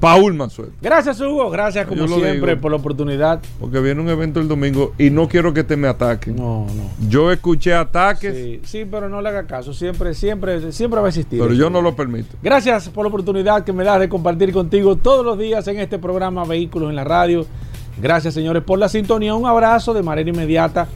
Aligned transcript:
Paul 0.00 0.34
Mansuel. 0.34 0.70
Gracias, 0.80 1.20
Hugo. 1.20 1.50
Gracias, 1.50 1.86
como 1.86 2.06
siempre, 2.06 2.56
por 2.56 2.70
la 2.70 2.76
oportunidad. 2.76 3.40
Porque 3.58 3.80
viene 3.80 4.00
un 4.00 4.08
evento 4.08 4.40
el 4.40 4.48
domingo 4.48 4.92
y 4.98 5.10
no 5.10 5.28
quiero 5.28 5.52
que 5.52 5.64
te 5.64 5.76
me 5.76 5.88
ataquen. 5.88 6.36
No, 6.36 6.66
no. 6.66 7.08
Yo 7.08 7.32
escuché 7.32 7.74
ataques. 7.74 8.34
Sí, 8.34 8.60
sí, 8.64 8.86
pero 8.88 9.08
no 9.08 9.20
le 9.20 9.28
haga 9.28 9.46
caso. 9.46 9.72
Siempre, 9.74 10.14
siempre, 10.14 10.72
siempre 10.72 11.00
va 11.00 11.06
a 11.06 11.08
existir. 11.08 11.40
Pero 11.40 11.52
yo 11.52 11.68
no 11.68 11.82
lo 11.82 11.96
permito. 11.96 12.36
Gracias 12.42 12.88
por 12.90 13.04
la 13.04 13.08
oportunidad 13.08 13.64
que 13.64 13.72
me 13.72 13.84
da 13.84 13.98
de 13.98 14.08
compartir 14.08 14.52
contigo 14.52 14.96
todos 14.96 15.24
los 15.24 15.38
días 15.38 15.66
en 15.68 15.80
este 15.80 15.98
programa 15.98 16.44
Vehículos 16.44 16.90
en 16.90 16.96
la 16.96 17.04
Radio. 17.04 17.46
Gracias, 18.00 18.34
señores, 18.34 18.62
por 18.62 18.78
la 18.78 18.88
sintonía. 18.88 19.34
Un 19.34 19.46
abrazo 19.46 19.94
de 19.94 20.02
manera 20.02 20.30
inmediata 20.30 20.86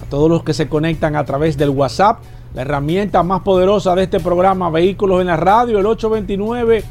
a 0.00 0.04
todos 0.08 0.30
los 0.30 0.44
que 0.44 0.54
se 0.54 0.68
conectan 0.68 1.16
a 1.16 1.24
través 1.24 1.56
del 1.56 1.70
WhatsApp, 1.70 2.20
la 2.54 2.62
herramienta 2.62 3.22
más 3.22 3.42
poderosa 3.42 3.94
de 3.94 4.04
este 4.04 4.20
programa 4.20 4.70
Vehículos 4.70 5.20
en 5.20 5.28
la 5.28 5.36
Radio, 5.36 5.78
el 5.78 5.86
829 5.86 6.84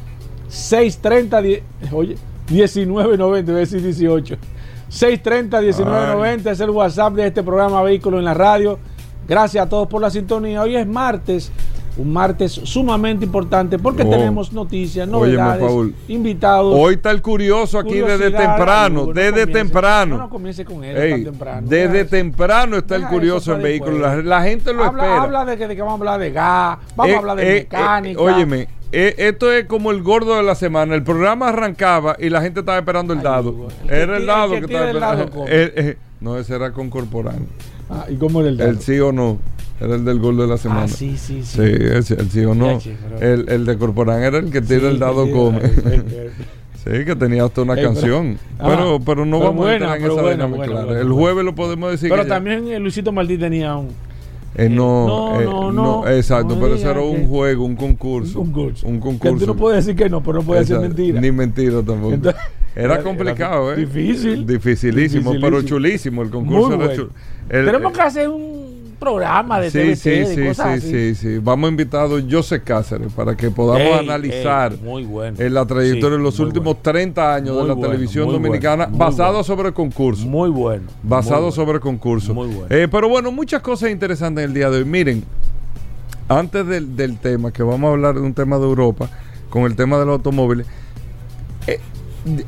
630 0.48 1.42
oye, 1.94 2.18
1990, 2.50 3.52
decir 3.54 3.82
18. 3.82 4.38
630 4.90 5.62
1990 5.62 6.52
es 6.52 6.60
el 6.60 6.70
WhatsApp 6.72 7.14
de 7.14 7.28
este 7.28 7.44
programa 7.44 7.82
Vehículos 7.82 8.20
en 8.20 8.26
la 8.26 8.34
Radio. 8.34 8.80
Gracias 9.28 9.66
a 9.66 9.70
todos 9.70 9.88
por 9.88 10.02
la 10.02 10.10
sintonía. 10.10 10.62
Hoy 10.62 10.76
es 10.76 10.86
martes, 10.86 11.52
un 11.98 12.14
martes 12.14 12.52
sumamente 12.52 13.26
importante 13.26 13.78
porque 13.78 14.06
tenemos 14.06 14.54
noticias, 14.54 15.08
novedades, 15.08 15.72
invitados. 16.08 16.76
Hoy 16.78 16.96
está 16.96 17.12
el 17.12 17.22
curioso 17.22 17.80
aquí 17.80 18.00
desde 18.00 18.32
temprano, 18.32 19.08
desde 19.08 19.48
temprano. 19.48 20.18
No, 20.18 20.30
comience 20.30 20.66
con 20.66 20.84
él 20.84 21.24
temprano. 21.24 21.68
Desde 21.68 22.06
temprano 22.06 22.78
está 22.78 22.96
el 22.96 23.08
curioso 23.08 23.54
en 23.56 23.62
vehículos. 23.62 24.24
La, 24.24 24.42
gente 24.44 24.74
lo 24.74 24.86
espera. 24.86 25.24
Habla 25.24 25.46
de 25.46 25.58
que, 25.58 25.68
de 25.68 25.76
que, 25.76 25.82
vamos 25.82 25.94
a 25.94 26.02
hablar 26.02 26.20
de 26.20 26.32
gas, 26.32 26.78
vamos 26.96 27.12
a 27.12 27.16
eh, 27.16 27.18
hablar 27.18 27.38
de 27.38 27.44
eh, 27.44 27.58
eh, 27.58 27.60
mecánica. 27.62 28.22
óyeme, 28.22 28.68
eh, 28.94 29.16
esto 29.18 29.52
es 29.52 29.66
como 29.66 29.92
el 29.92 30.04
gordo 30.04 30.36
de 30.36 30.44
la 30.44 30.56
semana. 30.56 30.96
El 30.96 31.04
programa 31.04 31.50
arrancaba 31.50 32.16
y 32.20 32.30
la 32.30 32.42
gente 32.42 32.60
estaba 32.60 32.78
esperando 32.78 33.14
el 33.14 33.22
dado. 33.22 33.68
era 33.90 34.18
el 34.18 34.26
dado 34.26 34.52
que, 34.52 34.60
estaba 34.60 34.90
esperando. 34.90 35.46
Eh, 35.48 35.98
no, 36.20 36.38
ese 36.38 36.56
era 36.56 36.72
con 36.72 36.90
corporal. 36.90 37.40
Ah, 37.90 38.06
¿y 38.10 38.16
cómo 38.16 38.42
era 38.42 38.50
el 38.50 38.58
dado? 38.58 38.70
El 38.70 38.80
sí 38.80 39.00
o 39.00 39.12
no. 39.12 39.40
Era 39.82 39.96
el 39.96 40.06
del 40.06 40.20
gordo 40.20 40.44
de 40.44 40.48
la 40.48 40.58
semana. 40.58 40.84
Ah, 40.84 40.88
sí, 40.88 41.18
sí, 41.18 41.44
sí. 41.44 41.58
Sí, 41.58 41.62
el, 41.62 42.32
sí 42.32 42.46
o 42.46 42.54
no. 42.54 42.80
el, 43.20 43.50
el, 43.50 43.66
de 43.66 43.78
corporal 43.78 44.22
era 44.22 44.38
el 44.38 44.52
que 44.52 44.62
tira 44.62 44.90
el 44.90 45.00
dado 45.00 45.30
con. 45.32 45.60
Sí, 46.84 47.06
que 47.06 47.16
tenía 47.16 47.44
hasta 47.44 47.62
una 47.62 47.76
canción. 47.76 48.40
Ah, 48.58 48.70
pero, 48.70 49.00
pero 49.00 49.24
no 49.24 49.40
vamos 49.40 49.68
a 49.68 49.74
entrar 49.76 50.00
en 50.00 50.12
esa 50.12 50.30
dinámica. 50.32 50.82
el 51.00 51.12
jueves 51.12 51.46
lo 51.46 51.54
podemos 51.54 51.92
decir. 51.92 52.10
Pero 52.10 52.26
también 52.26 52.82
Luisito 52.82 53.12
Martí 53.12 53.38
tenía 53.38 53.76
un 53.76 53.90
eh, 54.56 54.68
no, 54.68 55.40
eh, 55.40 55.46
no, 55.46 55.72
no, 55.72 56.08
Exacto, 56.08 56.58
pero 56.60 56.76
eso 56.76 56.92
era 56.92 57.02
un 57.02 57.28
juego, 57.28 57.64
un 57.64 57.76
concurso. 57.76 58.42
Un 58.42 58.52
concurso. 58.52 58.88
Un 58.88 59.00
concurso. 59.00 59.36
Que 59.36 59.40
tú 59.40 59.48
no 59.48 59.56
puedes 59.56 59.86
decir 59.86 59.98
que 59.98 60.10
no, 60.10 60.22
pero 60.22 60.40
no 60.40 60.44
puedes 60.44 60.68
decir 60.68 60.82
mentira. 60.82 61.22
Ni 61.22 61.32
mentira 61.32 61.82
tampoco. 61.82 62.18
era 62.76 63.02
complicado, 63.02 63.74
¿eh? 63.74 63.78
Difícil. 63.78 64.46
Dificilísimo, 64.46 65.34
pero 65.40 65.62
chulísimo. 65.62 66.22
El 66.24 66.30
concurso 66.30 66.74
era 66.74 66.96
chulo. 66.96 67.12
Tenemos 67.48 67.94
que 67.94 68.02
hacer 68.02 68.28
un 68.28 68.61
programa 69.02 69.60
de 69.60 69.72
sí, 69.72 69.96
sí, 69.96 70.26
sí, 70.28 70.54
sí, 70.54 70.80
sí, 70.80 71.16
sí. 71.16 71.38
Vamos 71.40 71.68
a 71.68 71.72
invitar 71.72 72.06
a 72.06 72.10
José 72.30 72.62
Cáceres 72.62 73.12
para 73.12 73.36
que 73.36 73.50
podamos 73.50 74.00
analizar 74.00 74.74
en 74.74 75.54
la 75.56 75.66
trayectoria 75.66 76.18
de 76.18 76.24
los 76.24 76.40
últimos 76.40 76.84
30 76.84 77.34
años 77.34 77.58
de 77.58 77.68
la 77.68 77.76
televisión 77.76 78.32
dominicana 78.32 78.88
basado 78.92 79.44
sobre 79.44 79.70
el 79.70 79.74
concurso. 79.74 80.28
Muy 80.28 80.52
bueno. 80.52 80.84
Basado 81.02 81.52
sobre 81.52 81.78
el 81.78 81.80
concurso. 81.80 82.36
Muy 82.36 82.48
bueno. 82.48 82.68
Eh, 82.70 82.88
pero 82.90 83.10
bueno, 83.10 83.32
muchas 83.32 83.62
cosas 83.64 83.90
interesantes 83.90 84.44
en 84.44 84.52
el 84.52 84.54
día 84.54 84.70
de 84.70 84.78
hoy. 84.78 84.86
Miren, 84.86 85.24
antes 86.30 86.68
del, 86.68 86.96
del 86.96 87.18
tema, 87.18 87.52
que 87.52 87.64
vamos 87.64 87.90
a 87.90 87.94
hablar 87.94 88.14
de 88.14 88.22
un 88.22 88.36
tema 88.36 88.60
de 88.60 88.66
Europa, 88.66 89.10
con 89.50 89.64
el 89.64 89.76
tema 89.76 89.98
de 89.98 90.06
los 90.06 90.18
automóviles. 90.18 90.68
Eh, 91.66 91.80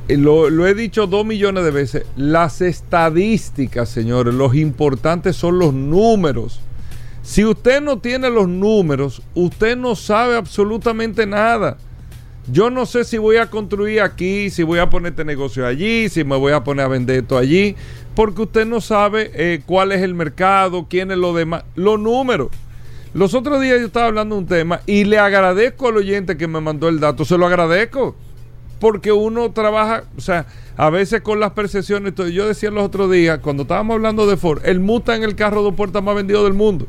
lo, 0.08 0.68
he 0.68 0.74
dicho 0.74 1.08
dos 1.08 1.26
millones 1.26 1.64
de 1.64 1.72
veces, 1.72 2.06
las 2.16 2.62
estadísticas, 2.62 3.90
señores, 3.90 4.34
los 4.34 4.56
importantes 4.56 5.36
son 5.36 5.60
los 5.60 5.74
números. 5.74 6.62
Si 7.24 7.44
usted 7.44 7.82
no 7.82 8.00
tiene 8.00 8.30
los 8.30 8.48
números, 8.48 9.22
usted 9.34 9.78
no 9.78 9.96
sabe 9.96 10.36
absolutamente 10.36 11.26
nada. 11.26 11.78
Yo 12.52 12.70
no 12.70 12.86
sé 12.86 13.06
si 13.06 13.18
voy 13.18 13.38
a 13.38 13.50
construir 13.50 14.02
aquí, 14.02 14.50
si 14.50 14.64
voy 14.64 14.80
a 14.80 14.90
poner 14.90 15.14
este 15.14 15.24
negocio 15.24 15.66
allí, 15.66 16.10
si 16.10 16.26
me 16.26 16.36
voy 16.36 16.52
a 16.52 16.64
poner 16.64 16.86
a 16.86 16.90
vender 16.90 17.24
esto 17.24 17.38
allí, 17.38 17.76
porque 18.16 18.42
usted 18.42 18.66
no 18.66 18.82
sabe 18.82 19.32
eh, 19.34 19.62
cuál 19.66 19.94
es 19.94 20.02
el 20.02 20.14
mercado, 20.14 20.86
quién 20.90 21.10
es 21.12 21.18
lo 21.18 21.34
demás, 21.34 21.64
los 21.76 22.00
números. 22.00 22.50
Los 23.14 23.34
otros 23.34 23.62
días 23.62 23.80
yo 23.80 23.86
estaba 23.86 24.08
hablando 24.08 24.36
de 24.36 24.42
un 24.42 24.48
tema 24.48 24.82
y 24.86 25.06
le 25.06 25.20
agradezco 25.20 25.88
al 25.88 25.98
oyente 25.98 26.36
que 26.36 26.48
me 26.48 26.60
mandó 26.60 26.90
el 26.90 27.00
dato, 27.00 27.24
se 27.24 27.38
lo 27.38 27.48
agradezco 27.48 28.16
porque 28.84 29.14
uno 29.14 29.50
trabaja, 29.52 30.04
o 30.18 30.20
sea, 30.20 30.46
a 30.76 30.90
veces 30.90 31.22
con 31.22 31.40
las 31.40 31.54
percepciones. 31.54 32.14
Yo 32.34 32.50
decía 32.50 32.70
los 32.70 32.84
otros 32.84 33.10
días, 33.10 33.40
cuando 33.40 33.62
estábamos 33.64 33.94
hablando 33.94 34.28
de 34.28 34.36
Ford, 34.36 34.60
el 34.66 34.82
Mustang 34.82 35.22
es 35.22 35.30
el 35.30 35.36
carro 35.38 35.64
de 35.64 35.72
puertas 35.72 36.04
más 36.04 36.14
vendido 36.14 36.44
del 36.44 36.54
mundo. 36.54 36.86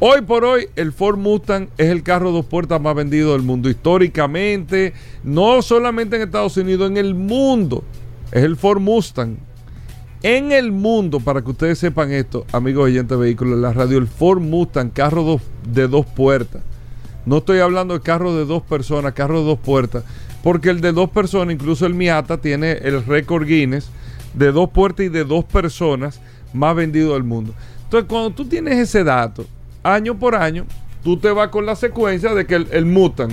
Hoy 0.00 0.22
por 0.22 0.44
hoy, 0.44 0.70
el 0.74 0.92
Ford 0.92 1.18
Mustang 1.18 1.68
es 1.78 1.90
el 1.90 2.02
carro 2.02 2.32
dos 2.32 2.46
puertas 2.46 2.80
más 2.80 2.96
vendido 2.96 3.34
del 3.34 3.42
mundo. 3.42 3.70
Históricamente, 3.70 4.92
no 5.22 5.62
solamente 5.62 6.16
en 6.16 6.22
Estados 6.22 6.56
Unidos, 6.56 6.90
en 6.90 6.96
el 6.96 7.14
mundo. 7.14 7.84
Es 8.32 8.42
el 8.42 8.56
Ford 8.56 8.80
Mustang. 8.80 9.36
En 10.24 10.50
el 10.50 10.72
mundo, 10.72 11.20
para 11.20 11.42
que 11.42 11.50
ustedes 11.50 11.78
sepan 11.78 12.10
esto, 12.10 12.44
amigos 12.50 12.86
oyentes 12.86 13.16
de 13.16 13.22
vehículos 13.22 13.56
la 13.56 13.72
radio, 13.72 13.98
el 13.98 14.08
Ford 14.08 14.40
Mustang, 14.40 14.90
carro 14.90 15.40
de 15.72 15.86
dos 15.86 16.06
puertas, 16.06 16.60
no 17.28 17.38
estoy 17.38 17.58
hablando 17.58 17.92
de 17.92 18.00
carros 18.00 18.34
de 18.36 18.46
dos 18.46 18.62
personas, 18.62 19.12
carros 19.12 19.40
de 19.40 19.46
dos 19.46 19.58
puertas, 19.58 20.02
porque 20.42 20.70
el 20.70 20.80
de 20.80 20.92
dos 20.92 21.10
personas, 21.10 21.54
incluso 21.54 21.84
el 21.84 21.92
Miata, 21.92 22.38
tiene 22.38 22.72
el 22.72 23.04
récord 23.04 23.46
Guinness 23.46 23.90
de 24.32 24.50
dos 24.50 24.70
puertas 24.70 25.04
y 25.04 25.08
de 25.10 25.24
dos 25.24 25.44
personas 25.44 26.22
más 26.54 26.74
vendido 26.74 27.12
del 27.12 27.24
mundo. 27.24 27.52
Entonces, 27.84 28.08
cuando 28.08 28.30
tú 28.30 28.46
tienes 28.46 28.78
ese 28.78 29.04
dato, 29.04 29.44
año 29.82 30.18
por 30.18 30.34
año, 30.34 30.64
tú 31.04 31.18
te 31.18 31.30
vas 31.30 31.48
con 31.48 31.66
la 31.66 31.76
secuencia 31.76 32.32
de 32.32 32.46
que 32.46 32.54
el, 32.54 32.86
Mustang 32.86 33.32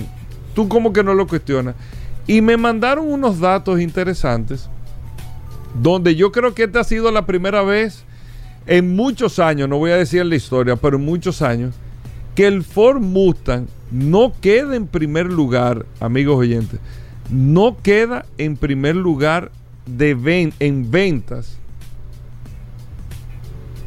tú 0.54 0.68
como 0.68 0.92
que 0.92 1.02
no 1.02 1.14
lo 1.14 1.26
cuestionas. 1.26 1.74
Y 2.26 2.42
me 2.42 2.58
mandaron 2.58 3.10
unos 3.10 3.40
datos 3.40 3.80
interesantes 3.80 4.68
donde 5.80 6.16
yo 6.16 6.32
creo 6.32 6.52
que 6.54 6.64
esta 6.64 6.80
ha 6.80 6.84
sido 6.84 7.10
la 7.10 7.24
primera 7.24 7.62
vez 7.62 8.04
en 8.66 8.94
muchos 8.94 9.38
años, 9.38 9.70
no 9.70 9.78
voy 9.78 9.92
a 9.92 9.96
decir 9.96 10.26
la 10.26 10.36
historia, 10.36 10.76
pero 10.76 10.98
en 10.98 11.04
muchos 11.04 11.40
años, 11.40 11.74
que 12.34 12.46
el 12.46 12.62
Ford 12.62 13.00
Mustang 13.00 13.68
no 13.90 14.32
queda 14.40 14.76
en 14.76 14.86
primer 14.86 15.26
lugar, 15.26 15.86
amigos 16.00 16.36
oyentes, 16.36 16.80
no 17.30 17.76
queda 17.82 18.26
en 18.38 18.56
primer 18.56 18.96
lugar 18.96 19.50
de 19.86 20.52
en 20.58 20.90
ventas 20.90 21.58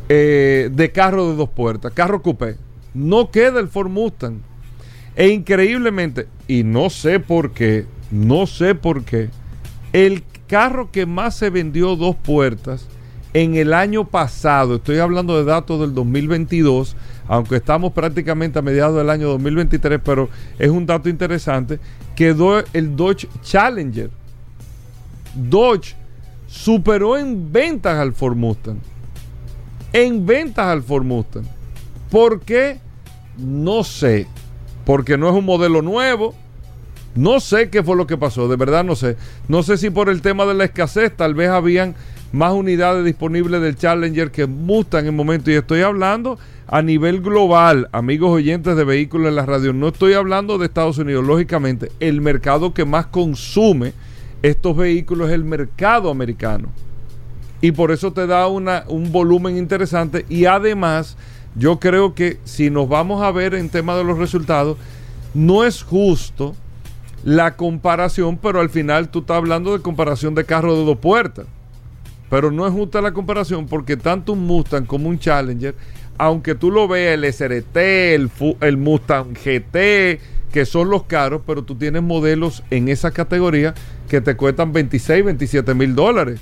eh, 0.07 0.69
de 0.71 0.91
carro 0.91 1.29
de 1.29 1.35
dos 1.35 1.49
puertas, 1.49 1.93
carro 1.93 2.21
coupé. 2.21 2.57
No 2.93 3.29
queda 3.29 3.59
el 3.59 3.67
Ford 3.67 3.89
Mustang. 3.89 4.41
E 5.15 5.29
increíblemente, 5.29 6.27
y 6.47 6.63
no 6.63 6.89
sé 6.89 7.19
por 7.19 7.51
qué, 7.51 7.85
no 8.09 8.47
sé 8.47 8.73
por 8.73 9.03
qué, 9.03 9.29
el 9.91 10.23
carro 10.47 10.91
que 10.91 11.05
más 11.05 11.35
se 11.35 11.49
vendió 11.49 11.95
dos 11.95 12.15
puertas 12.15 12.87
en 13.33 13.55
el 13.55 13.73
año 13.73 14.07
pasado, 14.07 14.75
estoy 14.75 14.97
hablando 14.97 15.37
de 15.37 15.43
datos 15.43 15.79
del 15.81 15.93
2022, 15.93 16.95
aunque 17.29 17.57
estamos 17.57 17.93
prácticamente 17.93 18.57
a 18.57 18.63
mediados 18.63 18.97
del 18.97 19.09
año 19.09 19.29
2023, 19.29 20.01
pero 20.03 20.29
es 20.57 20.69
un 20.69 20.87
dato 20.87 21.09
interesante, 21.09 21.79
quedó 22.15 22.63
el 22.73 22.95
Dodge 22.95 23.29
Challenger. 23.43 24.09
Dodge 25.35 25.95
superó 26.47 27.19
en 27.19 27.51
ventas 27.51 27.99
al 27.99 28.13
Ford 28.13 28.35
Mustang. 28.35 28.79
En 29.93 30.25
ventas 30.25 30.65
al 30.65 30.81
Ford 30.81 31.05
Mustang. 31.05 31.45
¿Por 32.09 32.41
qué? 32.41 32.79
No 33.37 33.83
sé. 33.83 34.25
Porque 34.83 35.15
no 35.15 35.29
es 35.29 35.35
un 35.35 35.45
modelo 35.45 35.83
nuevo. 35.83 36.33
No 37.13 37.39
sé 37.39 37.69
qué 37.69 37.83
fue 37.83 37.95
lo 37.95 38.07
que 38.07 38.17
pasó. 38.17 38.47
De 38.47 38.55
verdad 38.55 38.83
no 38.83 38.95
sé. 38.95 39.17
No 39.47 39.61
sé 39.61 39.77
si 39.77 39.91
por 39.91 40.09
el 40.09 40.23
tema 40.23 40.47
de 40.47 40.55
la 40.55 40.63
escasez 40.63 41.15
tal 41.15 41.35
vez 41.35 41.49
habían 41.49 41.93
más 42.31 42.53
unidades 42.53 43.05
disponibles 43.05 43.61
del 43.61 43.75
Challenger 43.75 44.31
que 44.31 44.47
Mustang 44.47 45.01
en 45.01 45.07
el 45.07 45.11
momento. 45.13 45.51
Y 45.51 45.53
estoy 45.53 45.81
hablando 45.81 46.39
a 46.71 46.83
nivel 46.83 47.21
global, 47.21 47.89
amigos 47.91 48.29
oyentes 48.29 48.75
de 48.75 48.83
vehículos 48.83 49.29
en 49.29 49.35
la 49.35 49.45
radio. 49.45 49.73
No 49.73 49.87
estoy 49.87 50.13
hablando 50.13 50.59
de 50.59 50.67
Estados 50.67 50.99
Unidos. 50.99 51.25
Lógicamente, 51.25 51.91
el 51.99 52.21
mercado 52.21 52.75
que 52.75 52.85
más 52.85 53.07
consume 53.07 53.93
estos 54.43 54.77
vehículos 54.77 55.29
es 55.29 55.33
el 55.33 55.43
mercado 55.43 56.11
americano. 56.11 56.69
Y 57.59 57.71
por 57.71 57.91
eso 57.91 58.13
te 58.13 58.27
da 58.27 58.47
una, 58.47 58.83
un 58.87 59.11
volumen 59.11 59.57
interesante. 59.57 60.27
Y 60.29 60.45
además, 60.45 61.17
yo 61.55 61.79
creo 61.79 62.13
que 62.13 62.37
si 62.43 62.69
nos 62.69 62.87
vamos 62.87 63.23
a 63.23 63.31
ver 63.31 63.55
en 63.55 63.69
tema 63.69 63.95
de 63.95 64.03
los 64.03 64.19
resultados, 64.19 64.77
no 65.33 65.63
es 65.63 65.81
justo 65.81 66.55
la 67.23 67.55
comparación, 67.55 68.37
pero 68.37 68.61
al 68.61 68.69
final 68.69 69.09
tú 69.09 69.19
estás 69.19 69.37
hablando 69.37 69.75
de 69.75 69.81
comparación 69.81 70.35
de 70.35 70.45
carros 70.45 70.77
de 70.77 70.85
dos 70.85 70.99
puertas. 70.99 71.47
Pero 72.29 72.51
no 72.51 72.67
es 72.67 72.73
justa 72.73 73.01
la 73.01 73.11
comparación 73.11 73.65
porque 73.65 73.97
tanto 73.97 74.33
un 74.33 74.45
Mustang 74.45 74.85
como 74.85 75.09
un 75.09 75.17
Challenger, 75.17 75.73
aunque 76.19 76.53
tú 76.53 76.69
lo 76.69 76.87
veas 76.87 77.15
el 77.15 77.23
SRT, 77.23 77.77
el, 78.13 78.29
el 78.61 78.77
Mustang 78.77 79.33
GT, 79.33 80.19
que 80.51 80.65
son 80.65 80.89
los 80.89 81.03
caros, 81.03 81.41
pero 81.47 81.63
tú 81.63 81.75
tienes 81.75 82.03
modelos 82.03 82.61
en 82.69 82.89
esa 82.89 83.11
categoría 83.11 83.73
que 84.09 84.19
te 84.19 84.35
cuestan 84.35 84.73
26, 84.73 85.25
27 85.25 85.73
mil 85.73 85.95
dólares. 85.95 86.41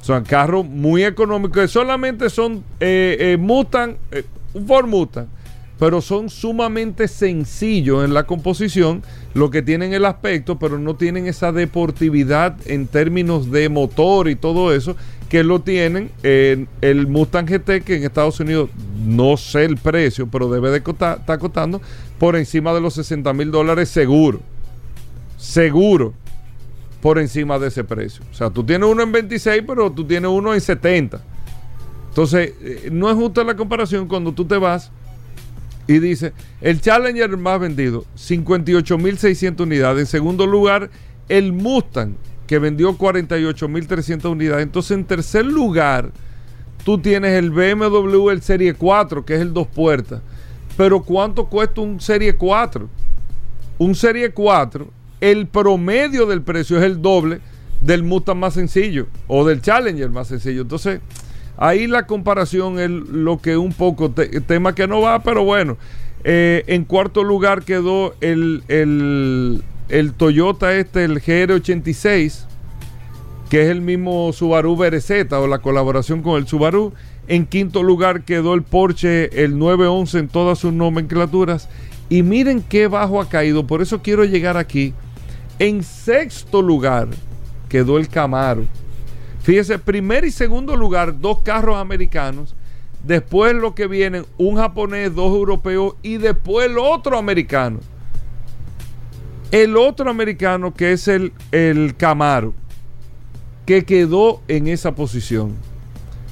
Son 0.00 0.24
carros 0.24 0.64
muy 0.64 1.04
económicos 1.04 1.62
que 1.62 1.68
solamente 1.68 2.30
son 2.30 2.62
eh, 2.78 3.16
eh, 3.18 3.36
Mustang, 3.36 3.96
eh, 4.12 4.24
Ford 4.66 4.86
Mustang, 4.86 5.26
pero 5.78 6.00
son 6.00 6.28
sumamente 6.28 7.06
sencillos 7.06 8.04
en 8.04 8.12
la 8.12 8.24
composición, 8.24 9.02
lo 9.34 9.50
que 9.50 9.62
tienen 9.62 9.92
el 9.92 10.04
aspecto, 10.04 10.58
pero 10.58 10.78
no 10.78 10.96
tienen 10.96 11.26
esa 11.26 11.52
deportividad 11.52 12.56
en 12.66 12.86
términos 12.86 13.50
de 13.50 13.68
motor 13.68 14.28
y 14.28 14.36
todo 14.36 14.74
eso 14.74 14.96
que 15.28 15.44
lo 15.44 15.60
tienen 15.60 16.10
el 16.22 17.06
Mustang 17.06 17.46
GT, 17.46 17.84
que 17.84 17.96
en 17.96 18.04
Estados 18.04 18.40
Unidos 18.40 18.70
no 19.04 19.36
sé 19.36 19.66
el 19.66 19.76
precio, 19.76 20.26
pero 20.26 20.50
debe 20.50 20.70
de 20.70 20.78
estar 20.78 21.38
costando 21.38 21.82
por 22.18 22.34
encima 22.34 22.72
de 22.72 22.80
los 22.80 22.94
60 22.94 23.32
mil 23.34 23.50
dólares 23.50 23.90
seguro. 23.90 24.40
Seguro 25.36 26.14
por 27.02 27.18
encima 27.18 27.58
de 27.58 27.68
ese 27.68 27.84
precio. 27.84 28.24
O 28.32 28.34
sea, 28.34 28.50
tú 28.50 28.64
tienes 28.64 28.88
uno 28.88 29.02
en 29.02 29.12
26, 29.12 29.62
pero 29.66 29.92
tú 29.92 30.04
tienes 30.04 30.30
uno 30.30 30.54
en 30.54 30.60
70. 30.60 31.20
Entonces, 32.08 32.54
eh, 32.60 32.88
no 32.90 33.08
es 33.08 33.14
justa 33.14 33.44
la 33.44 33.54
comparación 33.54 34.08
cuando 34.08 34.32
tú 34.32 34.44
te 34.44 34.56
vas 34.56 34.90
y 35.88 35.98
dices, 35.98 36.32
el 36.60 36.80
Challenger 36.80 37.36
más 37.36 37.58
vendido, 37.58 38.04
58.600 38.16 39.60
unidades. 39.60 40.00
En 40.00 40.06
segundo 40.06 40.46
lugar, 40.46 40.90
el 41.28 41.52
Mustang, 41.52 42.14
que 42.46 42.60
vendió 42.60 42.96
48.300 42.96 44.30
unidades. 44.30 44.62
Entonces, 44.62 44.92
en 44.92 45.04
tercer 45.04 45.46
lugar, 45.46 46.12
tú 46.84 46.98
tienes 46.98 47.32
el 47.32 47.50
BMW, 47.50 48.30
el 48.30 48.42
Serie 48.42 48.74
4, 48.74 49.24
que 49.24 49.34
es 49.34 49.40
el 49.40 49.52
dos 49.52 49.66
puertas. 49.66 50.22
Pero 50.76 51.02
¿cuánto 51.02 51.46
cuesta 51.46 51.80
un 51.80 52.00
Serie 52.00 52.36
4? 52.36 52.88
Un 53.78 53.94
Serie 53.96 54.30
4 54.30 54.98
el 55.20 55.46
promedio 55.48 56.26
del 56.26 56.42
precio 56.42 56.78
es 56.78 56.84
el 56.84 57.02
doble 57.02 57.40
del 57.80 58.02
Mustang 58.02 58.38
más 58.38 58.54
sencillo 58.54 59.06
o 59.26 59.44
del 59.44 59.60
Challenger 59.60 60.10
más 60.10 60.28
sencillo. 60.28 60.62
Entonces, 60.62 61.00
ahí 61.58 61.86
la 61.86 62.06
comparación 62.06 62.78
es 62.78 62.88
lo 62.90 63.38
que 63.38 63.56
un 63.56 63.72
poco, 63.72 64.10
tema 64.10 64.74
que 64.74 64.86
no 64.86 65.00
va, 65.00 65.22
pero 65.22 65.44
bueno. 65.44 65.76
Eh, 66.24 66.64
en 66.66 66.84
cuarto 66.84 67.22
lugar 67.22 67.62
quedó 67.62 68.14
el, 68.20 68.62
el, 68.68 70.12
Toyota 70.14 70.74
este, 70.74 71.04
el 71.04 71.20
GR86, 71.22 72.44
que 73.50 73.62
es 73.62 73.68
el 73.68 73.80
mismo 73.80 74.32
Subaru 74.32 74.74
BRZ 74.74 75.32
o 75.32 75.46
la 75.46 75.58
colaboración 75.58 76.22
con 76.22 76.38
el 76.38 76.48
Subaru. 76.48 76.92
En 77.28 77.46
quinto 77.46 77.82
lugar 77.82 78.22
quedó 78.22 78.54
el 78.54 78.62
Porsche, 78.62 79.44
el 79.44 79.58
911 79.58 80.18
en 80.18 80.28
todas 80.28 80.58
sus 80.58 80.72
nomenclaturas. 80.72 81.68
Y 82.08 82.22
miren 82.22 82.62
qué 82.62 82.88
bajo 82.88 83.20
ha 83.20 83.28
caído. 83.28 83.66
Por 83.66 83.82
eso 83.82 84.00
quiero 84.02 84.24
llegar 84.24 84.56
aquí 84.56 84.94
en 85.58 85.82
sexto 85.82 86.62
lugar 86.62 87.08
quedó 87.68 87.98
el 87.98 88.08
Camaro. 88.08 88.64
Fíjese, 89.48 89.78
primer 89.78 90.26
y 90.26 90.30
segundo 90.30 90.76
lugar, 90.76 91.20
dos 91.20 91.38
carros 91.38 91.78
americanos. 91.78 92.54
Después 93.02 93.54
lo 93.54 93.74
que 93.74 93.86
vienen, 93.86 94.26
un 94.36 94.58
japonés, 94.58 95.14
dos 95.14 95.34
europeos 95.34 95.94
y 96.02 96.18
después 96.18 96.66
el 96.66 96.76
otro 96.76 97.16
americano. 97.16 97.80
El 99.50 99.78
otro 99.78 100.10
americano 100.10 100.74
que 100.74 100.92
es 100.92 101.08
el, 101.08 101.32
el 101.50 101.96
Camaro, 101.96 102.52
que 103.64 103.86
quedó 103.86 104.42
en 104.48 104.68
esa 104.68 104.94
posición. 104.94 105.54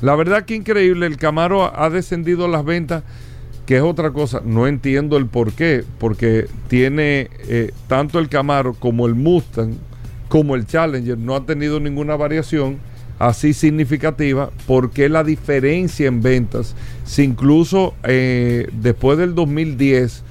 La 0.03 0.15
verdad 0.15 0.45
que 0.45 0.55
increíble, 0.55 1.07
el 1.07 1.17
Camaro 1.17 1.75
ha 1.75 1.89
descendido 1.89 2.49
las 2.49 2.67
ventas 2.67 3.03
que 3.65 3.79
es 3.79 3.83
otra 3.83 4.11
cosa, 4.11 4.43
no 4.45 4.67
entiendo 4.67 5.17
el 5.17 5.25
por 5.25 5.55
qué, 5.55 5.85
porque 5.99 6.49
tiene 6.69 7.31
eh, 7.49 7.73
tanto 7.89 8.19
el 8.19 8.29
Camaro 8.29 8.75
como 8.75 9.07
el 9.07 9.15
Mustang, 9.15 9.73
como 10.29 10.55
el 10.55 10.67
Challenger, 10.67 11.17
no 11.17 11.35
ha 11.35 11.47
tenido 11.47 11.81
ninguna 11.81 12.15
variación 12.15 12.79
así 13.19 13.53
significativa, 13.53 14.51
¿por 14.67 14.91
qué 14.91 15.09
la 15.09 15.25
diferencia 15.25 16.07
en 16.07 16.23
ventas? 16.23 16.75
Si 17.05 17.23
incluso 17.23 17.95
eh, 18.05 18.69
después 18.73 19.19
del 19.19 19.35
2010 19.35 20.25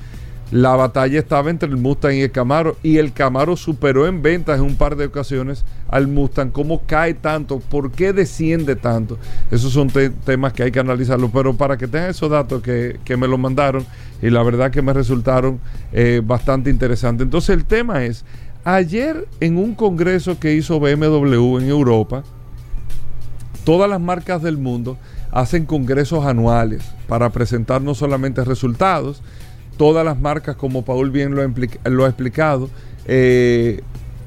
la 0.52 0.76
batalla 0.76 1.20
estaba 1.20 1.50
entre 1.50 1.70
el 1.70 1.78
Mustang 1.78 2.14
y 2.14 2.22
el 2.22 2.32
Camaro 2.32 2.78
y 2.84 2.98
el 2.98 3.14
Camaro 3.14 3.58
superó 3.58 4.08
en 4.08 4.22
ventas 4.22 4.60
en 4.60 4.66
un 4.66 4.76
par 4.76 4.96
de 4.96 5.06
ocasiones 5.06 5.66
al 5.90 6.08
Mustang. 6.08 6.52
¿Cómo 6.52 6.84
cae 6.86 7.16
tanto? 7.16 7.60
¿Por 7.60 7.92
qué 7.92 8.14
desciende 8.14 8.76
tanto? 8.76 9.18
Esos 9.50 9.74
son 9.74 9.90
temas 10.24 10.54
que 10.54 10.64
hay 10.64 10.72
que 10.72 10.80
analizarlo, 10.80 11.32
pero 11.32 11.56
para 11.56 11.78
que 11.78 11.88
tengan 11.88 12.12
esos 12.12 12.30
datos 12.30 12.62
que, 12.62 13.18
me 13.18 13.28
lo 13.28 13.38
mandaron 13.38 13.86
y 14.22 14.30
la 14.30 14.44
verdad 14.44 14.72
que 14.72 14.82
me 14.82 14.94
resultaron 14.94 15.60
eh, 15.92 16.22
bastante 16.24 16.70
interesantes. 16.70 17.26
Entonces 17.26 17.50
el 17.50 17.66
tema 17.66 18.06
es, 18.06 18.24
ayer 18.64 19.28
en 19.40 19.58
un 19.58 19.74
congreso 19.74 20.40
que 20.40 20.54
hizo 20.54 20.80
BMW 20.80 21.58
en 21.58 21.70
Europa, 21.70 22.24
todas 23.66 23.90
las 23.90 24.00
marcas 24.00 24.42
del 24.42 24.58
mundo 24.58 24.98
hacen 25.32 25.66
congresos 25.66 26.26
anuales 26.26 26.84
para 27.08 27.32
presentar 27.32 27.82
no 27.82 27.94
solamente 27.96 28.46
resultados, 28.46 29.22
todas 29.78 30.06
las 30.06 30.18
marcas, 30.18 30.56
como 30.56 30.86
Paul 30.86 31.12
bien 31.12 31.36
lo 31.36 31.42
ha, 32.06 32.08
explicado, 32.08 32.70
eh, 33.06 33.82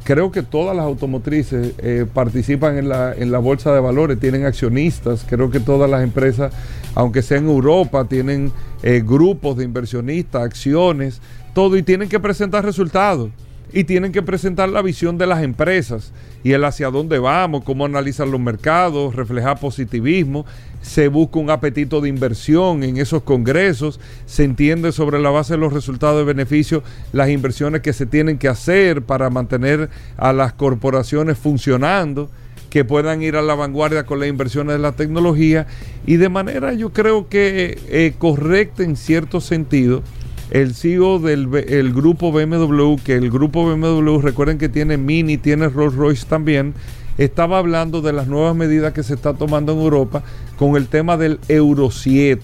creo 0.04 0.30
que 0.30 0.42
todas 0.42 0.76
las 0.76 0.84
automotrices 0.84 1.72
eh, 1.78 2.04
participan 2.12 2.76
en 2.76 2.88
la, 2.88 3.14
en 3.14 3.32
la 3.32 3.38
bolsa 3.38 3.72
de 3.72 3.80
valores, 3.80 4.20
tienen 4.20 4.44
accionistas, 4.44 5.24
creo 5.26 5.50
que 5.50 5.60
todas 5.60 5.88
las 5.88 6.02
empresas, 6.02 6.52
aunque 6.94 7.22
sea 7.22 7.38
en 7.38 7.48
Europa, 7.48 8.04
tienen 8.04 8.52
eh, 8.82 9.02
grupos 9.06 9.56
de 9.56 9.64
inversionistas, 9.64 10.42
acciones, 10.42 11.22
todo, 11.54 11.76
y 11.76 11.82
tienen 11.82 12.08
que 12.08 12.20
presentar 12.20 12.64
resultados. 12.64 13.30
Y 13.72 13.84
tienen 13.84 14.12
que 14.12 14.22
presentar 14.22 14.68
la 14.68 14.82
visión 14.82 15.18
de 15.18 15.26
las 15.26 15.42
empresas 15.42 16.12
y 16.42 16.52
el 16.52 16.64
hacia 16.64 16.90
dónde 16.90 17.18
vamos, 17.18 17.64
cómo 17.64 17.84
analizan 17.84 18.30
los 18.30 18.40
mercados, 18.40 19.14
reflejar 19.14 19.60
positivismo, 19.60 20.46
se 20.80 21.08
busca 21.08 21.38
un 21.38 21.50
apetito 21.50 22.00
de 22.00 22.08
inversión 22.08 22.82
en 22.82 22.96
esos 22.96 23.22
congresos, 23.22 24.00
se 24.26 24.44
entiende 24.44 24.92
sobre 24.92 25.18
la 25.18 25.30
base 25.30 25.54
de 25.54 25.58
los 25.58 25.72
resultados 25.72 26.18
de 26.18 26.24
beneficio 26.24 26.82
las 27.12 27.28
inversiones 27.28 27.82
que 27.82 27.92
se 27.92 28.06
tienen 28.06 28.38
que 28.38 28.48
hacer 28.48 29.02
para 29.02 29.30
mantener 29.30 29.90
a 30.16 30.32
las 30.32 30.52
corporaciones 30.52 31.36
funcionando 31.36 32.30
que 32.70 32.84
puedan 32.84 33.22
ir 33.22 33.36
a 33.36 33.42
la 33.42 33.54
vanguardia 33.54 34.04
con 34.04 34.20
las 34.20 34.28
inversiones 34.28 34.74
de 34.74 34.78
la 34.78 34.92
tecnología. 34.92 35.66
Y 36.06 36.16
de 36.16 36.28
manera 36.28 36.74
yo 36.74 36.92
creo 36.92 37.28
que 37.28 37.78
eh, 37.88 38.14
correcta 38.18 38.82
en 38.82 38.96
cierto 38.96 39.40
sentido 39.40 40.02
el 40.50 40.74
CEO 40.74 41.18
del 41.18 41.48
el 41.68 41.92
grupo 41.92 42.32
BMW, 42.32 42.96
que 43.04 43.14
el 43.14 43.30
grupo 43.30 43.66
BMW, 43.66 44.18
recuerden 44.20 44.58
que 44.58 44.68
tiene 44.68 44.96
Mini, 44.96 45.36
tiene 45.36 45.68
Rolls 45.68 45.94
Royce 45.94 46.26
también, 46.26 46.74
estaba 47.18 47.58
hablando 47.58 48.00
de 48.00 48.12
las 48.12 48.28
nuevas 48.28 48.54
medidas 48.54 48.92
que 48.92 49.02
se 49.02 49.14
está 49.14 49.34
tomando 49.34 49.72
en 49.72 49.80
Europa 49.80 50.22
con 50.56 50.76
el 50.76 50.86
tema 50.86 51.16
del 51.16 51.40
Euro 51.48 51.90
7, 51.90 52.42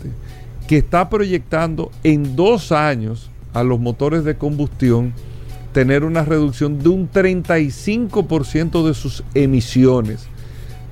que 0.67 0.79
está 0.79 1.09
proyectando 1.09 1.91
en 2.03 2.37
dos 2.37 2.73
años 2.73 3.31
a 3.53 3.63
los 3.63 3.79
motores 3.79 4.25
de 4.25 4.37
combustión 4.37 5.13
tener 5.73 6.05
una 6.05 6.25
reducción 6.25 6.79
de 6.81 6.89
un 6.89 7.11
35% 7.11 8.87
de 8.87 8.95
sus 8.95 9.25
emisiones 9.35 10.27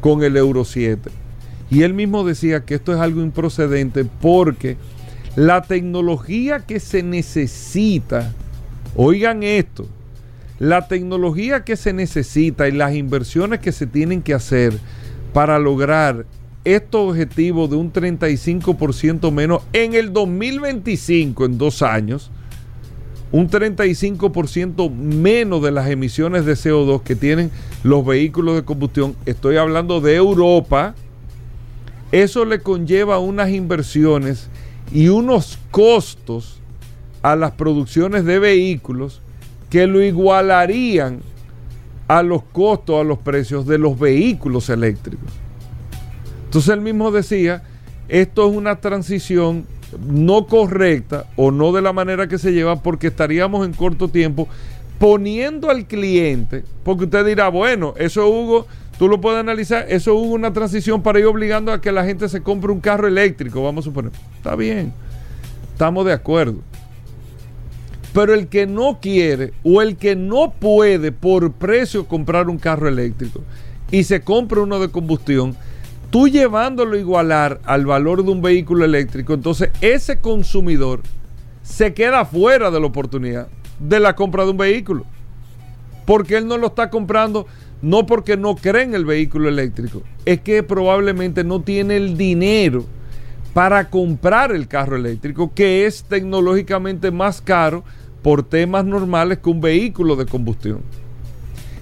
con 0.01 0.23
el 0.23 0.37
Euro 0.37 0.65
7. 0.65 1.11
Y 1.71 1.83
él 1.83 1.95
mismo 1.95 2.25
decía 2.25 2.65
que 2.65 2.75
esto 2.75 2.93
es 2.93 2.99
algo 3.01 3.23
improcedente 3.23 4.05
porque 4.05 4.77
la 5.37 5.63
tecnología 5.63 6.61
que 6.61 6.79
se 6.79 7.03
necesita, 7.03 8.33
oigan 8.97 9.43
esto, 9.43 9.87
la 10.59 10.87
tecnología 10.87 11.65
que 11.65 11.77
se 11.77 11.93
necesita 11.93 12.69
y 12.69 12.73
las 12.73 12.95
inversiones 12.95 13.61
que 13.61 13.73
se 13.73 13.87
tienen 13.87 14.23
que 14.23 14.35
hacer 14.35 14.79
para 15.33 15.59
lograr 15.59 16.27
estos 16.65 17.11
objetivos 17.11 17.71
de 17.71 17.77
un 17.77 17.93
35% 17.93 19.33
menos 19.33 19.63
en 19.73 19.95
el 19.95 20.13
2025, 20.13 21.47
en 21.47 21.59
dos 21.59 21.83
años, 21.83 22.31
un 23.33 23.49
35% 23.49 24.95
menos 24.95 25.63
de 25.63 25.71
las 25.71 25.89
emisiones 25.89 26.45
de 26.45 26.53
CO2 26.53 27.03
que 27.03 27.17
tienen 27.17 27.51
los 27.83 28.05
vehículos 28.05 28.55
de 28.55 28.65
combustión, 28.65 29.17
estoy 29.25 29.57
hablando 29.57 30.03
de 30.03 30.15
Europa, 30.15 30.95
eso 32.13 32.45
le 32.45 32.61
conlleva 32.61 33.19
unas 33.19 33.51
inversiones 33.51 34.49
y 34.93 35.09
unos 35.09 35.59
costos 35.71 36.61
a 37.23 37.37
las 37.37 37.53
producciones 37.53 38.25
de 38.25 38.39
vehículos 38.39 39.21
que 39.71 39.87
lo 39.87 40.03
igualarían 40.03 41.21
a 42.09 42.23
los 42.23 42.43
costos, 42.43 43.01
a 43.01 43.05
los 43.05 43.19
precios 43.19 43.67
de 43.67 43.79
los 43.79 43.99
vehículos 43.99 44.69
eléctricos. 44.69 45.31
Entonces 46.45 46.75
él 46.75 46.83
mismo 46.83 47.11
decía, 47.11 47.63
esto 48.09 48.49
es 48.49 48.55
una 48.55 48.77
transición 48.77 49.67
no 50.07 50.47
correcta 50.47 51.27
o 51.37 51.51
no 51.51 51.73
de 51.73 51.83
la 51.83 51.93
manera 51.93 52.29
que 52.29 52.39
se 52.39 52.53
lleva 52.53 52.83
porque 52.83 53.07
estaríamos 53.07 53.65
en 53.65 53.73
corto 53.73 54.09
tiempo 54.09 54.49
poniendo 54.99 55.71
al 55.71 55.87
cliente, 55.87 56.65
porque 56.85 57.05
usted 57.05 57.25
dirá, 57.25 57.49
bueno, 57.49 57.95
eso 57.97 58.29
Hugo, 58.29 58.67
tú 58.99 59.09
lo 59.09 59.21
puedes 59.21 59.41
analizar, 59.41 59.87
eso 59.89 60.15
hubo 60.15 60.35
una 60.35 60.53
transición 60.53 61.03
para 61.03 61.19
ir 61.19 61.27
obligando 61.27 61.73
a 61.73 61.81
que 61.81 61.93
la 61.93 62.05
gente 62.05 62.29
se 62.29 62.43
compre 62.43 62.73
un 62.73 62.81
carro 62.81 63.09
eléctrico, 63.09 63.63
vamos 63.63 63.85
a 63.85 63.89
suponer. 63.89 64.13
Está 64.37 64.57
bien, 64.57 64.93
estamos 65.73 66.05
de 66.07 66.13
acuerdo. 66.13 66.61
Pero 68.13 68.35
el 68.35 68.49
que 68.49 68.67
no 68.67 68.99
quiere 69.01 69.55
o 69.63 69.81
el 69.81 69.97
que 69.97 70.17
no 70.17 70.53
puede 70.53 71.13
por 71.13 71.53
precio 71.53 72.07
comprar 72.07 72.49
un 72.49 72.59
carro 72.59 72.89
eléctrico 72.89 73.41
y 73.91 74.05
se 74.05 74.21
compra 74.21 74.61
uno 74.61 74.79
de 74.81 74.89
combustión, 74.89 75.57
tú 76.11 76.29
llevándolo 76.29 76.97
a 76.97 77.01
igualar 77.01 77.61
al 77.65 77.87
valor 77.87 78.23
de 78.25 78.31
un 78.31 78.43
vehículo 78.43 78.85
eléctrico, 78.85 79.33
entonces 79.33 79.71
ese 79.81 80.21
consumidor 80.21 81.01
se 81.63 81.95
queda 81.95 82.25
fuera 82.25 82.71
de 82.71 82.81
la 82.81 82.87
oportunidad 82.87 83.49
de 83.79 84.01
la 84.01 84.15
compra 84.15 84.45
de 84.45 84.51
un 84.51 84.57
vehículo. 84.57 85.05
Porque 86.05 86.37
él 86.37 86.47
no 86.47 86.59
lo 86.59 86.69
está 86.69 86.91
comprando 86.91 87.47
no 87.83 88.07
porque 88.07 88.37
no 88.37 88.55
cree 88.55 88.85
en 88.85 88.95
el 88.95 89.05
vehículo 89.05 89.49
eléctrico, 89.49 90.03
es 90.25 90.41
que 90.41 90.63
probablemente 90.63 91.45
no 91.45 91.61
tiene 91.61 91.97
el 91.97 92.17
dinero 92.17 92.87
para 93.53 93.91
comprar 93.91 94.53
el 94.53 94.69
carro 94.69 94.97
eléctrico, 94.97 95.53
que 95.53 95.85
es 95.85 96.05
tecnológicamente 96.05 97.11
más 97.11 97.43
caro 97.43 97.85
por 98.23 98.45
temas 98.45 98.85
normales 98.85 99.39
que 99.39 99.51
un 99.51 99.61
vehículo 99.61 100.17
de 100.17 100.27
combustión. 100.27 100.81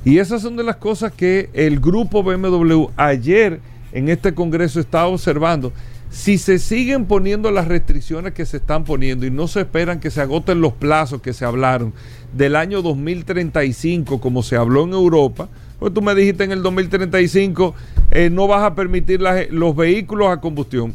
Y 0.04 0.18
esas 0.18 0.42
son 0.42 0.56
de 0.56 0.64
las 0.64 0.76
cosas 0.76 1.12
que 1.12 1.50
el 1.52 1.78
grupo 1.78 2.22
BMW 2.22 2.86
ayer 2.96 3.60
en 3.92 4.08
este 4.08 4.34
Congreso 4.34 4.80
está 4.80 5.06
observando. 5.06 5.72
Si 6.10 6.38
se 6.38 6.58
siguen 6.58 7.04
poniendo 7.04 7.50
las 7.50 7.68
restricciones 7.68 8.32
que 8.32 8.46
se 8.46 8.56
están 8.56 8.84
poniendo 8.84 9.26
y 9.26 9.30
no 9.30 9.46
se 9.46 9.60
esperan 9.60 10.00
que 10.00 10.10
se 10.10 10.22
agoten 10.22 10.60
los 10.60 10.72
plazos 10.72 11.20
que 11.20 11.34
se 11.34 11.44
hablaron 11.44 11.92
del 12.32 12.56
año 12.56 12.82
2035 12.82 14.20
como 14.20 14.42
se 14.42 14.56
habló 14.56 14.84
en 14.84 14.92
Europa, 14.92 15.48
pues 15.80 15.92
tú 15.94 16.02
me 16.02 16.14
dijiste 16.14 16.44
en 16.44 16.52
el 16.52 16.62
2035 16.62 17.74
eh, 18.10 18.28
no 18.30 18.46
vas 18.46 18.62
a 18.62 18.74
permitir 18.74 19.20
los 19.50 19.74
vehículos 19.74 20.28
a 20.28 20.40
combustión. 20.40 20.94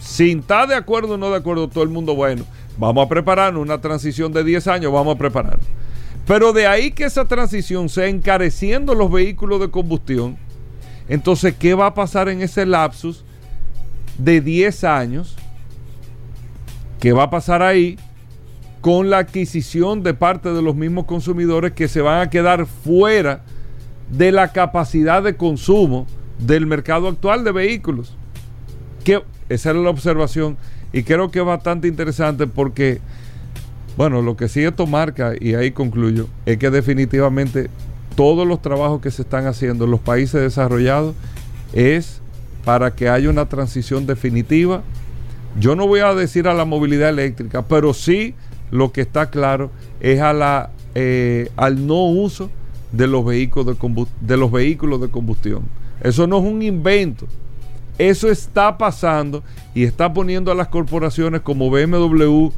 Sin 0.00 0.40
estar 0.40 0.68
de 0.68 0.74
acuerdo 0.74 1.14
o 1.14 1.16
no 1.16 1.30
de 1.30 1.36
acuerdo 1.36 1.68
todo 1.68 1.84
el 1.84 1.90
mundo, 1.90 2.14
bueno, 2.14 2.44
vamos 2.76 3.06
a 3.06 3.08
prepararnos 3.08 3.62
una 3.62 3.80
transición 3.80 4.32
de 4.32 4.42
10 4.42 4.66
años, 4.66 4.92
vamos 4.92 5.14
a 5.14 5.18
prepararnos. 5.18 5.66
Pero 6.26 6.52
de 6.52 6.66
ahí 6.66 6.90
que 6.90 7.04
esa 7.04 7.26
transición 7.26 7.88
sea 7.88 8.06
encareciendo 8.06 8.94
los 8.94 9.10
vehículos 9.10 9.60
de 9.60 9.70
combustión, 9.70 10.36
entonces, 11.08 11.54
¿qué 11.58 11.74
va 11.74 11.86
a 11.86 11.94
pasar 11.94 12.28
en 12.28 12.40
ese 12.40 12.64
lapsus 12.66 13.24
de 14.16 14.40
10 14.40 14.84
años? 14.84 15.36
¿Qué 17.00 17.12
va 17.12 17.24
a 17.24 17.30
pasar 17.30 17.62
ahí 17.62 17.98
con 18.80 19.10
la 19.10 19.18
adquisición 19.18 20.02
de 20.02 20.14
parte 20.14 20.52
de 20.52 20.62
los 20.62 20.74
mismos 20.74 21.04
consumidores 21.04 21.72
que 21.72 21.88
se 21.88 22.00
van 22.00 22.20
a 22.20 22.30
quedar 22.30 22.66
fuera 22.66 23.42
de 24.10 24.32
la 24.32 24.52
capacidad 24.52 25.22
de 25.22 25.36
consumo 25.36 26.06
del 26.38 26.66
mercado 26.66 27.08
actual 27.08 27.44
de 27.44 27.52
vehículos? 27.52 28.16
Que 29.04 29.22
esa 29.48 29.70
era 29.70 29.80
la 29.80 29.90
observación 29.90 30.56
y 30.92 31.02
creo 31.02 31.30
que 31.30 31.38
es 31.38 31.44
bastante 31.44 31.88
interesante 31.88 32.46
porque, 32.46 33.00
bueno, 33.96 34.22
lo 34.22 34.36
que 34.36 34.48
sí 34.48 34.62
esto 34.62 34.86
marca, 34.86 35.32
y 35.38 35.54
ahí 35.54 35.70
concluyo, 35.70 36.26
es 36.46 36.58
que 36.58 36.70
definitivamente 36.70 37.70
todos 38.16 38.46
los 38.46 38.60
trabajos 38.60 39.00
que 39.00 39.10
se 39.10 39.22
están 39.22 39.46
haciendo 39.46 39.84
en 39.84 39.92
los 39.92 40.00
países 40.00 40.40
desarrollados 40.40 41.14
es 41.72 42.20
para 42.64 42.94
que 42.94 43.08
haya 43.08 43.30
una 43.30 43.48
transición 43.48 44.06
definitiva. 44.06 44.82
Yo 45.58 45.76
no 45.76 45.86
voy 45.86 46.00
a 46.00 46.14
decir 46.14 46.48
a 46.48 46.54
la 46.54 46.64
movilidad 46.64 47.08
eléctrica, 47.08 47.62
pero 47.62 47.94
sí 47.94 48.34
lo 48.70 48.92
que 48.92 49.00
está 49.00 49.30
claro 49.30 49.70
es 50.00 50.20
a 50.20 50.32
la, 50.32 50.70
eh, 50.94 51.50
al 51.56 51.86
no 51.86 52.04
uso 52.04 52.50
de 52.92 53.06
los, 53.06 53.24
vehículos 53.24 53.66
de, 53.66 54.06
de 54.20 54.36
los 54.36 54.50
vehículos 54.50 55.00
de 55.00 55.08
combustión. 55.08 55.62
Eso 56.00 56.26
no 56.26 56.38
es 56.38 56.44
un 56.44 56.62
invento. 56.62 57.26
Eso 57.98 58.30
está 58.30 58.78
pasando 58.78 59.42
y 59.74 59.84
está 59.84 60.12
poniendo 60.12 60.50
a 60.50 60.54
las 60.54 60.68
corporaciones 60.68 61.42
como 61.42 61.70
BMW 61.70 62.48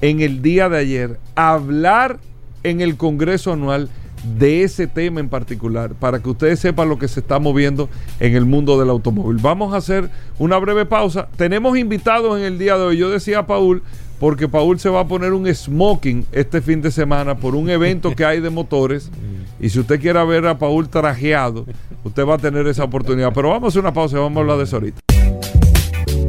en 0.00 0.20
el 0.20 0.40
día 0.40 0.68
de 0.68 0.78
ayer 0.78 1.20
a 1.34 1.52
hablar 1.52 2.18
en 2.62 2.80
el 2.80 2.96
Congreso 2.96 3.52
anual 3.52 3.90
de 4.38 4.64
ese 4.64 4.86
tema 4.86 5.20
en 5.20 5.28
particular, 5.28 5.94
para 5.94 6.20
que 6.20 6.28
ustedes 6.28 6.60
sepan 6.60 6.88
lo 6.88 6.98
que 6.98 7.08
se 7.08 7.20
está 7.20 7.38
moviendo 7.38 7.88
en 8.18 8.36
el 8.36 8.44
mundo 8.44 8.78
del 8.78 8.90
automóvil. 8.90 9.38
Vamos 9.40 9.72
a 9.72 9.78
hacer 9.78 10.10
una 10.38 10.58
breve 10.58 10.84
pausa. 10.84 11.28
Tenemos 11.36 11.78
invitados 11.78 12.38
en 12.38 12.44
el 12.44 12.58
día 12.58 12.76
de 12.76 12.84
hoy. 12.84 12.96
Yo 12.98 13.08
decía 13.08 13.40
a 13.40 13.46
Paul, 13.46 13.82
porque 14.20 14.48
Paul 14.48 14.78
se 14.78 14.90
va 14.90 15.00
a 15.00 15.08
poner 15.08 15.32
un 15.32 15.52
smoking 15.52 16.26
este 16.30 16.60
fin 16.60 16.82
de 16.82 16.90
semana 16.90 17.38
por 17.38 17.54
un 17.54 17.70
evento 17.70 18.14
que 18.14 18.24
hay 18.24 18.40
de 18.40 18.50
motores. 18.50 19.10
Y 19.62 19.68
si 19.68 19.78
usted 19.78 20.00
quiere 20.00 20.24
ver 20.24 20.46
a 20.46 20.56
Paul 20.56 20.88
trajeado, 20.88 21.66
usted 22.02 22.24
va 22.24 22.36
a 22.36 22.38
tener 22.38 22.66
esa 22.66 22.84
oportunidad. 22.84 23.30
Pero 23.34 23.50
vamos 23.50 23.64
a 23.64 23.68
hacer 23.68 23.80
una 23.80 23.92
pausa 23.92 24.16
y 24.16 24.20
vamos 24.20 24.38
a 24.38 24.40
hablar 24.40 24.56
de 24.56 24.64
eso 24.64 24.76
ahorita. 24.76 25.09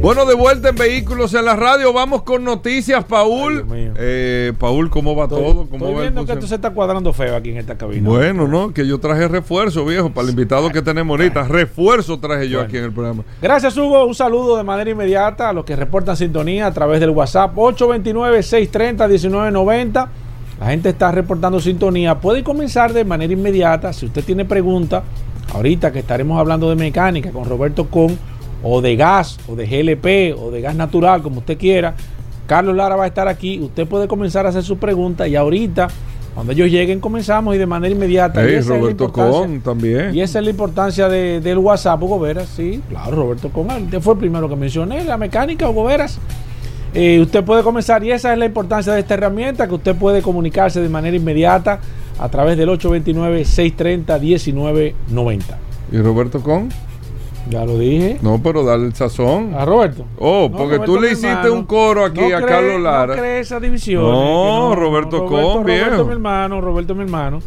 Bueno, 0.02 0.26
de 0.26 0.34
vuelta 0.34 0.68
en 0.70 0.74
Vehículos 0.74 1.32
en 1.32 1.44
la 1.44 1.54
Radio. 1.54 1.92
Vamos 1.92 2.22
con 2.22 2.42
noticias, 2.42 3.04
Paul. 3.04 3.64
Eh, 3.72 4.52
Paul, 4.58 4.90
¿cómo 4.90 5.14
va 5.14 5.28
todo? 5.28 5.68
¿Cómo 5.70 5.86
estoy 5.86 6.02
viendo 6.02 6.26
que 6.26 6.32
esto 6.32 6.48
se 6.48 6.56
está 6.56 6.70
cuadrando 6.70 7.12
feo 7.12 7.36
aquí 7.36 7.50
en 7.50 7.58
esta 7.58 7.78
cabina. 7.78 8.08
Bueno, 8.08 8.48
¿no? 8.48 8.74
Que 8.74 8.84
yo 8.84 8.98
traje 8.98 9.28
refuerzo, 9.28 9.84
viejo, 9.84 10.10
para 10.10 10.24
el 10.24 10.30
invitado 10.30 10.70
que 10.70 10.82
tenemos 10.82 11.16
ahorita. 11.16 11.44
Refuerzo 11.44 12.18
traje 12.18 12.48
yo 12.48 12.60
aquí 12.60 12.78
en 12.78 12.84
el 12.84 12.92
programa. 12.92 13.22
Gracias, 13.40 13.76
Hugo. 13.76 14.04
Un 14.04 14.16
saludo 14.16 14.56
de 14.56 14.64
manera 14.64 14.90
inmediata 14.90 15.50
a 15.50 15.52
los 15.52 15.64
que 15.64 15.76
reportan 15.76 16.16
sintonía 16.16 16.66
a 16.66 16.72
través 16.72 16.98
del 16.98 17.10
WhatsApp 17.10 17.54
829-630-1990. 17.54 20.08
La 20.58 20.66
gente 20.66 20.88
está 20.88 21.12
reportando 21.12 21.60
sintonía. 21.60 22.18
Puede 22.18 22.42
comenzar 22.42 22.92
de 22.92 23.04
manera 23.04 23.32
inmediata. 23.32 23.92
Si 23.92 24.06
usted 24.06 24.24
tiene 24.24 24.44
preguntas, 24.46 25.04
ahorita 25.54 25.92
que 25.92 26.00
estaremos 26.00 26.40
hablando 26.40 26.68
de 26.68 26.74
mecánica 26.74 27.30
con 27.30 27.44
Roberto 27.44 27.88
Con 27.88 28.31
o 28.62 28.80
de 28.80 28.96
gas, 28.96 29.38
o 29.48 29.56
de 29.56 29.66
GLP, 29.66 30.34
o 30.40 30.50
de 30.50 30.60
gas 30.60 30.74
natural, 30.74 31.22
como 31.22 31.38
usted 31.40 31.56
quiera. 31.58 31.94
Carlos 32.46 32.76
Lara 32.76 32.96
va 32.96 33.04
a 33.04 33.06
estar 33.06 33.28
aquí. 33.28 33.60
Usted 33.60 33.86
puede 33.86 34.08
comenzar 34.08 34.46
a 34.46 34.50
hacer 34.50 34.62
su 34.62 34.76
pregunta 34.78 35.26
y 35.28 35.36
ahorita 35.36 35.88
Cuando 36.34 36.52
ellos 36.52 36.70
lleguen 36.70 36.98
comenzamos 37.00 37.54
y 37.54 37.58
de 37.58 37.66
manera 37.66 37.94
inmediata. 37.94 38.42
y 38.48 38.60
Roberto 38.60 39.12
Con 39.12 39.60
también. 39.60 40.14
Y 40.14 40.22
esa 40.22 40.38
es 40.38 40.44
la 40.46 40.50
importancia 40.50 41.06
del 41.08 41.58
WhatsApp, 41.58 42.02
Hugo 42.02 42.18
Veras, 42.18 42.48
sí, 42.48 42.80
claro, 42.88 43.16
Roberto 43.16 43.50
Con. 43.50 43.70
Usted 43.70 44.00
fue 44.00 44.14
el 44.14 44.20
primero 44.20 44.48
que 44.48 44.56
mencioné, 44.56 45.04
la 45.04 45.18
mecánica, 45.18 45.68
Hugo 45.68 45.84
Veras. 45.84 46.18
Eh, 46.94 47.20
usted 47.20 47.42
puede 47.44 47.62
comenzar 47.62 48.02
y 48.04 48.12
esa 48.12 48.32
es 48.32 48.38
la 48.38 48.44
importancia 48.46 48.92
de 48.92 49.00
esta 49.00 49.14
herramienta, 49.14 49.66
que 49.66 49.74
usted 49.74 49.94
puede 49.96 50.22
comunicarse 50.22 50.80
de 50.80 50.88
manera 50.88 51.16
inmediata 51.16 51.80
a 52.18 52.28
través 52.28 52.56
del 52.58 52.68
829-630-1990. 52.70 55.42
¿Y 55.90 55.98
Roberto 55.98 56.42
Con? 56.42 56.68
Ya 57.50 57.64
lo 57.64 57.78
dije. 57.78 58.18
No, 58.22 58.40
pero 58.42 58.64
dale 58.64 58.86
el 58.86 58.94
sazón. 58.94 59.54
A 59.54 59.64
Roberto. 59.64 60.04
Oh, 60.18 60.50
porque 60.50 60.78
tú 60.78 61.00
le 61.00 61.12
hiciste 61.12 61.50
un 61.50 61.64
coro 61.64 62.04
aquí 62.04 62.32
a 62.32 62.40
Carlos 62.44 62.80
Lara. 62.80 63.16
No 63.16 63.24
esa 63.24 63.58
división. 63.58 64.02
No, 64.02 64.74
Roberto, 64.74 65.26
Con, 65.26 65.64
bien. 65.64 65.84
Roberto, 65.84 66.04
mi 66.06 66.12
hermano, 66.12 66.60
Roberto, 66.60 66.94
mi 66.94 67.02
hermano. 67.02 67.40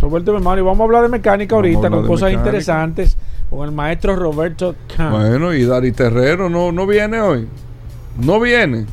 Roberto, 0.00 0.32
mi 0.32 0.38
hermano. 0.38 0.60
Y 0.60 0.64
vamos 0.64 0.80
a 0.80 0.84
hablar 0.84 1.02
de 1.02 1.08
mecánica 1.08 1.54
ahorita 1.54 1.90
con 1.90 2.06
cosas 2.06 2.32
interesantes 2.32 3.16
con 3.50 3.64
el 3.68 3.72
maestro 3.72 4.16
Roberto 4.16 4.74
Kahn. 4.96 5.12
Bueno, 5.12 5.54
y 5.54 5.64
Dari 5.64 5.92
Terrero 5.92 6.48
no, 6.50 6.72
no 6.72 6.86
viene 6.86 7.20
hoy. 7.20 7.48
No 8.18 8.40
viene. 8.40 8.86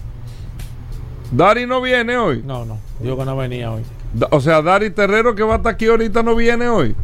Dari 1.31 1.65
no 1.65 1.81
viene 1.81 2.17
hoy. 2.17 2.43
No, 2.45 2.65
no. 2.65 2.77
Digo 2.99 3.17
que 3.17 3.25
no 3.25 3.35
venía 3.35 3.71
hoy. 3.71 3.81
o 4.29 4.39
sea, 4.39 4.61
Dari 4.61 4.91
Terrero 4.91 5.33
que 5.33 5.43
va 5.43 5.55
a 5.55 5.57
estar 5.57 5.73
aquí 5.73 5.87
ahorita 5.87 6.21
no 6.21 6.35
viene 6.35 6.67
hoy. 6.69 6.95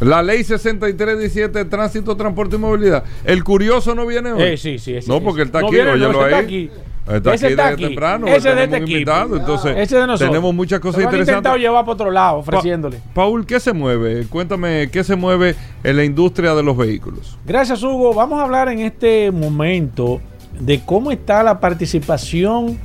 La 0.00 0.22
ley 0.22 0.42
6317 0.44 1.58
de 1.60 1.64
tránsito, 1.66 2.16
transporte 2.16 2.56
y 2.56 2.58
movilidad. 2.58 3.04
El 3.24 3.44
curioso 3.44 3.94
no 3.94 4.06
viene 4.06 4.32
hoy. 4.32 4.42
Eh, 4.42 4.56
sí, 4.56 4.78
sí, 4.78 4.96
No, 5.06 5.20
porque 5.20 5.42
él 5.42 5.46
está 5.48 5.60
aquí, 5.60 5.70
viene, 5.70 5.96
no, 5.96 6.20
ahí. 6.20 6.24
Está 6.26 6.38
aquí. 6.38 6.70
Está 7.06 7.34
ese 7.34 7.46
aquí 7.46 7.52
está 7.52 7.68
aquí. 7.68 7.84
temprano. 7.84 8.26
Ese 8.26 8.54
de 8.54 8.64
este 8.64 8.78
invitado, 8.78 9.36
entonces 9.36 9.76
ese 9.76 9.96
de 9.96 10.06
nosotros. 10.06 10.30
tenemos 10.30 10.54
muchas 10.54 10.80
cosas 10.80 10.96
Se 10.96 11.02
interesantes. 11.02 11.36
intentado 11.36 11.56
llevar 11.58 11.84
para 11.84 11.92
otro 11.92 12.10
lado 12.10 12.38
ofreciéndole. 12.38 12.98
Paul, 13.12 13.44
¿qué 13.44 13.60
se 13.60 13.74
mueve? 13.74 14.26
Cuéntame, 14.26 14.88
¿qué 14.90 15.04
se 15.04 15.14
mueve 15.14 15.54
en 15.82 15.96
la 15.98 16.04
industria 16.04 16.54
de 16.54 16.62
los 16.62 16.76
vehículos? 16.76 17.36
Gracias, 17.46 17.82
Hugo. 17.82 18.14
Vamos 18.14 18.40
a 18.40 18.44
hablar 18.44 18.70
en 18.70 18.78
este 18.80 19.30
momento 19.30 20.20
de 20.58 20.80
cómo 20.84 21.10
está 21.12 21.42
la 21.42 21.60
participación 21.60 22.78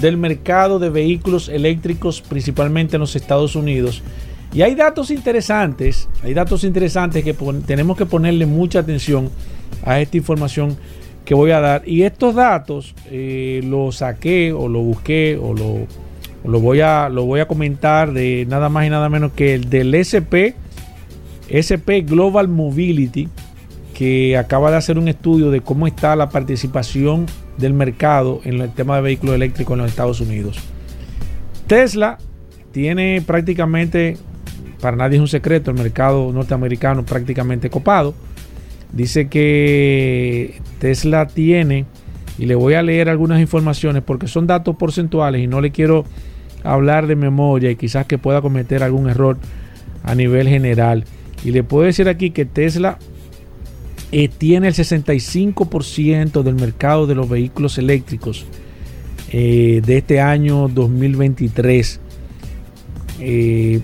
del 0.00 0.16
mercado 0.16 0.78
de 0.78 0.88
vehículos 0.88 1.48
eléctricos, 1.50 2.22
principalmente 2.22 2.96
en 2.96 3.00
los 3.00 3.16
Estados 3.16 3.54
Unidos. 3.54 4.02
Y 4.52 4.62
hay 4.62 4.74
datos 4.74 5.10
interesantes, 5.10 6.08
hay 6.22 6.34
datos 6.34 6.64
interesantes 6.64 7.22
que 7.22 7.34
tenemos 7.66 7.96
que 7.96 8.06
ponerle 8.06 8.46
mucha 8.46 8.80
atención 8.80 9.30
a 9.84 10.00
esta 10.00 10.16
información 10.16 10.76
que 11.24 11.34
voy 11.34 11.50
a 11.50 11.60
dar. 11.60 11.82
Y 11.86 12.02
estos 12.02 12.34
datos 12.34 12.94
eh, 13.10 13.60
los 13.64 13.96
saqué 13.96 14.52
o 14.52 14.68
lo 14.68 14.80
busqué 14.80 15.38
o 15.40 15.52
lo, 15.52 15.86
lo, 16.50 16.60
voy 16.60 16.80
a, 16.80 17.10
lo 17.10 17.26
voy 17.26 17.40
a 17.40 17.46
comentar 17.46 18.12
de 18.12 18.46
nada 18.48 18.70
más 18.70 18.86
y 18.86 18.90
nada 18.90 19.10
menos 19.10 19.32
que 19.32 19.54
el 19.54 19.68
del 19.68 19.94
SP, 19.94 20.56
SP 21.52 22.00
Global 22.00 22.48
Mobility, 22.48 23.28
que 23.92 24.38
acaba 24.38 24.70
de 24.70 24.78
hacer 24.78 24.98
un 24.98 25.08
estudio 25.08 25.50
de 25.50 25.60
cómo 25.60 25.86
está 25.86 26.16
la 26.16 26.30
participación 26.30 27.26
del 27.58 27.74
mercado 27.74 28.40
en 28.44 28.60
el 28.60 28.72
tema 28.72 28.96
de 28.96 29.02
vehículos 29.02 29.34
eléctricos 29.34 29.74
en 29.74 29.82
los 29.82 29.90
Estados 29.90 30.20
Unidos. 30.22 30.58
Tesla 31.66 32.16
tiene 32.72 33.22
prácticamente 33.26 34.16
para 34.80 34.96
nadie 34.96 35.16
es 35.16 35.20
un 35.20 35.28
secreto, 35.28 35.70
el 35.70 35.76
mercado 35.76 36.32
norteamericano 36.32 37.04
prácticamente 37.04 37.70
copado. 37.70 38.14
Dice 38.92 39.28
que 39.28 40.60
Tesla 40.78 41.26
tiene, 41.26 41.84
y 42.38 42.46
le 42.46 42.54
voy 42.54 42.74
a 42.74 42.82
leer 42.82 43.08
algunas 43.08 43.40
informaciones 43.40 44.02
porque 44.02 44.28
son 44.28 44.46
datos 44.46 44.76
porcentuales 44.76 45.42
y 45.42 45.46
no 45.46 45.60
le 45.60 45.72
quiero 45.72 46.04
hablar 46.62 47.06
de 47.06 47.16
memoria 47.16 47.70
y 47.70 47.76
quizás 47.76 48.06
que 48.06 48.18
pueda 48.18 48.40
cometer 48.40 48.82
algún 48.82 49.08
error 49.08 49.36
a 50.04 50.14
nivel 50.14 50.48
general. 50.48 51.04
Y 51.44 51.50
le 51.50 51.64
puedo 51.64 51.84
decir 51.84 52.08
aquí 52.08 52.30
que 52.30 52.44
Tesla 52.44 52.98
eh, 54.12 54.28
tiene 54.28 54.68
el 54.68 54.74
65% 54.74 56.42
del 56.42 56.54
mercado 56.54 57.06
de 57.06 57.14
los 57.14 57.28
vehículos 57.28 57.76
eléctricos 57.78 58.46
eh, 59.30 59.82
de 59.84 59.98
este 59.98 60.20
año 60.20 60.68
2023. 60.68 62.00
Eh, 63.20 63.80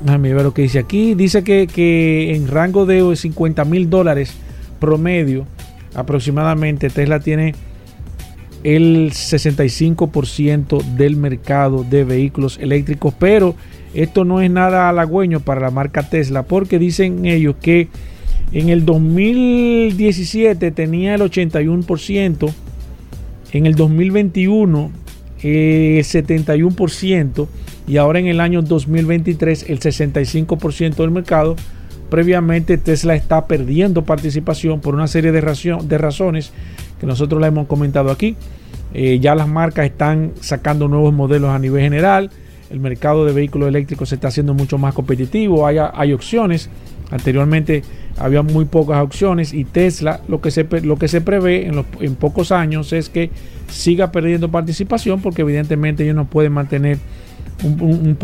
Déjame 0.00 0.30
lo 0.30 0.54
que 0.54 0.62
dice 0.62 0.78
aquí. 0.78 1.14
Dice 1.14 1.42
que, 1.42 2.34
en 2.34 2.48
rango 2.48 2.86
de 2.86 3.16
50 3.16 3.64
mil 3.64 3.90
dólares 3.90 4.34
promedio, 4.78 5.46
aproximadamente, 5.94 6.90
Tesla 6.90 7.20
tiene 7.20 7.54
el 8.64 9.10
65% 9.12 10.82
del 10.94 11.16
mercado 11.16 11.84
de 11.84 12.04
vehículos 12.04 12.58
eléctricos. 12.60 13.14
Pero 13.18 13.54
esto 13.94 14.24
no 14.24 14.40
es 14.40 14.50
nada 14.50 14.88
halagüeño 14.88 15.40
para 15.40 15.60
la 15.60 15.70
marca 15.70 16.08
Tesla, 16.08 16.44
porque 16.44 16.78
dicen 16.78 17.26
ellos 17.26 17.56
que 17.60 17.88
en 18.52 18.68
el 18.68 18.84
2017 18.84 20.70
tenía 20.70 21.14
el 21.16 21.22
81%, 21.22 22.52
en 23.52 23.66
el 23.66 23.74
2021 23.74 24.90
el 25.42 26.04
71% 26.04 27.46
y 27.86 27.96
ahora 27.96 28.18
en 28.18 28.26
el 28.26 28.40
año 28.40 28.62
2023 28.62 29.70
el 29.70 29.80
65% 29.80 30.96
del 30.96 31.10
mercado. 31.10 31.56
Previamente 32.10 32.78
Tesla 32.78 33.14
está 33.14 33.46
perdiendo 33.46 34.04
participación 34.04 34.80
por 34.80 34.94
una 34.94 35.06
serie 35.08 35.30
de, 35.30 35.40
de 35.40 35.98
razones 35.98 36.52
que 37.00 37.06
nosotros 37.06 37.40
la 37.40 37.48
hemos 37.48 37.66
comentado 37.66 38.10
aquí. 38.10 38.36
Eh, 38.94 39.18
ya 39.20 39.34
las 39.34 39.48
marcas 39.48 39.86
están 39.86 40.32
sacando 40.40 40.88
nuevos 40.88 41.12
modelos 41.12 41.50
a 41.50 41.58
nivel 41.58 41.82
general. 41.82 42.30
El 42.70 42.80
mercado 42.80 43.24
de 43.24 43.32
vehículos 43.32 43.68
eléctricos 43.68 44.10
se 44.10 44.14
está 44.14 44.28
haciendo 44.28 44.54
mucho 44.54 44.78
más 44.78 44.94
competitivo. 44.94 45.66
Hay, 45.66 45.76
hay 45.78 46.12
opciones. 46.12 46.70
Anteriormente 47.10 47.82
había 48.18 48.42
muy 48.42 48.66
pocas 48.66 49.02
opciones 49.02 49.54
y 49.54 49.64
Tesla 49.64 50.20
lo 50.28 50.40
que 50.40 50.50
se, 50.50 50.66
lo 50.82 50.96
que 50.96 51.08
se 51.08 51.20
prevé 51.20 51.66
en, 51.66 51.84
en 52.00 52.14
pocos 52.16 52.52
años 52.52 52.92
es 52.92 53.08
que 53.08 53.30
siga 53.68 54.12
perdiendo 54.12 54.50
participación 54.50 55.22
porque 55.22 55.42
evidentemente 55.42 56.04
ellos 56.04 56.16
no 56.16 56.26
pueden 56.26 56.52
mantener 56.52 56.98
un, 57.64 58.16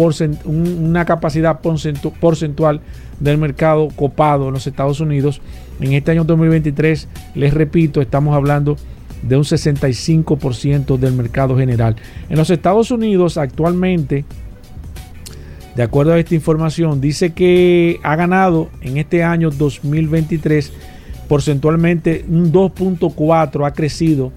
una 0.47 1.05
capacidad 1.05 1.61
porcentual 1.61 2.81
del 3.20 3.38
mercado 3.38 3.88
copado 3.94 4.49
en 4.49 4.55
los 4.55 4.66
Estados 4.66 5.01
Unidos. 5.01 5.40
En 5.81 5.92
este 5.92 6.12
año 6.12 6.25
2023, 6.25 7.09
les 7.35 7.55
repito, 7.55 8.01
estamos 8.01 8.35
hablando 8.35 8.77
de 9.23 9.37
un 9.37 9.44
65% 9.44 10.99
del 10.99 11.14
mercado 11.14 11.57
general. 11.57 11.97
En 12.29 12.37
los 12.37 12.51
Estados 12.51 12.90
Unidos 12.90 13.38
actualmente, 13.38 14.25
de 15.76 15.82
acuerdo 15.82 16.12
a 16.12 16.18
esta 16.18 16.34
información, 16.34 17.00
dice 17.00 17.32
que 17.32 17.98
ha 18.02 18.14
ganado 18.16 18.70
en 18.80 18.96
este 18.96 19.24
año 19.24 19.50
2023 19.50 20.72
porcentualmente 21.28 22.24
un 22.28 22.52
2.4, 22.52 23.66
ha 23.66 23.72
crecido 23.72 24.32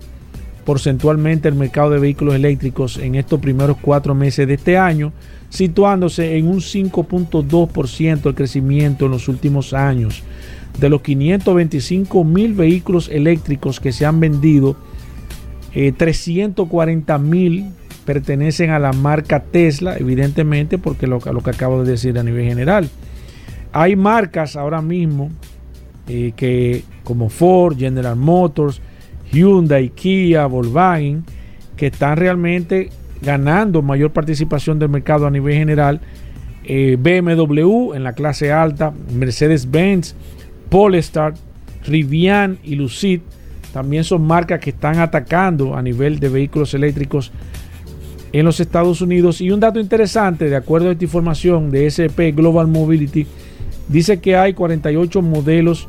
porcentualmente 0.65 1.47
el 1.47 1.55
mercado 1.55 1.91
de 1.91 1.99
vehículos 1.99 2.35
eléctricos 2.35 2.97
en 2.97 3.15
estos 3.15 3.39
primeros 3.39 3.77
cuatro 3.81 4.13
meses 4.15 4.47
de 4.47 4.55
este 4.55 4.77
año, 4.77 5.13
situándose 5.49 6.37
en 6.37 6.47
un 6.47 6.59
5.2% 6.59 8.25
el 8.25 8.35
crecimiento 8.35 9.05
en 9.05 9.11
los 9.11 9.27
últimos 9.29 9.73
años. 9.73 10.23
De 10.77 10.89
los 10.89 11.01
525 11.01 12.23
mil 12.23 12.53
vehículos 12.53 13.09
eléctricos 13.09 13.79
que 13.79 13.91
se 13.91 14.05
han 14.05 14.19
vendido, 14.19 14.75
340 15.73 17.15
eh, 17.15 17.19
mil 17.19 17.65
pertenecen 18.07 18.69
a 18.69 18.79
la 18.79 18.93
marca 18.93 19.41
Tesla, 19.43 19.97
evidentemente, 19.97 20.77
porque 20.77 21.07
lo, 21.07 21.19
lo, 21.19 21.43
que 21.43 21.49
acabo 21.49 21.83
de 21.83 21.91
decir 21.91 22.17
a 22.17 22.23
nivel 22.23 22.45
general. 22.45 22.89
Hay 23.73 23.97
marcas 23.97 24.55
ahora 24.55 24.81
mismo 24.81 25.29
eh, 26.07 26.31
que, 26.37 26.85
como 27.03 27.27
Ford, 27.27 27.77
General 27.77 28.15
Motors, 28.15 28.81
Hyundai, 29.33 29.89
Kia, 29.89 30.45
Volkswagen, 30.45 31.25
que 31.75 31.87
están 31.87 32.15
realmente 32.15 32.91
ganando 33.21 33.81
mayor 33.81 34.11
participación 34.11 34.79
del 34.79 34.87
mercado 34.87 35.27
a 35.27 35.29
nivel 35.29 35.55
general. 35.55 35.99
Eh, 36.63 36.95
BMW 36.97 37.93
en 37.93 38.05
la 38.05 38.13
clase 38.13 38.53
alta, 38.53 38.93
Mercedes-Benz, 39.13 40.15
Polestar, 40.69 41.33
Rivian 41.83 42.57
y 42.63 42.75
Lucid 42.75 43.19
también 43.73 44.05
son 44.05 44.25
marcas 44.25 44.61
que 44.61 44.69
están 44.69 44.99
atacando 44.99 45.75
a 45.75 45.81
nivel 45.81 46.19
de 46.19 46.29
vehículos 46.29 46.73
eléctricos 46.73 47.31
en 48.31 48.45
los 48.45 48.59
Estados 48.59 49.01
Unidos. 49.01 49.41
Y 49.41 49.51
un 49.51 49.59
dato 49.59 49.79
interesante, 49.79 50.49
de 50.49 50.55
acuerdo 50.55 50.89
a 50.89 50.91
esta 50.93 51.03
información 51.03 51.71
de 51.71 51.87
SP 51.89 52.31
Global 52.31 52.67
Mobility, 52.67 53.25
dice 53.87 54.19
que 54.19 54.35
hay 54.35 54.53
48 54.53 55.21
modelos 55.21 55.87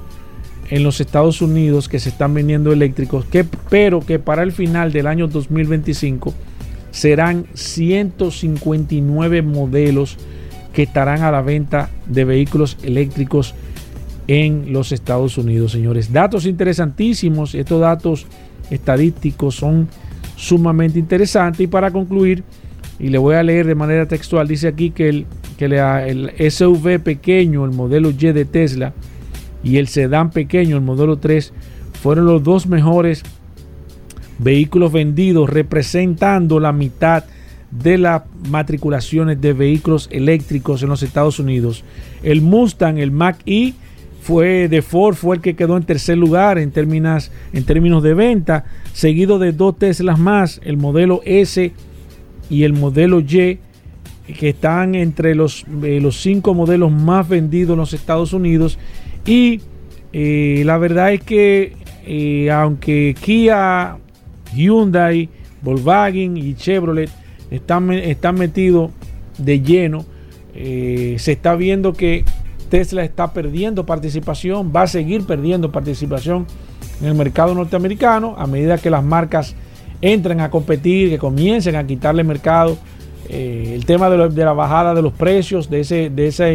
en 0.70 0.82
los 0.82 1.00
Estados 1.00 1.40
Unidos 1.40 1.88
que 1.88 1.98
se 1.98 2.10
están 2.10 2.34
vendiendo 2.34 2.72
eléctricos, 2.72 3.24
pero 3.70 4.00
que 4.00 4.18
para 4.18 4.42
el 4.42 4.52
final 4.52 4.92
del 4.92 5.06
año 5.06 5.26
2025 5.28 6.34
serán 6.90 7.46
159 7.54 9.42
modelos 9.42 10.16
que 10.72 10.82
estarán 10.82 11.22
a 11.22 11.30
la 11.30 11.42
venta 11.42 11.90
de 12.06 12.24
vehículos 12.24 12.76
eléctricos 12.82 13.54
en 14.26 14.72
los 14.72 14.92
Estados 14.92 15.38
Unidos, 15.38 15.72
señores. 15.72 16.12
Datos 16.12 16.44
interesantísimos, 16.44 17.54
estos 17.54 17.80
datos 17.80 18.26
estadísticos 18.70 19.54
son 19.54 19.88
sumamente 20.38 21.00
interesantes 21.00 21.60
y 21.60 21.66
para 21.66 21.90
concluir, 21.90 22.44
y 23.00 23.08
le 23.08 23.18
voy 23.18 23.34
a 23.34 23.42
leer 23.42 23.66
de 23.66 23.74
manera 23.74 24.06
textual, 24.06 24.46
dice 24.46 24.68
aquí 24.68 24.90
que 24.90 25.08
el, 25.08 25.26
que 25.56 25.64
el 25.64 26.50
SUV 26.50 27.00
pequeño, 27.00 27.64
el 27.64 27.72
modelo 27.72 28.10
Y 28.10 28.14
de 28.14 28.44
Tesla, 28.44 28.92
y 29.64 29.78
el 29.78 29.88
sedán 29.88 30.30
pequeño, 30.30 30.76
el 30.76 30.82
modelo 30.82 31.16
3, 31.16 31.52
fueron 32.00 32.26
los 32.26 32.42
dos 32.44 32.68
mejores 32.68 33.24
vehículos 34.38 34.92
vendidos, 34.92 35.50
representando 35.50 36.60
la 36.60 36.72
mitad 36.72 37.24
de 37.72 37.98
las 37.98 38.22
matriculaciones 38.48 39.40
de 39.40 39.52
vehículos 39.52 40.08
eléctricos 40.12 40.82
en 40.84 40.88
los 40.88 41.02
Estados 41.02 41.40
Unidos. 41.40 41.84
El 42.22 42.42
Mustang, 42.42 42.98
el 42.98 43.10
Mac 43.10 43.40
E, 43.44 43.74
fue 44.20 44.68
de 44.68 44.82
Ford, 44.82 45.14
fue 45.14 45.36
el 45.36 45.42
que 45.42 45.56
quedó 45.56 45.76
en 45.76 45.84
tercer 45.84 46.18
lugar 46.18 46.58
en 46.58 46.70
términos, 46.70 47.30
en 47.52 47.64
términos 47.64 48.02
de 48.02 48.14
venta, 48.14 48.64
seguido 48.92 49.38
de 49.38 49.52
dos 49.52 49.78
Teslas 49.78 50.18
más, 50.18 50.60
el 50.64 50.76
modelo 50.76 51.22
S 51.24 51.72
y 52.50 52.62
el 52.64 52.72
modelo 52.72 53.20
Y, 53.20 53.58
que 54.38 54.50
están 54.50 54.94
entre 54.94 55.34
los, 55.34 55.64
eh, 55.82 56.00
los 56.02 56.20
cinco 56.20 56.52
modelos 56.52 56.92
más 56.92 57.26
vendidos 57.28 57.74
en 57.74 57.78
los 57.78 57.94
Estados 57.94 58.32
Unidos. 58.32 58.78
Y 59.24 59.62
eh, 60.12 60.62
la 60.66 60.76
verdad 60.76 61.12
es 61.12 61.22
que 61.22 61.72
eh, 62.06 62.50
aunque 62.50 63.14
Kia, 63.18 63.96
Hyundai, 64.54 65.28
Volkswagen 65.62 66.36
y 66.36 66.54
Chevrolet 66.54 67.10
están, 67.50 67.90
están 67.92 68.34
metidos 68.34 68.90
de 69.38 69.60
lleno, 69.60 70.04
se 70.54 71.32
está 71.32 71.54
viendo 71.54 71.92
que 71.92 72.24
Tesla 72.68 73.04
está 73.04 73.32
perdiendo 73.32 73.84
participación, 73.86 74.72
va 74.74 74.82
a 74.82 74.86
seguir 74.86 75.26
perdiendo 75.26 75.70
participación 75.72 76.46
en 77.00 77.08
el 77.08 77.14
mercado 77.14 77.54
norteamericano 77.54 78.34
a 78.38 78.46
medida 78.46 78.78
que 78.78 78.90
las 78.90 79.04
marcas 79.04 79.54
entren 80.00 80.40
a 80.40 80.50
competir, 80.50 81.10
que 81.10 81.18
comiencen 81.18 81.76
a 81.76 81.86
quitarle 81.86 82.24
mercado. 82.24 82.78
Eh, 83.28 83.72
el 83.74 83.84
tema 83.84 84.08
de, 84.08 84.44
la 84.44 84.52
bajada 84.52 84.94
de 84.94 85.02
los 85.02 85.12
precios, 85.12 85.68
de, 85.68 85.80
esa 85.80 86.46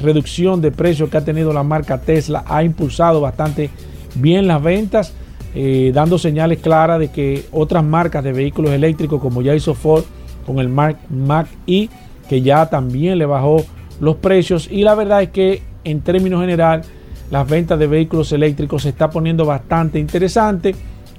reducción 0.00 0.60
de 0.60 0.72
precios 0.72 1.08
que 1.08 1.16
ha 1.16 1.24
tenido 1.24 1.52
la 1.52 1.62
marca 1.62 1.98
Tesla, 1.98 2.44
ha 2.46 2.62
impulsado 2.62 3.20
bastante 3.20 3.70
bien 4.14 4.46
las 4.46 4.62
ventas, 4.62 5.12
eh, 5.54 5.92
dando 5.94 6.18
señales 6.18 6.58
claras 6.58 6.98
de 6.98 7.08
que 7.10 7.44
otras 7.52 7.84
marcas 7.84 8.24
de 8.24 8.32
vehículos 8.32 8.72
eléctricos, 8.72 9.20
como 9.20 9.42
ya 9.42 9.54
hizo 9.54 9.74
Ford 9.74 10.04
con 10.44 10.58
el 10.58 10.68
Mac, 10.68 10.98
Mac 11.10 11.48
E, 11.66 11.88
que 12.28 12.42
ya 12.42 12.66
también 12.66 13.18
le 13.18 13.26
bajó 13.26 13.64
los 14.00 14.16
precios. 14.16 14.68
Y 14.70 14.82
la 14.82 14.94
verdad 14.94 15.22
es 15.22 15.30
que 15.30 15.62
en 15.84 16.00
términos 16.00 16.40
general, 16.40 16.82
las 17.30 17.48
ventas 17.48 17.78
de 17.78 17.86
vehículos 17.86 18.32
eléctricos 18.32 18.82
se 18.82 18.90
está 18.90 19.10
poniendo 19.10 19.44
bastante 19.44 19.98
interesante. 19.98 20.74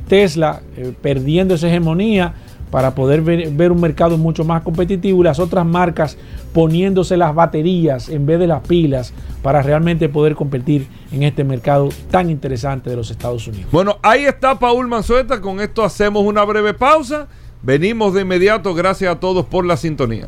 Tesla 0.07 0.61
eh, 0.75 0.93
perdiendo 1.01 1.55
esa 1.55 1.67
hegemonía 1.67 2.33
para 2.71 2.95
poder 2.95 3.21
ver, 3.21 3.71
un 3.71 3.79
mercado 3.79 4.17
mucho 4.17 4.43
más 4.43 4.61
competitivo 4.61 5.21
y 5.21 5.23
las 5.23 5.39
otras 5.39 5.65
marcas 5.65 6.17
poniéndose 6.53 7.15
las 7.15 7.33
baterías 7.33 8.09
en 8.09 8.25
vez 8.25 8.39
de 8.39 8.47
las 8.47 8.61
pilas 8.67 9.13
para 9.41 9.61
realmente 9.61 10.09
poder 10.09 10.35
competir 10.35 10.87
en 11.11 11.23
este 11.23 11.43
mercado 11.43 11.89
tan 12.11 12.29
interesante 12.29 12.89
de 12.89 12.97
los 12.97 13.09
Estados 13.09 13.47
Unidos. 13.47 13.67
Bueno, 13.71 13.97
ahí 14.03 14.25
está 14.25 14.59
Paul 14.59 14.87
Manzueta, 14.87 15.39
con 15.39 15.61
esto 15.61 15.83
hacemos 15.83 16.23
una 16.23 16.43
breve 16.43 16.73
pausa, 16.73 17.27
venimos 17.61 18.13
de 18.13 18.21
inmediato, 18.21 18.73
gracias 18.73 19.15
a 19.15 19.19
todos 19.19 19.45
por 19.45 19.65
la 19.65 19.77
sintonía. 19.77 20.27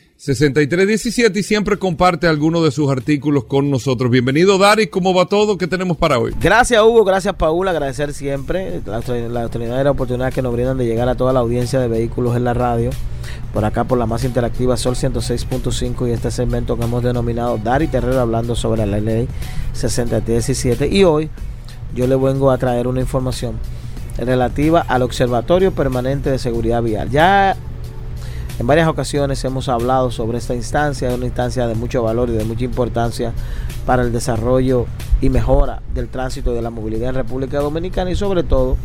6317 0.21 1.39
y 1.39 1.41
siempre 1.41 1.79
comparte 1.79 2.27
algunos 2.27 2.63
de 2.63 2.69
sus 2.69 2.91
artículos 2.91 3.45
con 3.45 3.71
nosotros. 3.71 4.11
Bienvenido, 4.11 4.59
Dari. 4.59 4.85
¿Cómo 4.85 5.15
va 5.15 5.25
todo? 5.25 5.57
¿Qué 5.57 5.65
tenemos 5.65 5.97
para 5.97 6.19
hoy? 6.19 6.31
Gracias, 6.39 6.79
Hugo. 6.79 7.03
Gracias, 7.03 7.33
Paul. 7.33 7.67
Agradecer 7.67 8.13
siempre 8.13 8.83
la, 8.85 8.99
la 8.99 9.45
oportunidad 9.47 9.87
oportunidad 9.87 10.31
que 10.31 10.43
nos 10.43 10.53
brindan 10.53 10.77
de 10.77 10.85
llegar 10.85 11.09
a 11.09 11.15
toda 11.15 11.33
la 11.33 11.39
audiencia 11.39 11.79
de 11.79 11.87
vehículos 11.87 12.37
en 12.37 12.43
la 12.43 12.53
radio. 12.53 12.91
Por 13.51 13.65
acá, 13.65 13.85
por 13.85 13.97
la 13.97 14.05
más 14.05 14.23
interactiva 14.23 14.77
Sol 14.77 14.93
106.5 14.93 16.07
y 16.07 16.11
este 16.11 16.29
segmento 16.29 16.77
que 16.77 16.83
hemos 16.83 17.01
denominado 17.01 17.57
Dari 17.57 17.87
Terrero 17.87 18.19
hablando 18.19 18.55
sobre 18.55 18.85
la 18.85 18.99
ley 18.99 19.27
6317. 19.73 20.87
Y 20.87 21.03
hoy 21.03 21.31
yo 21.95 22.05
le 22.05 22.15
vengo 22.15 22.51
a 22.51 22.59
traer 22.59 22.85
una 22.85 22.99
información 23.01 23.55
relativa 24.19 24.81
al 24.81 25.01
Observatorio 25.01 25.71
Permanente 25.71 26.29
de 26.29 26.37
Seguridad 26.37 26.83
Vial. 26.83 27.09
Ya 27.09 27.57
en 28.61 28.67
varias 28.67 28.87
ocasiones 28.87 29.43
hemos 29.43 29.69
hablado 29.69 30.11
sobre 30.11 30.37
esta 30.37 30.53
instancia, 30.53 31.11
una 31.15 31.25
instancia 31.25 31.65
de 31.65 31.73
mucho 31.73 32.03
valor 32.03 32.29
y 32.29 32.33
de 32.33 32.45
mucha 32.45 32.63
importancia 32.63 33.33
para 33.87 34.03
el 34.03 34.13
desarrollo 34.13 34.85
y 35.19 35.31
mejora 35.31 35.81
del 35.95 36.09
tránsito 36.09 36.51
y 36.51 36.55
de 36.57 36.61
la 36.61 36.69
movilidad 36.69 37.09
en 37.09 37.15
República 37.15 37.59
Dominicana 37.59 38.11
y 38.11 38.15
sobre 38.15 38.43
todo 38.43 38.77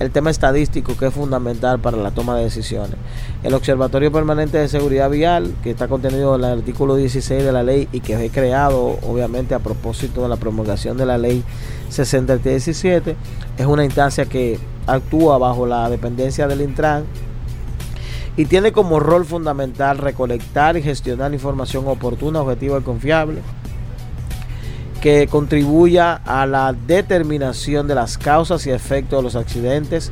el 0.00 0.10
tema 0.10 0.30
estadístico 0.30 0.96
que 0.96 1.06
es 1.06 1.14
fundamental 1.14 1.78
para 1.78 1.96
la 1.96 2.10
toma 2.10 2.36
de 2.36 2.42
decisiones. 2.42 2.96
El 3.44 3.54
Observatorio 3.54 4.10
Permanente 4.10 4.58
de 4.58 4.66
Seguridad 4.66 5.08
Vial, 5.08 5.54
que 5.62 5.70
está 5.70 5.86
contenido 5.86 6.34
en 6.34 6.42
el 6.42 6.58
artículo 6.58 6.96
16 6.96 7.44
de 7.44 7.52
la 7.52 7.62
ley 7.62 7.88
y 7.92 8.00
que 8.00 8.16
fue 8.16 8.30
creado 8.30 8.98
obviamente 9.06 9.54
a 9.54 9.60
propósito 9.60 10.24
de 10.24 10.28
la 10.28 10.38
promulgación 10.38 10.96
de 10.96 11.06
la 11.06 11.18
ley 11.18 11.44
6017, 11.90 13.14
es 13.58 13.66
una 13.66 13.84
instancia 13.84 14.24
que 14.24 14.58
actúa 14.88 15.38
bajo 15.38 15.66
la 15.66 15.88
dependencia 15.88 16.48
del 16.48 16.62
Intran 16.62 17.04
y 18.40 18.46
tiene 18.46 18.72
como 18.72 19.00
rol 19.00 19.26
fundamental 19.26 19.98
recolectar 19.98 20.74
y 20.78 20.82
gestionar 20.82 21.34
información 21.34 21.86
oportuna, 21.86 22.40
objetiva 22.40 22.78
y 22.78 22.82
confiable 22.82 23.42
que 25.02 25.28
contribuya 25.28 26.14
a 26.24 26.46
la 26.46 26.72
determinación 26.72 27.86
de 27.86 27.94
las 27.94 28.16
causas 28.16 28.66
y 28.66 28.70
efectos 28.70 29.18
de 29.18 29.22
los 29.24 29.36
accidentes 29.36 30.10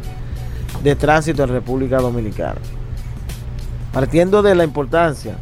de 0.85 0.95
tránsito 0.95 1.43
en 1.43 1.49
República 1.49 2.03
Dominicana. 2.03 2.61
Partiendo 3.95 4.43
de 4.43 4.55
la 4.55 4.64
importancia 4.64 5.38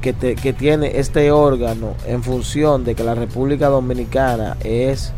que, 0.00 0.14
que 0.14 0.52
tiene 0.52 0.98
este 0.98 1.30
órgano 1.30 1.94
en 2.08 2.24
función 2.24 2.82
de 2.84 2.96
que 2.96 3.04
la 3.04 3.14
República 3.14 3.68
Dominicana 3.68 4.56
es 4.64 5.12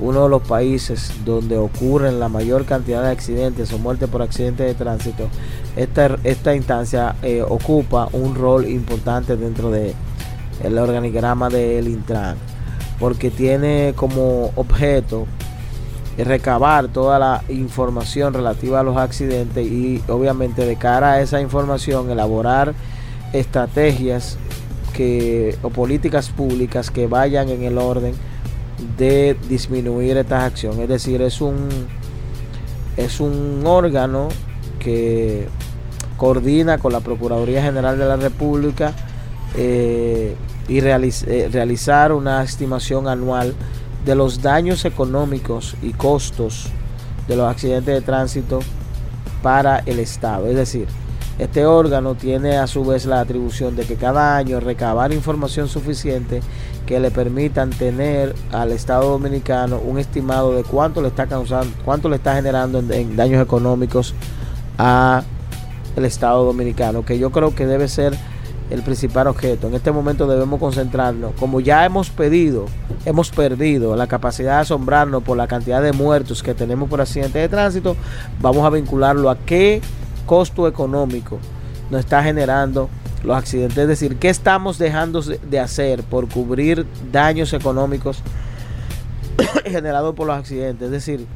uno 0.00 0.24
de 0.24 0.28
los 0.28 0.42
países 0.42 1.12
donde 1.24 1.58
ocurren 1.58 2.20
la 2.20 2.28
mayor 2.28 2.64
cantidad 2.64 3.02
de 3.02 3.10
accidentes 3.10 3.72
o 3.72 3.78
muertes 3.78 4.08
por 4.08 4.22
accidentes 4.22 4.66
de 4.66 4.74
tránsito, 4.74 5.28
esta, 5.76 6.18
esta 6.24 6.54
instancia 6.54 7.16
eh, 7.22 7.42
ocupa 7.42 8.08
un 8.12 8.34
rol 8.34 8.68
importante 8.68 9.36
dentro 9.36 9.70
del 9.70 9.94
el 10.62 10.78
organigrama 10.78 11.48
del 11.48 11.86
Intran, 11.88 12.36
porque 12.98 13.30
tiene 13.30 13.92
como 13.96 14.50
objeto 14.56 15.26
recabar 16.16 16.88
toda 16.88 17.18
la 17.18 17.44
información 17.48 18.34
relativa 18.34 18.80
a 18.80 18.82
los 18.82 18.96
accidentes 18.96 19.64
y 19.64 20.02
obviamente 20.08 20.66
de 20.66 20.76
cara 20.76 21.12
a 21.12 21.20
esa 21.20 21.40
información 21.40 22.10
elaborar 22.10 22.74
estrategias 23.32 24.36
que, 24.94 25.56
o 25.62 25.70
políticas 25.70 26.30
públicas 26.30 26.90
que 26.90 27.06
vayan 27.06 27.50
en 27.50 27.62
el 27.62 27.78
orden 27.78 28.14
de 28.96 29.36
disminuir 29.48 30.16
esta 30.16 30.44
acción. 30.44 30.80
Es 30.80 30.88
decir, 30.88 31.22
es 31.22 31.40
un, 31.40 31.68
es 32.96 33.20
un 33.20 33.62
órgano 33.64 34.28
que 34.78 35.48
coordina 36.16 36.78
con 36.78 36.92
la 36.92 37.00
Procuraduría 37.00 37.62
General 37.62 37.98
de 37.98 38.04
la 38.04 38.16
República 38.16 38.92
eh, 39.56 40.36
y 40.68 40.78
eh, 40.78 41.48
realizar 41.50 42.12
una 42.12 42.42
estimación 42.42 43.08
anual 43.08 43.54
de 44.04 44.14
los 44.14 44.42
daños 44.42 44.84
económicos 44.84 45.76
y 45.82 45.92
costos 45.92 46.66
de 47.26 47.36
los 47.36 47.50
accidentes 47.50 47.94
de 47.94 48.00
tránsito 48.00 48.60
para 49.42 49.78
el 49.86 49.98
Estado. 49.98 50.46
Es 50.46 50.56
decir, 50.56 50.88
este 51.38 51.66
órgano 51.66 52.16
tiene 52.16 52.56
a 52.56 52.66
su 52.66 52.84
vez 52.84 53.06
la 53.06 53.20
atribución 53.20 53.76
de 53.76 53.84
que 53.84 53.94
cada 53.94 54.36
año 54.36 54.58
recabar 54.58 55.12
información 55.12 55.68
suficiente 55.68 56.40
que 56.84 56.98
le 56.98 57.10
permitan 57.10 57.70
tener 57.70 58.34
al 58.50 58.72
Estado 58.72 59.10
Dominicano 59.10 59.78
un 59.78 59.98
estimado 59.98 60.54
de 60.54 60.64
cuánto 60.64 61.00
le 61.00 61.08
está 61.08 61.26
causando, 61.26 61.72
cuánto 61.84 62.08
le 62.08 62.16
está 62.16 62.34
generando 62.34 62.80
en, 62.80 63.14
daños 63.14 63.42
económicos 63.42 64.14
a 64.78 65.22
el 65.94 66.04
Estado 66.04 66.44
Dominicano, 66.44 67.04
que 67.04 67.18
yo 67.18 67.30
creo 67.30 67.54
que 67.54 67.66
debe 67.66 67.88
ser 67.88 68.14
el 68.70 68.82
principal 68.82 69.28
objeto. 69.28 69.68
En 69.68 69.74
este 69.74 69.92
momento 69.92 70.26
debemos 70.26 70.58
concentrarnos, 70.58 71.32
como 71.38 71.60
ya 71.60 71.84
hemos 71.84 72.10
pedido, 72.10 72.66
hemos 73.04 73.30
perdido 73.30 73.94
la 73.94 74.06
capacidad 74.06 74.56
de 74.56 74.62
asombrarnos 74.62 75.22
por 75.22 75.36
la 75.36 75.46
cantidad 75.46 75.82
de 75.82 75.92
muertos 75.92 76.42
que 76.42 76.54
tenemos 76.54 76.88
por 76.88 77.00
accidentes 77.00 77.40
de 77.40 77.48
tránsito, 77.48 77.96
vamos 78.40 78.66
a 78.66 78.70
vincularlo 78.70 79.30
a 79.30 79.38
qué 79.38 79.80
costo 80.28 80.68
económico 80.68 81.38
nos 81.90 82.00
está 82.00 82.22
generando 82.22 82.88
los 83.24 83.36
accidentes. 83.36 83.78
Es 83.78 83.88
decir, 83.88 84.16
¿qué 84.16 84.28
estamos 84.28 84.78
dejando 84.78 85.22
de 85.22 85.58
hacer 85.58 86.02
por 86.04 86.28
cubrir 86.28 86.86
daños 87.10 87.52
económicos 87.54 88.22
generados 89.64 90.14
por 90.14 90.26
los 90.26 90.36
accidentes? 90.36 90.86
Es 90.86 90.92
decir, 90.92 91.26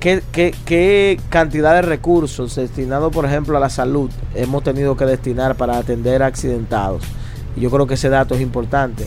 ¿qué, 0.00 0.22
qué 0.32 1.20
cantidad 1.28 1.74
de 1.74 1.82
recursos 1.82 2.56
destinados, 2.56 3.12
por 3.12 3.26
ejemplo, 3.26 3.56
a 3.56 3.60
la 3.60 3.70
salud 3.70 4.10
hemos 4.34 4.64
tenido 4.64 4.96
que 4.96 5.04
destinar 5.04 5.56
para 5.56 5.76
atender 5.76 6.22
accidentados? 6.22 7.04
Yo 7.56 7.70
creo 7.70 7.86
que 7.86 7.94
ese 7.94 8.08
dato 8.08 8.34
es 8.34 8.40
importante. 8.40 9.06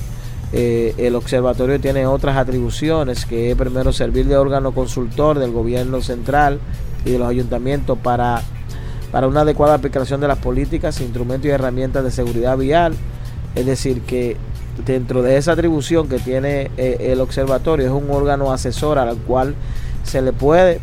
Eh, 0.56 0.94
el 1.00 1.16
observatorio 1.16 1.82
tiene 1.82 2.06
otras 2.06 2.38
atribuciones, 2.38 3.26
que 3.26 3.50
es 3.50 3.58
primero 3.58 3.92
servir 3.92 4.28
de 4.28 4.38
órgano 4.38 4.72
consultor 4.72 5.40
del 5.40 5.52
gobierno 5.52 6.00
central 6.04 6.60
y 7.06 7.10
de 7.10 7.18
los 7.18 7.28
ayuntamientos 7.28 7.98
para, 7.98 8.44
para 9.14 9.28
una 9.28 9.42
adecuada 9.42 9.76
aplicación 9.76 10.20
de 10.22 10.28
las 10.28 10.40
políticas, 10.40 11.00
instrumentos 11.00 11.46
y 11.46 11.52
herramientas 11.52 12.04
de 12.04 12.10
seguridad 12.10 12.58
vial. 12.58 12.96
Es 13.54 13.68
decir, 13.68 14.02
que 14.02 14.38
dentro 14.88 15.22
de 15.22 15.38
esa 15.38 15.52
atribución 15.52 16.10
que 16.10 16.18
tiene 16.18 16.72
eh, 16.78 16.98
el 17.12 17.22
observatorio 17.22 17.86
es 17.86 17.92
un 17.92 18.10
órgano 18.10 18.52
asesor 18.52 18.98
al 18.98 19.16
cual 19.18 19.54
se 20.04 20.24
le 20.24 20.34
puede 20.34 20.82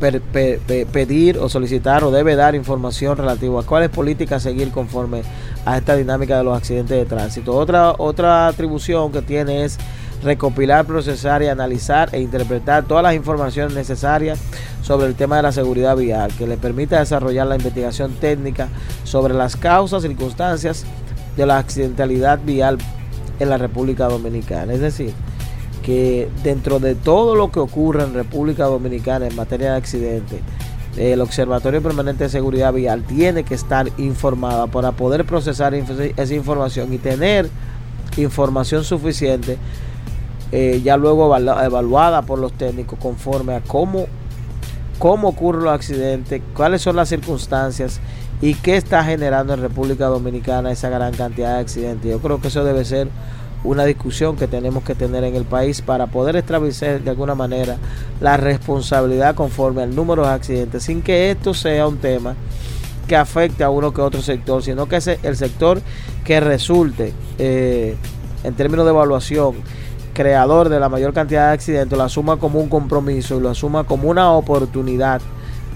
pedir 0.00 1.38
o 1.38 1.48
solicitar 1.48 2.02
o 2.02 2.10
debe 2.10 2.34
dar 2.34 2.56
información 2.56 3.16
relativa 3.16 3.60
a 3.60 3.62
cuáles 3.62 3.90
políticas 3.90 4.42
seguir 4.42 4.72
conforme 4.72 5.22
a 5.64 5.78
esta 5.78 5.94
dinámica 5.94 6.36
de 6.36 6.42
los 6.42 6.56
accidentes 6.56 6.98
de 6.98 7.04
tránsito. 7.04 7.54
Otra, 7.54 7.94
otra 7.96 8.48
atribución 8.48 9.12
que 9.12 9.22
tiene 9.22 9.64
es 9.64 9.78
recopilar, 10.22 10.86
procesar 10.86 11.42
y 11.42 11.48
analizar 11.48 12.08
e 12.12 12.20
interpretar 12.20 12.84
todas 12.84 13.02
las 13.02 13.14
informaciones 13.14 13.74
necesarias 13.74 14.38
sobre 14.82 15.06
el 15.06 15.14
tema 15.14 15.36
de 15.36 15.42
la 15.42 15.52
seguridad 15.52 15.96
vial, 15.96 16.30
que 16.36 16.46
le 16.46 16.56
permita 16.56 16.98
desarrollar 16.98 17.46
la 17.46 17.56
investigación 17.56 18.12
técnica 18.14 18.68
sobre 19.04 19.34
las 19.34 19.56
causas, 19.56 20.04
y 20.04 20.08
circunstancias 20.08 20.84
de 21.36 21.46
la 21.46 21.58
accidentalidad 21.58 22.38
vial 22.44 22.78
en 23.40 23.50
la 23.50 23.58
República 23.58 24.06
Dominicana. 24.06 24.72
Es 24.72 24.80
decir, 24.80 25.12
que 25.82 26.28
dentro 26.42 26.78
de 26.78 26.94
todo 26.94 27.34
lo 27.34 27.50
que 27.50 27.60
ocurre 27.60 28.04
en 28.04 28.14
República 28.14 28.64
Dominicana 28.64 29.26
en 29.26 29.36
materia 29.36 29.72
de 29.72 29.76
accidentes, 29.76 30.40
el 30.96 31.20
Observatorio 31.20 31.82
Permanente 31.82 32.24
de 32.24 32.30
Seguridad 32.30 32.72
Vial 32.72 33.02
tiene 33.02 33.42
que 33.42 33.54
estar 33.54 33.90
informada 33.98 34.68
para 34.68 34.92
poder 34.92 35.24
procesar 35.24 35.74
esa 35.74 36.34
información 36.34 36.92
y 36.92 36.98
tener 36.98 37.50
información 38.16 38.84
suficiente, 38.84 39.58
eh, 40.56 40.80
ya 40.84 40.96
luego 40.96 41.36
evaluada 41.36 42.22
por 42.22 42.38
los 42.38 42.52
técnicos 42.52 42.96
conforme 43.00 43.56
a 43.56 43.60
cómo, 43.60 44.06
cómo 45.00 45.30
ocurren 45.30 45.64
los 45.64 45.72
accidentes, 45.72 46.40
cuáles 46.54 46.80
son 46.80 46.94
las 46.94 47.08
circunstancias 47.08 47.98
y 48.40 48.54
qué 48.54 48.76
está 48.76 49.02
generando 49.02 49.52
en 49.54 49.60
República 49.60 50.06
Dominicana 50.06 50.70
esa 50.70 50.88
gran 50.90 51.12
cantidad 51.12 51.54
de 51.54 51.60
accidentes. 51.60 52.08
Yo 52.08 52.20
creo 52.20 52.40
que 52.40 52.46
eso 52.46 52.62
debe 52.62 52.84
ser 52.84 53.08
una 53.64 53.84
discusión 53.84 54.36
que 54.36 54.46
tenemos 54.46 54.84
que 54.84 54.94
tener 54.94 55.24
en 55.24 55.34
el 55.34 55.44
país 55.44 55.82
para 55.82 56.06
poder 56.06 56.36
establecer 56.36 57.02
de 57.02 57.10
alguna 57.10 57.34
manera 57.34 57.76
la 58.20 58.36
responsabilidad 58.36 59.34
conforme 59.34 59.82
al 59.82 59.96
número 59.96 60.22
de 60.22 60.34
accidentes, 60.34 60.84
sin 60.84 61.02
que 61.02 61.32
esto 61.32 61.52
sea 61.52 61.88
un 61.88 61.98
tema 61.98 62.36
que 63.08 63.16
afecte 63.16 63.64
a 63.64 63.70
uno 63.70 63.92
que 63.92 64.02
otro 64.02 64.22
sector, 64.22 64.62
sino 64.62 64.86
que 64.86 64.98
es 64.98 65.08
el 65.08 65.36
sector 65.36 65.82
que 66.24 66.38
resulte 66.38 67.12
eh, 67.38 67.96
en 68.44 68.54
términos 68.54 68.84
de 68.84 68.92
evaluación 68.92 69.56
creador 70.14 70.70
de 70.70 70.80
la 70.80 70.88
mayor 70.88 71.12
cantidad 71.12 71.48
de 71.48 71.54
accidentes 71.54 71.98
lo 71.98 72.04
asuma 72.04 72.38
como 72.38 72.60
un 72.60 72.68
compromiso 72.68 73.36
y 73.36 73.40
lo 73.40 73.50
asuma 73.50 73.84
como 73.84 74.08
una 74.08 74.30
oportunidad 74.32 75.20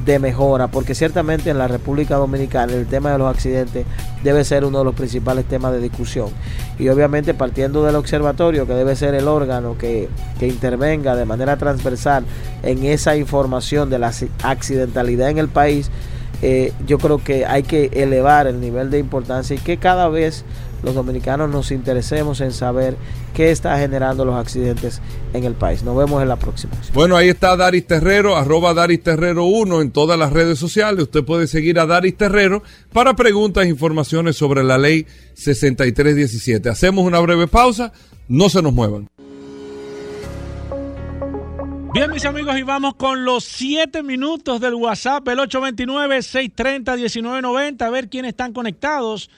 de 0.04 0.18
mejora, 0.18 0.68
porque 0.68 0.94
ciertamente 0.94 1.50
en 1.50 1.58
la 1.58 1.68
República 1.68 2.16
Dominicana 2.16 2.72
el 2.72 2.86
tema 2.86 3.12
de 3.12 3.18
los 3.18 3.28
accidentes 3.28 3.84
debe 4.22 4.44
ser 4.44 4.64
uno 4.64 4.78
de 4.78 4.84
los 4.84 4.94
principales 4.94 5.44
temas 5.44 5.72
de 5.72 5.80
discusión. 5.80 6.28
Y 6.78 6.88
obviamente 6.88 7.34
partiendo 7.34 7.84
del 7.84 7.96
observatorio, 7.96 8.66
que 8.66 8.74
debe 8.74 8.96
ser 8.96 9.14
el 9.14 9.28
órgano 9.28 9.76
que, 9.76 10.08
intervenga 10.40 11.16
de 11.16 11.24
manera 11.24 11.56
transversal 11.56 12.24
en 12.62 12.84
esa 12.84 13.16
información 13.16 13.90
de 13.90 13.98
la 13.98 14.12
accidentalidad 14.44 15.30
en 15.30 15.38
el 15.38 15.48
país, 15.48 15.90
eh, 16.40 16.72
yo 16.86 16.98
creo 16.98 17.18
que 17.18 17.44
hay 17.44 17.64
que 17.64 17.90
elevar 17.92 18.46
el 18.46 18.60
nivel 18.60 18.90
de 18.90 19.00
importancia 19.00 19.56
y 19.56 19.58
que 19.58 19.76
cada 19.76 20.08
vez 20.08 20.44
los 20.82 20.94
dominicanos 20.94 21.50
nos 21.50 21.70
interesemos 21.70 22.40
en 22.40 22.52
saber 22.52 22.96
qué 23.34 23.50
está 23.50 23.78
generando 23.78 24.24
los 24.24 24.36
accidentes 24.36 25.00
en 25.32 25.44
el 25.44 25.54
país. 25.54 25.82
Nos 25.82 25.96
vemos 25.96 26.22
en 26.22 26.28
la 26.28 26.36
próxima. 26.36 26.72
Bueno, 26.94 27.16
ahí 27.16 27.28
está 27.28 27.56
Daris 27.56 27.86
Terrero, 27.86 28.36
arroba 28.36 28.74
Daris 28.74 29.02
Terrero 29.02 29.44
1 29.44 29.80
en 29.80 29.90
todas 29.90 30.18
las 30.18 30.32
redes 30.32 30.58
sociales. 30.58 31.04
Usted 31.04 31.24
puede 31.24 31.46
seguir 31.46 31.78
a 31.78 31.86
Daris 31.86 32.16
Terrero 32.16 32.62
para 32.92 33.14
preguntas 33.14 33.64
e 33.64 33.68
informaciones 33.68 34.36
sobre 34.36 34.62
la 34.62 34.78
ley 34.78 35.06
6317. 35.34 36.68
Hacemos 36.68 37.04
una 37.04 37.20
breve 37.20 37.48
pausa, 37.48 37.92
no 38.28 38.48
se 38.48 38.62
nos 38.62 38.72
muevan. 38.72 39.08
Bien, 41.94 42.10
mis 42.12 42.24
amigos, 42.26 42.56
y 42.56 42.62
vamos 42.62 42.94
con 42.94 43.24
los 43.24 43.42
7 43.44 44.04
minutos 44.04 44.60
del 44.60 44.74
WhatsApp, 44.74 45.26
el 45.26 45.38
829-630-1990, 45.38 47.82
a 47.82 47.90
ver 47.90 48.08
quiénes 48.08 48.28
están 48.28 48.52
conectados 48.52 49.28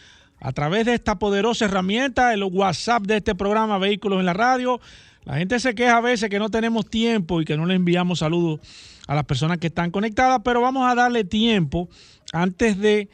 a 0.41 0.53
través 0.53 0.87
de 0.87 0.95
esta 0.95 1.19
poderosa 1.19 1.67
herramienta, 1.67 2.33
el 2.33 2.43
WhatsApp 2.45 3.05
de 3.05 3.19
este 3.19 3.35
programa 3.35 3.79
Vehículos 3.79 4.21
en 4.21 4.27
la 4.27 4.33
Radio. 4.33 4.81
La 5.25 5.37
gente 5.37 5.61
se 5.61 5.75
queja 5.75 5.99
a 5.99 6.01
veces 6.01 6.31
que 6.31 6.39
no 6.39 6.49
tenemos 6.49 6.89
tiempo 6.89 7.41
y 7.43 7.45
que 7.45 7.57
no 7.57 7.67
le 7.67 7.75
enviamos 7.75 8.21
saludos 8.21 8.61
a 9.07 9.15
las 9.15 9.25
personas 9.25 9.59
que 9.59 9.67
están 9.67 9.91
conectadas, 9.91 10.41
pero 10.43 10.63
vamos 10.63 10.91
a 10.91 10.95
darle 10.95 11.25
tiempo 11.25 11.89
antes 12.33 12.79
de 12.79 13.11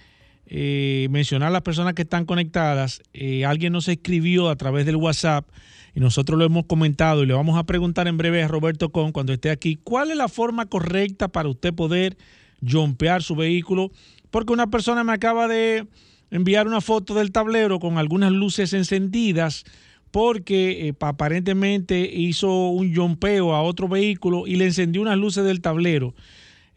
eh, 0.47 1.09
mencionar 1.11 1.49
a 1.49 1.53
las 1.53 1.63
personas 1.63 1.95
que 1.95 2.03
están 2.03 2.27
conectadas. 2.27 3.03
Eh, 3.13 3.45
alguien 3.45 3.73
nos 3.73 3.89
escribió 3.89 4.49
a 4.49 4.57
través 4.57 4.87
del 4.87 4.97
WhatsApp 4.97 5.49
y 5.97 6.01
nosotros 6.01 6.39
lo 6.39 6.45
hemos 6.45 6.67
comentado 6.67 7.25
y 7.25 7.27
le 7.27 7.35
vamos 7.35 7.59
a 7.59 7.65
preguntar 7.65 8.07
en 8.07 8.19
breve 8.19 8.43
a 8.43 8.49
Roberto 8.49 8.91
Con 8.91 9.11
cuando 9.11 9.33
esté 9.33 9.51
aquí, 9.51 9.77
¿cuál 9.83 10.13
es 10.13 10.17
la 10.17 10.29
forma 10.29 10.67
correcta 10.67 11.27
para 11.27 11.49
usted 11.49 11.75
poder 11.75 12.17
jumpear 12.63 13.23
su 13.25 13.35
vehículo? 13.35 13.91
Porque 14.31 14.53
una 14.53 14.69
persona 14.69 15.03
me 15.03 15.13
acaba 15.13 15.49
de 15.49 15.87
enviar 16.31 16.67
una 16.67 16.81
foto 16.81 17.15
del 17.15 17.33
tablero 17.33 17.79
con 17.79 17.99
algunas 17.99 18.33
luces 18.33 18.73
encendidas 18.73 19.65
porque 20.11 20.89
eh, 20.89 20.95
aparentemente 21.01 22.01
hizo 22.01 22.69
un 22.69 22.93
yompeo 22.93 23.55
a 23.55 23.63
otro 23.63 23.89
vehículo 23.89 24.47
y 24.47 24.57
le 24.57 24.67
encendió 24.67 25.03
unas 25.03 25.19
luces 25.19 25.45
del 25.45 25.61
tablero. 25.61 26.15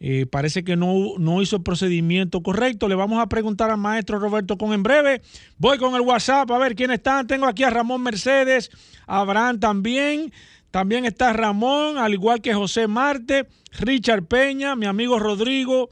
Eh, 0.02 0.24
parece 0.24 0.64
que 0.64 0.76
no, 0.76 1.18
no, 1.18 1.42
hizo 1.42 1.56
el 1.56 1.62
procedimiento 1.62 2.42
correcto. 2.42 2.88
Le 2.88 2.94
vamos 2.94 3.20
a 3.20 3.28
preguntar 3.28 3.70
al 3.70 3.78
maestro 3.78 4.18
Roberto 4.18 4.56
con 4.56 4.72
en 4.72 4.82
breve. 4.82 5.20
Voy 5.58 5.78
con 5.78 5.94
el 5.94 6.00
WhatsApp 6.00 6.50
a 6.50 6.58
ver 6.58 6.74
quién 6.74 6.90
están. 6.90 7.26
Tengo 7.26 7.46
aquí 7.46 7.64
a 7.64 7.70
Ramón 7.70 8.02
Mercedes, 8.02 8.70
Abraham 9.06 9.60
también. 9.60 10.32
También 10.70 11.04
está 11.04 11.32
Ramón, 11.32 11.98
al 11.98 12.14
igual 12.14 12.40
que 12.40 12.54
José 12.54 12.86
Marte, 12.86 13.46
Richard 13.80 14.22
Peña, 14.24 14.76
mi 14.76 14.86
amigo 14.86 15.18
Rodrigo, 15.18 15.88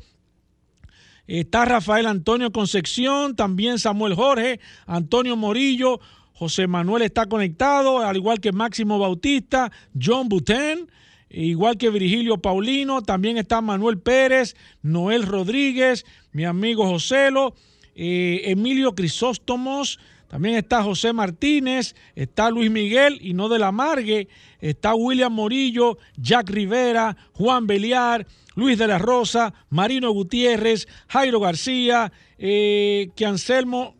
Está 1.28 1.66
Rafael 1.66 2.06
Antonio 2.06 2.50
Concepción, 2.50 3.36
también 3.36 3.78
Samuel 3.78 4.14
Jorge, 4.14 4.60
Antonio 4.86 5.36
Morillo, 5.36 6.00
José 6.32 6.66
Manuel 6.66 7.02
está 7.02 7.26
conectado, 7.26 7.98
al 7.98 8.16
igual 8.16 8.40
que 8.40 8.50
Máximo 8.50 8.98
Bautista, 8.98 9.70
John 10.00 10.30
Buten, 10.30 10.90
igual 11.28 11.76
que 11.76 11.90
Virgilio 11.90 12.38
Paulino, 12.38 13.02
también 13.02 13.36
está 13.36 13.60
Manuel 13.60 13.98
Pérez, 13.98 14.56
Noel 14.80 15.26
Rodríguez, 15.26 16.06
mi 16.32 16.46
amigo 16.46 16.86
Joselo, 16.86 17.54
eh, 17.94 18.42
Emilio 18.44 18.94
Crisóstomos, 18.94 19.98
también 20.28 20.54
está 20.56 20.82
José 20.82 21.12
Martínez, 21.12 21.94
está 22.14 22.50
Luis 22.50 22.70
Miguel 22.70 23.18
y 23.20 23.34
no 23.34 23.50
de 23.50 23.58
la 23.58 23.72
Margue, 23.72 24.28
está 24.60 24.94
William 24.94 25.32
Morillo, 25.32 25.98
Jack 26.16 26.48
Rivera, 26.48 27.16
Juan 27.32 27.66
Beliar, 27.66 28.26
Luis 28.58 28.76
de 28.76 28.88
la 28.88 28.98
Rosa, 28.98 29.54
Marino 29.70 30.10
Gutiérrez, 30.10 30.88
Jairo 31.06 31.38
García, 31.38 32.10
eh, 32.38 33.08
Quianselmo, 33.14 33.94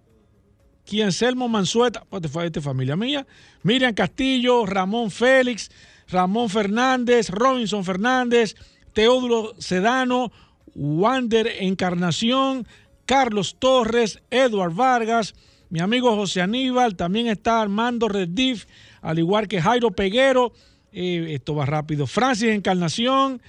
Mansueta, 1.49 2.05
pues, 2.11 2.25
esta 2.25 2.45
este 2.45 2.61
familia 2.61 2.97
mía, 2.97 3.25
Miriam 3.63 3.95
Castillo, 3.95 4.67
Ramón 4.67 5.13
Félix, 5.13 5.71
Ramón 6.09 6.51
Fernández, 6.51 7.31
Robinson 7.31 7.85
Fernández, 7.85 8.57
Teodulo 8.95 9.55
Sedano, 9.59 10.33
Wander 10.75 11.47
Encarnación, 11.61 12.67
Carlos 13.07 13.59
Torres, 13.61 14.21
Edward 14.29 14.75
Vargas, 14.75 15.37
mi 15.71 15.79
amigo 15.79 16.17
José 16.17 16.41
Aníbal, 16.43 16.97
también 16.97 17.29
está 17.29 17.61
Armando 17.61 18.09
Redif, 18.09 18.67
al 19.03 19.21
igual 19.21 19.47
que 19.47 19.63
Jairo 19.63 19.93
Peguero, 19.93 20.53
eh, 20.91 21.27
esto 21.29 21.55
va 21.55 21.65
rápido, 21.65 22.09
Francis 22.09 22.49
Encarnación, 22.49 23.41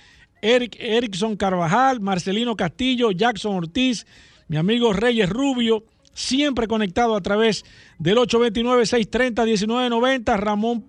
Eric 0.41 0.77
Erickson 0.79 1.35
Carvajal, 1.35 1.99
Marcelino 1.99 2.55
Castillo, 2.55 3.11
Jackson 3.11 3.55
Ortiz, 3.55 4.05
mi 4.47 4.57
amigo 4.57 4.93
Reyes 4.93 5.29
Rubio, 5.29 5.83
siempre 6.13 6.67
conectado 6.67 7.15
a 7.15 7.21
través 7.21 7.65
del 7.97 8.17
829-630-1990, 8.17 10.37
Ramón 10.37 10.85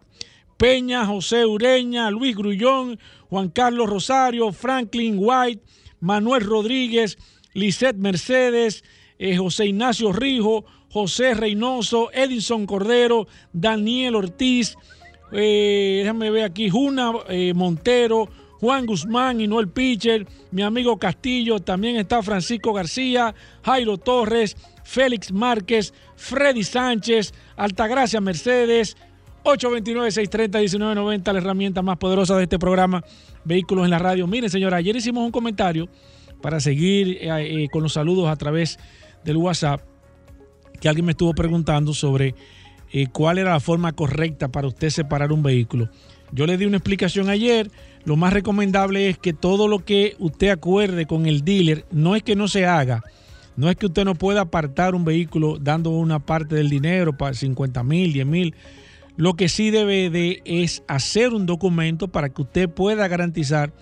Peña, 0.56 1.06
José 1.06 1.46
Ureña, 1.46 2.10
Luis 2.10 2.36
Grullón, 2.36 2.98
Juan 3.28 3.48
Carlos 3.48 3.88
Rosario, 3.88 4.52
Franklin 4.52 5.16
White, 5.18 5.62
Manuel 6.00 6.44
Rodríguez, 6.44 7.16
Lisette 7.54 7.96
Mercedes, 7.96 8.84
eh, 9.18 9.36
José 9.36 9.66
Ignacio 9.66 10.12
Rijo, 10.12 10.64
José 10.90 11.34
Reynoso, 11.34 12.10
Edison 12.12 12.66
Cordero, 12.66 13.26
Daniel 13.52 14.16
Ortiz, 14.16 14.76
eh, 15.32 16.00
déjame 16.02 16.30
ver 16.30 16.44
aquí, 16.44 16.68
Juna 16.68 17.12
eh, 17.28 17.54
Montero, 17.54 18.28
Juan 18.60 18.84
Guzmán 18.84 19.40
y 19.40 19.46
Noel 19.46 19.68
Pitcher, 19.68 20.26
mi 20.50 20.60
amigo 20.60 20.98
Castillo, 20.98 21.60
también 21.60 21.96
está 21.96 22.22
Francisco 22.22 22.74
García, 22.74 23.34
Jairo 23.62 23.96
Torres, 23.96 24.54
Félix 24.84 25.32
Márquez, 25.32 25.94
Freddy 26.16 26.62
Sánchez, 26.62 27.32
Altagracia 27.56 28.20
Mercedes, 28.20 28.98
829-630-1990, 29.44 31.32
la 31.32 31.38
herramienta 31.38 31.80
más 31.80 31.96
poderosa 31.96 32.36
de 32.36 32.42
este 32.42 32.58
programa, 32.58 33.02
Vehículos 33.44 33.86
en 33.86 33.90
la 33.90 33.98
Radio. 33.98 34.26
Miren, 34.26 34.50
señora, 34.50 34.76
ayer 34.76 34.94
hicimos 34.94 35.24
un 35.24 35.32
comentario 35.32 35.88
para 36.42 36.60
seguir 36.60 37.16
eh, 37.22 37.66
con 37.72 37.82
los 37.82 37.94
saludos 37.94 38.28
a 38.28 38.36
través 38.36 38.78
del 39.24 39.38
WhatsApp, 39.38 39.80
que 40.78 40.88
alguien 40.90 41.06
me 41.06 41.12
estuvo 41.12 41.32
preguntando 41.32 41.94
sobre 41.94 42.34
cuál 43.12 43.38
era 43.38 43.52
la 43.52 43.60
forma 43.60 43.92
correcta 43.92 44.48
para 44.48 44.66
usted 44.66 44.90
separar 44.90 45.32
un 45.32 45.42
vehículo. 45.42 45.88
Yo 46.32 46.46
le 46.46 46.56
di 46.56 46.64
una 46.64 46.76
explicación 46.76 47.28
ayer. 47.28 47.70
Lo 48.04 48.16
más 48.16 48.32
recomendable 48.32 49.08
es 49.08 49.18
que 49.18 49.32
todo 49.32 49.68
lo 49.68 49.84
que 49.84 50.16
usted 50.18 50.48
acuerde 50.48 51.06
con 51.06 51.26
el 51.26 51.44
dealer, 51.44 51.84
no 51.90 52.16
es 52.16 52.22
que 52.22 52.34
no 52.34 52.48
se 52.48 52.66
haga, 52.66 53.02
no 53.56 53.68
es 53.68 53.76
que 53.76 53.86
usted 53.86 54.04
no 54.04 54.14
pueda 54.14 54.42
apartar 54.42 54.94
un 54.94 55.04
vehículo 55.04 55.58
dando 55.60 55.90
una 55.90 56.18
parte 56.18 56.54
del 56.54 56.70
dinero 56.70 57.16
para 57.16 57.34
50 57.34 57.82
mil, 57.84 58.12
10 58.12 58.26
mil. 58.26 58.54
Lo 59.16 59.34
que 59.34 59.50
sí 59.50 59.70
debe 59.70 60.08
de 60.08 60.40
es 60.46 60.82
hacer 60.88 61.34
un 61.34 61.44
documento 61.44 62.08
para 62.08 62.30
que 62.30 62.40
usted 62.40 62.70
pueda 62.70 63.06
garantizar 63.06 63.72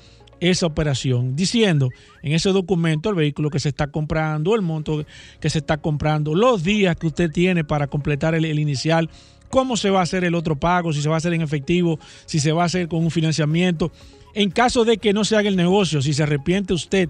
esa 0.40 0.66
operación, 0.66 1.36
diciendo 1.36 1.90
en 2.22 2.32
ese 2.32 2.50
documento 2.50 3.10
el 3.10 3.16
vehículo 3.16 3.50
que 3.50 3.60
se 3.60 3.68
está 3.68 3.88
comprando, 3.88 4.54
el 4.54 4.62
monto 4.62 5.04
que 5.40 5.50
se 5.50 5.58
está 5.58 5.78
comprando, 5.78 6.34
los 6.34 6.62
días 6.62 6.96
que 6.96 7.08
usted 7.08 7.30
tiene 7.30 7.64
para 7.64 7.86
completar 7.86 8.34
el, 8.34 8.44
el 8.44 8.58
inicial, 8.58 9.10
cómo 9.48 9.76
se 9.76 9.90
va 9.90 10.00
a 10.00 10.02
hacer 10.02 10.24
el 10.24 10.34
otro 10.34 10.56
pago, 10.56 10.92
si 10.92 11.02
se 11.02 11.08
va 11.08 11.16
a 11.16 11.18
hacer 11.18 11.32
en 11.32 11.42
efectivo, 11.42 11.98
si 12.26 12.40
se 12.40 12.52
va 12.52 12.62
a 12.62 12.66
hacer 12.66 12.88
con 12.88 13.04
un 13.04 13.10
financiamiento. 13.10 13.92
En 14.34 14.50
caso 14.50 14.84
de 14.84 14.98
que 14.98 15.12
no 15.12 15.24
se 15.24 15.36
haga 15.36 15.48
el 15.48 15.56
negocio, 15.56 16.02
si 16.02 16.12
se 16.12 16.22
arrepiente 16.22 16.74
usted, 16.74 17.08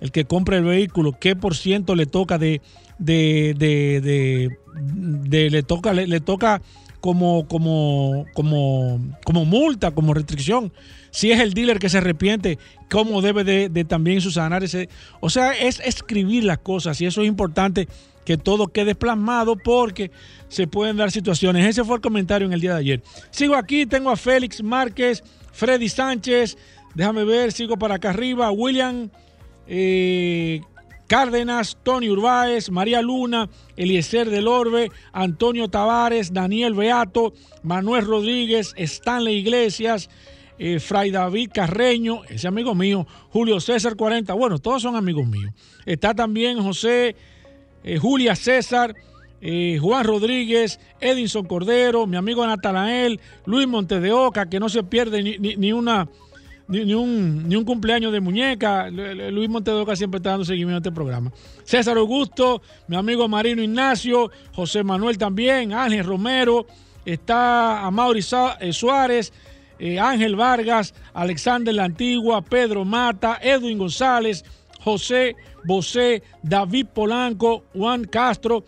el 0.00 0.12
que 0.12 0.24
compra 0.24 0.58
el 0.58 0.64
vehículo, 0.64 1.16
qué 1.18 1.36
por 1.36 1.56
ciento 1.56 1.94
le 1.94 2.06
toca 2.06 2.38
de, 2.38 2.60
de, 2.98 3.54
de, 3.56 4.50
de, 4.74 5.50
le 5.50 5.62
toca, 5.62 5.92
le, 5.92 6.20
toca 6.20 6.60
como, 7.00 7.46
como, 7.48 8.26
como, 8.34 9.00
como 9.24 9.44
multa, 9.44 9.92
como 9.92 10.14
restricción. 10.14 10.72
Si 11.10 11.30
es 11.30 11.40
el 11.40 11.54
dealer 11.54 11.78
que 11.78 11.88
se 11.88 11.98
arrepiente, 11.98 12.58
cómo 12.90 13.22
debe 13.22 13.44
de, 13.44 13.84
también 13.84 14.20
subsanar 14.20 14.64
ese. 14.64 14.88
O 15.20 15.30
sea, 15.30 15.52
es 15.52 15.80
escribir 15.80 16.44
las 16.44 16.58
cosas 16.58 17.00
y 17.00 17.06
eso 17.06 17.22
es 17.22 17.28
importante 17.28 17.88
que 18.26 18.36
todo 18.36 18.66
quede 18.66 18.94
plasmado 18.94 19.56
porque 19.56 20.10
se 20.48 20.66
pueden 20.66 20.96
dar 20.98 21.10
situaciones. 21.10 21.64
Ese 21.64 21.84
fue 21.84 21.96
el 21.96 22.02
comentario 22.02 22.46
en 22.46 22.52
el 22.52 22.60
día 22.60 22.74
de 22.74 22.80
ayer. 22.80 23.02
Sigo 23.30 23.54
aquí, 23.54 23.86
tengo 23.86 24.10
a 24.10 24.16
Félix 24.16 24.62
Márquez, 24.62 25.22
Freddy 25.52 25.88
Sánchez, 25.88 26.58
déjame 26.94 27.24
ver, 27.24 27.52
sigo 27.52 27.78
para 27.78 27.94
acá 27.94 28.10
arriba, 28.10 28.50
William 28.50 29.08
eh, 29.68 30.60
Cárdenas, 31.06 31.78
Tony 31.84 32.10
Urbáez, 32.10 32.68
María 32.68 33.00
Luna, 33.00 33.48
Eliezer 33.76 34.28
del 34.28 34.48
Orbe, 34.48 34.90
Antonio 35.12 35.68
Tavares, 35.68 36.32
Daniel 36.32 36.74
Beato, 36.74 37.32
Manuel 37.62 38.06
Rodríguez, 38.06 38.74
Stanley 38.76 39.36
Iglesias, 39.36 40.10
eh, 40.58 40.80
Fray 40.80 41.12
David 41.12 41.50
Carreño, 41.54 42.24
ese 42.28 42.48
amigo 42.48 42.74
mío, 42.74 43.06
Julio 43.30 43.60
César 43.60 43.94
40, 43.94 44.34
bueno, 44.34 44.58
todos 44.58 44.82
son 44.82 44.96
amigos 44.96 45.28
míos. 45.28 45.52
Está 45.84 46.12
también 46.12 46.60
José 46.60 47.14
eh, 47.86 47.98
Julia 47.98 48.34
César, 48.34 48.96
eh, 49.40 49.78
Juan 49.80 50.04
Rodríguez, 50.04 50.80
Edinson 51.00 51.46
Cordero, 51.46 52.06
mi 52.06 52.16
amigo 52.16 52.44
Natanael, 52.44 53.20
Luis 53.44 53.68
Montes 53.68 54.02
de 54.02 54.12
Oca, 54.12 54.46
que 54.48 54.58
no 54.58 54.68
se 54.68 54.82
pierde 54.82 55.22
ni, 55.22 55.72
una, 55.72 56.08
ni, 56.66 56.94
un, 56.94 57.64
cumpleaños 57.64 58.12
de 58.12 58.20
muñeca. 58.20 58.90
Luis 58.90 59.48
Montes 59.48 59.72
de 59.72 59.80
Oca 59.80 59.94
siempre 59.94 60.18
está 60.18 60.30
dando 60.30 60.44
seguimiento 60.44 60.74
a 60.74 60.78
este 60.78 60.92
programa. 60.92 61.32
César 61.62 61.96
Augusto, 61.96 62.60
mi 62.88 62.96
amigo 62.96 63.28
Marino 63.28 63.62
Ignacio, 63.62 64.32
José 64.52 64.82
Manuel 64.82 65.16
también, 65.16 65.72
Ángel 65.72 66.04
Romero, 66.04 66.66
está 67.04 67.86
Amaury 67.86 68.24
eh, 68.58 68.72
Suárez, 68.72 69.32
Ángel 70.00 70.34
Vargas, 70.34 70.92
Alexander 71.14 71.72
La 71.72 71.84
Antigua, 71.84 72.42
Pedro 72.42 72.84
Mata, 72.84 73.38
Edwin 73.40 73.78
González, 73.78 74.44
José 74.80 75.36
Bosé, 75.66 76.22
David 76.42 76.86
Polanco, 76.94 77.64
Juan 77.74 78.04
Castro, 78.04 78.64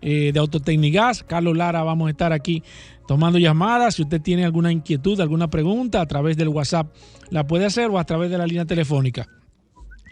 eh, 0.00 0.32
de 0.32 0.40
Autotecnigas. 0.40 1.22
Carlos 1.24 1.56
Lara, 1.56 1.82
vamos 1.82 2.06
a 2.08 2.10
estar 2.10 2.32
aquí 2.32 2.62
tomando 3.06 3.38
llamadas. 3.38 3.94
Si 3.96 4.02
usted 4.02 4.20
tiene 4.20 4.44
alguna 4.44 4.72
inquietud, 4.72 5.20
alguna 5.20 5.48
pregunta, 5.48 6.00
a 6.00 6.06
través 6.06 6.36
del 6.36 6.48
WhatsApp 6.48 6.92
la 7.30 7.46
puede 7.46 7.66
hacer 7.66 7.90
o 7.90 7.98
a 7.98 8.04
través 8.04 8.30
de 8.30 8.38
la 8.38 8.46
línea 8.46 8.64
telefónica. 8.64 9.26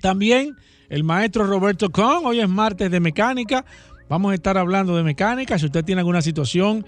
También 0.03 0.57
el 0.89 1.05
maestro 1.05 1.47
Roberto 1.47 1.91
Con. 1.91 2.27
Hoy 2.27 2.41
es 2.41 2.49
martes 2.49 2.91
de 2.91 3.01
mecánica. 3.01 3.65
Vamos 4.09 4.33
a 4.33 4.35
estar 4.35 4.57
hablando 4.57 4.97
de 4.97 5.03
mecánica. 5.03 5.59
Si 5.59 5.67
usted 5.67 5.85
tiene 5.85 6.01
alguna 6.01 6.23
situación, 6.23 6.87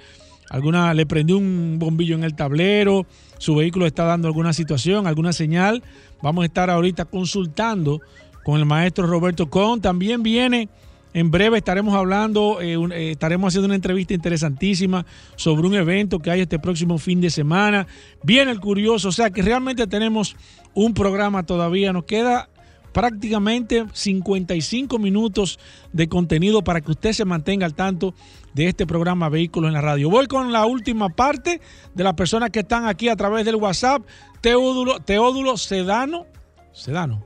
alguna 0.50 0.94
le 0.94 1.06
prendió 1.06 1.36
un 1.36 1.76
bombillo 1.78 2.14
en 2.14 2.24
el 2.24 2.34
tablero, 2.34 3.06
su 3.38 3.56
vehículo 3.56 3.86
está 3.86 4.04
dando 4.04 4.28
alguna 4.28 4.52
situación, 4.52 5.06
alguna 5.06 5.32
señal, 5.32 5.82
vamos 6.22 6.42
a 6.42 6.46
estar 6.46 6.70
ahorita 6.70 7.06
consultando 7.06 8.00
con 8.44 8.58
el 8.58 8.66
maestro 8.66 9.06
Roberto 9.06 9.50
Con. 9.50 9.80
También 9.80 10.22
viene 10.22 10.68
en 11.14 11.30
breve 11.30 11.58
estaremos 11.58 11.94
hablando, 11.94 12.60
eh, 12.60 12.76
eh, 12.92 13.10
estaremos 13.12 13.48
haciendo 13.48 13.66
una 13.66 13.74
entrevista 13.74 14.14
interesantísima 14.14 15.06
sobre 15.36 15.66
un 15.66 15.74
evento 15.74 16.20
que 16.20 16.30
hay 16.30 16.42
este 16.42 16.58
próximo 16.58 16.98
fin 16.98 17.20
de 17.20 17.30
semana. 17.30 17.86
Viene 18.22 18.50
el 18.50 18.60
curioso, 18.60 19.08
o 19.08 19.12
sea 19.12 19.30
que 19.30 19.42
realmente 19.42 19.86
tenemos 19.86 20.36
un 20.74 20.94
programa 20.94 21.44
todavía. 21.44 21.92
Nos 21.92 22.04
queda 22.04 22.48
prácticamente 22.92 23.84
55 23.92 24.98
minutos 24.98 25.58
de 25.92 26.08
contenido 26.08 26.62
para 26.62 26.80
que 26.80 26.90
usted 26.90 27.12
se 27.12 27.24
mantenga 27.24 27.66
al 27.66 27.74
tanto 27.74 28.14
de 28.54 28.68
este 28.68 28.86
programa 28.86 29.28
Vehículos 29.28 29.68
en 29.68 29.74
la 29.74 29.80
Radio. 29.80 30.10
Voy 30.10 30.26
con 30.26 30.52
la 30.52 30.66
última 30.66 31.08
parte 31.08 31.60
de 31.94 32.04
las 32.04 32.14
personas 32.14 32.50
que 32.50 32.60
están 32.60 32.86
aquí 32.86 33.08
a 33.08 33.16
través 33.16 33.44
del 33.44 33.56
WhatsApp. 33.56 34.02
Teódulo, 34.40 35.00
Teódulo 35.00 35.56
Sedano. 35.56 36.26
Sedano. 36.72 37.24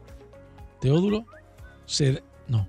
Teódulo 0.81 1.27
Sedano. 1.87 2.27
No. 2.49 2.67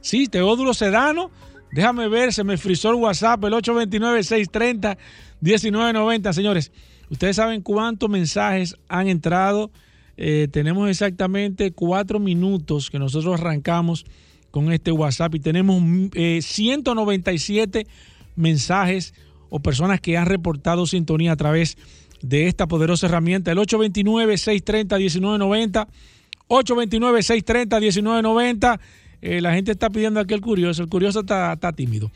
Sí, 0.00 0.28
Teódulo 0.28 0.74
Sedano. 0.74 1.30
Déjame 1.72 2.08
ver, 2.08 2.32
se 2.32 2.44
me 2.44 2.56
frizó 2.56 2.90
el 2.90 2.96
WhatsApp, 2.96 3.42
el 3.44 3.52
829-630-1990. 3.54 6.32
Señores, 6.32 6.70
ustedes 7.10 7.36
saben 7.36 7.60
cuántos 7.60 8.08
mensajes 8.08 8.76
han 8.88 9.08
entrado 9.08 9.70
eh, 10.16 10.48
tenemos 10.50 10.88
exactamente 10.88 11.72
cuatro 11.72 12.18
minutos 12.18 12.90
que 12.90 12.98
nosotros 12.98 13.38
arrancamos 13.38 14.06
con 14.50 14.72
este 14.72 14.90
WhatsApp 14.90 15.34
y 15.34 15.40
tenemos 15.40 15.82
197 16.40 17.80
eh, 17.80 17.86
mensajes 18.34 19.12
o 19.50 19.60
personas 19.60 20.00
que 20.00 20.16
han 20.16 20.24
reportado 20.26 20.86
sintonía 20.86 21.32
a 21.32 21.36
través 21.36 21.76
de 22.22 22.48
esta 22.48 22.66
poderosa 22.66 23.06
herramienta, 23.06 23.52
el 23.52 23.58
829-630-1990. 23.58 25.86
829-630-1990. 26.48 28.80
Eh, 29.20 29.40
la 29.40 29.52
gente 29.52 29.72
está 29.72 29.90
pidiendo 29.90 30.20
aquí 30.20 30.32
el 30.32 30.40
curioso. 30.40 30.82
El 30.82 30.88
curioso 30.88 31.20
está, 31.20 31.58
tímido. 31.74 32.10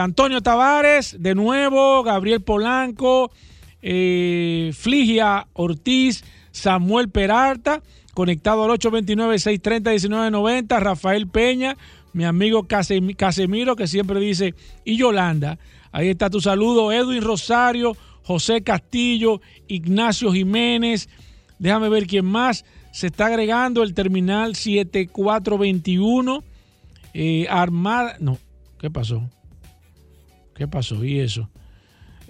Antonio 0.00 0.40
Tavares, 0.40 1.16
de 1.18 1.34
nuevo. 1.34 2.02
Gabriel 2.02 2.40
Polanco. 2.40 3.30
Fligia 3.82 5.46
Ortiz. 5.52 6.24
Samuel 6.52 7.08
Peralta, 7.08 7.82
conectado 8.14 8.64
al 8.64 8.70
829-630-1990, 8.78 10.78
Rafael 10.78 11.26
Peña, 11.26 11.76
mi 12.12 12.24
amigo 12.24 12.68
Casemiro, 12.68 13.74
que 13.74 13.86
siempre 13.86 14.20
dice, 14.20 14.54
y 14.84 14.96
Yolanda. 14.96 15.58
Ahí 15.90 16.08
está 16.08 16.30
tu 16.30 16.40
saludo, 16.40 16.92
Edwin 16.92 17.22
Rosario, 17.22 17.96
José 18.22 18.62
Castillo, 18.62 19.40
Ignacio 19.66 20.32
Jiménez. 20.32 21.08
Déjame 21.58 21.88
ver 21.88 22.06
quién 22.06 22.24
más. 22.24 22.64
Se 22.92 23.08
está 23.08 23.26
agregando 23.26 23.82
el 23.82 23.94
terminal 23.94 24.54
7421. 24.54 26.44
Eh, 27.14 27.46
Armada. 27.48 28.16
No, 28.20 28.38
¿qué 28.78 28.90
pasó? 28.90 29.28
¿Qué 30.54 30.68
pasó? 30.68 31.04
¿Y 31.04 31.20
eso? 31.20 31.48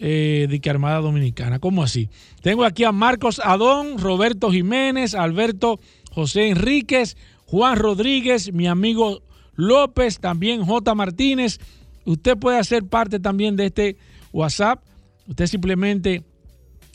Eh, 0.05 0.49
de 0.51 0.61
que 0.61 0.69
Armada 0.69 0.99
Dominicana. 0.99 1.61
¿Cómo 1.61 1.85
así? 1.85 2.09
Tengo 2.41 2.65
aquí 2.65 2.83
a 2.83 2.91
Marcos 2.91 3.41
Adón, 3.45 3.99
Roberto 3.99 4.51
Jiménez, 4.51 5.15
Alberto 5.15 5.79
José 6.11 6.49
Enríquez, 6.49 7.17
Juan 7.47 7.77
Rodríguez, 7.79 8.53
mi 8.53 8.67
amigo 8.67 9.23
López, 9.55 10.19
también 10.19 10.65
J. 10.65 10.95
Martínez. 10.97 11.61
Usted 12.05 12.37
puede 12.37 12.59
hacer 12.59 12.83
parte 12.83 13.21
también 13.21 13.55
de 13.55 13.67
este 13.67 13.97
WhatsApp. 14.33 14.83
Usted 15.29 15.47
simplemente 15.47 16.25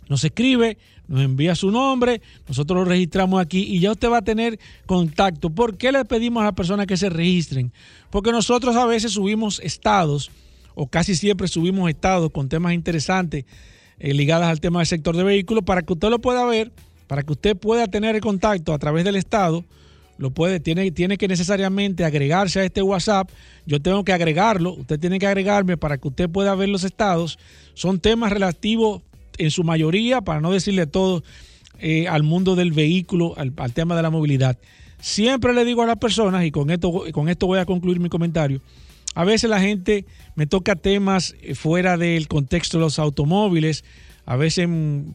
nos 0.09 0.25
escribe, 0.25 0.77
nos 1.07 1.21
envía 1.21 1.55
su 1.55 1.71
nombre, 1.71 2.21
nosotros 2.45 2.79
lo 2.79 2.83
registramos 2.83 3.39
aquí 3.39 3.59
y 3.59 3.79
ya 3.79 3.93
usted 3.93 4.09
va 4.09 4.17
a 4.17 4.23
tener 4.23 4.59
contacto. 4.85 5.49
¿Por 5.49 5.77
qué 5.77 5.93
le 5.93 6.03
pedimos 6.03 6.41
a 6.41 6.47
las 6.47 6.55
personas 6.55 6.87
que 6.87 6.97
se 6.97 7.09
registren? 7.09 7.71
Porque 8.09 8.33
nosotros 8.33 8.75
a 8.75 8.85
veces 8.85 9.13
subimos 9.13 9.61
estados, 9.63 10.29
o 10.79 10.85
casi 10.87 11.15
siempre 11.15 11.47
subimos 11.47 11.89
estados 11.89 12.29
con 12.29 12.49
temas 12.49 12.73
interesantes 12.73 13.45
eh, 13.97 14.13
ligados 14.13 14.45
al 14.45 14.61
tema 14.61 14.79
del 14.79 14.85
sector 14.85 15.17
de 15.17 15.23
vehículos, 15.23 15.63
para 15.63 15.81
que 15.81 15.91
usted 15.91 16.09
lo 16.09 16.19
pueda 16.19 16.45
ver, 16.45 16.71
para 17.07 17.23
que 17.23 17.31
usted 17.31 17.57
pueda 17.57 17.87
tener 17.87 18.13
el 18.13 18.21
contacto 18.21 18.75
a 18.75 18.77
través 18.77 19.03
del 19.03 19.15
estado. 19.15 19.65
Lo 20.19 20.29
puede, 20.29 20.59
tiene, 20.59 20.91
tiene 20.91 21.17
que 21.17 21.27
necesariamente 21.27 22.05
agregarse 22.05 22.59
a 22.59 22.63
este 22.63 22.83
WhatsApp. 22.83 23.27
Yo 23.65 23.81
tengo 23.81 24.03
que 24.03 24.13
agregarlo, 24.13 24.73
usted 24.73 24.99
tiene 24.99 25.17
que 25.17 25.25
agregarme 25.25 25.77
para 25.77 25.97
que 25.97 26.09
usted 26.09 26.29
pueda 26.29 26.53
ver 26.53 26.69
los 26.69 26.83
estados. 26.83 27.39
Son 27.73 27.99
temas 27.99 28.31
relativos 28.31 29.01
en 29.39 29.49
su 29.49 29.63
mayoría, 29.63 30.21
para 30.21 30.41
no 30.41 30.51
decirle 30.51 30.85
todo, 30.85 31.23
eh, 31.79 32.07
al 32.07 32.21
mundo 32.21 32.55
del 32.55 32.71
vehículo, 32.71 33.33
al, 33.35 33.73
tema 33.73 33.95
de 33.95 34.03
la 34.03 34.11
movilidad. 34.11 34.59
Siempre 34.99 35.55
le 35.55 35.65
digo 35.65 35.81
a 35.81 35.87
las 35.87 35.97
personas, 35.97 36.45
y 36.45 36.51
con 36.51 36.69
esto, 36.69 37.03
con 37.13 37.29
esto 37.29 37.47
voy 37.47 37.57
a 37.57 37.65
concluir 37.65 37.99
mi 37.99 38.09
comentario, 38.09 38.61
a 39.17 39.23
veces 39.23 39.49
la 39.49 39.59
gente 39.59 40.05
me 40.35 40.45
toca 40.45 40.75
temas 40.75 41.35
eh, 41.41 41.55
fuera 41.55 41.97
del 41.97 42.27
contexto 42.27 42.77
de 42.77 42.83
los 42.83 42.99
automóviles, 42.99 43.83
a 44.27 44.35
veces 44.35 44.69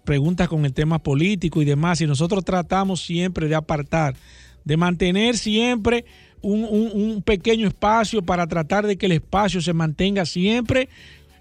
preguntas 0.05 0.49
con 0.49 0.65
el 0.65 0.73
tema 0.73 0.99
político 0.99 1.63
y 1.63 1.65
demás, 1.65 2.01
y 2.01 2.09
nosotros 2.09 2.45
tratamos 2.45 3.01
siempre 3.01 3.47
de 3.47 3.55
apartar, 3.55 4.17
de 4.65 4.77
mantener 4.77 5.39
siempre 5.39 6.05
un, 6.41 6.65
un 6.65 7.23
pequeño 7.23 7.69
espacio 7.69 8.23
para 8.23 8.49
tratar 8.49 8.89
de 8.89 8.97
que 8.97 9.07
el 9.07 9.13
espacio 9.13 9.61
se 9.61 9.73
mantenga 9.73 10.27
siempre 10.27 10.89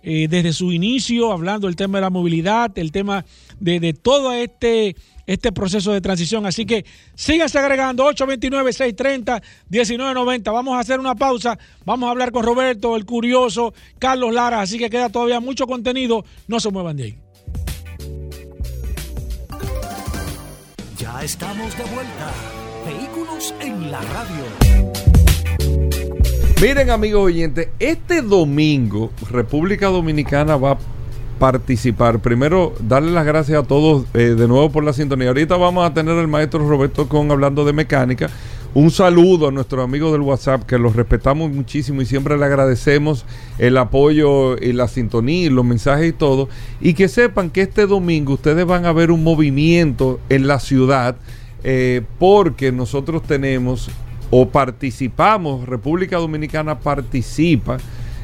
eh, 0.04 0.28
desde 0.30 0.54
su 0.54 0.72
inicio, 0.72 1.32
hablando 1.32 1.66
del 1.68 1.76
tema 1.76 2.00
de 2.00 2.02
la 2.02 2.10
movilidad, 2.10 2.72
el 2.78 2.92
tema 2.92 3.24
de, 3.60 3.94
todo 3.94 4.34
este, 4.34 4.96
este 5.28 5.52
proceso 5.52 5.94
de 5.94 6.02
transición. 6.02 6.44
Así 6.46 6.66
que 6.66 6.86
síganse 7.16 7.60
agregando 7.60 8.10
829-630-1990. 8.12 10.52
Vamos 10.52 10.76
a 10.76 10.80
hacer 10.80 11.00
una 11.00 11.14
pausa. 11.16 11.60
Vamos 11.86 12.08
a 12.08 12.12
hablar 12.12 12.32
con 12.32 12.44
Roberto, 12.44 12.96
el 12.96 13.06
curioso, 13.06 13.74
Carlos 14.00 14.34
Lara. 14.34 14.62
Así 14.62 14.80
que 14.80 14.90
queda 14.90 15.10
todavía 15.10 15.40
mucho 15.40 15.68
contenido. 15.68 16.26
No 16.48 16.60
se 16.60 16.72
muevan 16.72 16.98
de 16.98 17.04
ahí. 17.04 17.16
Ya 20.98 21.24
estamos 21.24 21.78
de 21.78 21.84
vuelta. 21.84 22.34
Vehículos 22.86 23.54
en 23.60 23.92
la 23.92 24.02
radio. 24.02 24.46
Miren, 26.62 26.92
amigos 26.92 27.24
oyentes, 27.24 27.70
este 27.80 28.22
domingo 28.22 29.10
República 29.32 29.88
Dominicana 29.88 30.58
va 30.58 30.74
a 30.74 30.78
participar. 31.40 32.20
Primero, 32.20 32.76
darle 32.80 33.10
las 33.10 33.26
gracias 33.26 33.64
a 33.64 33.68
todos 33.68 34.06
eh, 34.14 34.36
de 34.38 34.48
nuevo 34.48 34.72
por 34.72 34.84
la 34.84 34.94
sintonía. 34.94 35.30
Ahorita 35.30 35.58
vamos 35.58 35.84
a 35.84 35.92
tener 35.92 36.16
al 36.20 36.28
maestro 36.28 36.70
Roberto 36.70 37.10
Con 37.10 37.32
hablando 37.32 37.66
de 37.66 37.74
mecánica. 37.74 38.30
Un 38.76 38.92
saludo 38.92 39.48
a 39.48 39.52
nuestros 39.52 39.84
amigos 39.84 40.12
del 40.12 40.22
WhatsApp 40.22 40.68
que 40.68 40.78
los 40.78 40.96
respetamos 40.96 41.50
muchísimo 41.50 42.04
y 42.04 42.06
siempre 42.06 42.38
le 42.38 42.46
agradecemos 42.46 43.26
el 43.58 43.76
apoyo 43.76 44.56
y 44.56 44.72
la 44.74 44.88
sintonía 44.88 45.48
y 45.48 45.50
los 45.50 45.66
mensajes 45.66 46.10
y 46.10 46.14
todo. 46.14 46.48
Y 46.80 46.94
que 46.94 47.08
sepan 47.08 47.50
que 47.50 47.62
este 47.62 47.88
domingo 47.88 48.34
ustedes 48.34 48.68
van 48.68 48.86
a 48.86 48.94
ver 48.94 49.10
un 49.10 49.24
movimiento 49.24 50.20
en 50.30 50.46
la 50.46 50.60
ciudad 50.60 51.16
eh, 51.64 52.04
porque 52.20 52.72
nosotros 52.72 53.24
tenemos 53.24 53.90
o 54.32 54.48
participamos, 54.48 55.68
República 55.68 56.18
Dominicana 56.18 56.80
participa 56.80 57.78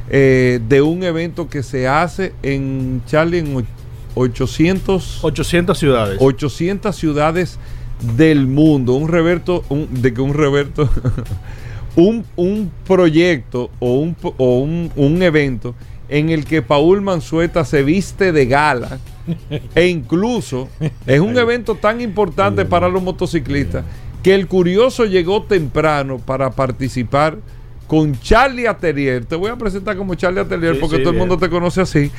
eh, 0.10 0.60
de 0.68 0.82
un 0.82 1.04
evento 1.04 1.50
que 1.50 1.62
se 1.62 1.88
hace 1.88 2.34
en 2.42 3.02
Charlie 3.06 3.40
en 3.40 3.68
800 4.16 5.24
800 5.24 5.78
ciudades. 5.78 6.18
800 6.20 6.96
ciudades 6.96 7.60
del 8.16 8.48
mundo. 8.48 8.94
Un 8.94 9.10
reverto 9.10 9.64
de 9.92 10.14
que 10.14 10.22
un 10.22 10.34
reverto 10.34 10.90
un, 11.98 12.24
un, 12.38 12.72
proyecto 12.86 13.70
o, 13.80 14.00
un, 14.00 14.16
o 14.38 14.60
un, 14.60 14.92
un, 14.96 15.22
evento 15.22 15.76
en 16.08 16.30
el 16.30 16.46
que 16.46 16.62
Paul 16.62 17.02
Manzueta 17.02 17.66
se 17.66 17.84
viste 17.84 18.32
de 18.32 18.46
gala 18.46 19.00
e 19.76 19.88
incluso 19.88 20.70
es 21.06 21.20
un 21.20 21.38
evento 21.38 21.76
tan 21.76 22.00
importante 22.00 22.64
para 22.64 22.88
los 22.88 23.04
motociclistas 23.04 23.84
que 24.24 24.36
el 24.36 24.48
curioso 24.48 25.06
llegó 25.06 25.44
temprano 25.44 26.20
para 26.20 26.52
participar 26.52 27.38
con 27.88 28.20
Charlie 28.20 28.68
Atelier. 28.68 29.26
Te 29.26 29.36
voy 29.36 29.50
a 29.50 29.56
presentar 29.56 29.96
como 29.98 30.16
Charlie 30.16 30.42
Atelier 30.42 30.80
porque 30.80 31.00
todo 31.00 31.12
el 31.12 31.18
mundo 31.18 31.38
te 31.38 31.50
conoce 31.50 31.82
así. 31.82 32.12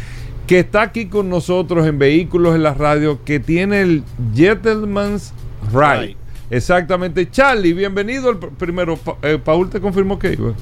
Que 0.47 0.61
está 0.61 0.81
aquí 0.81 1.07
con 1.07 1.29
nosotros 1.29 1.87
en 1.87 1.99
Vehículos 1.99 2.55
en 2.55 2.63
la 2.63 2.73
Radio, 2.73 3.23
que 3.23 3.39
tiene 3.39 3.83
el 3.83 4.03
Gentleman's 4.35 5.35
Ride. 5.71 6.17
Exactamente. 6.51 7.31
Charlie, 7.31 7.75
bienvenido. 7.75 8.31
El 8.31 8.39
primero, 8.39 8.99
eh, 9.21 9.39
Paul 9.43 9.69
te 9.69 9.81
confirmó 9.81 10.19
que 10.19 10.33
iba. 10.33 10.55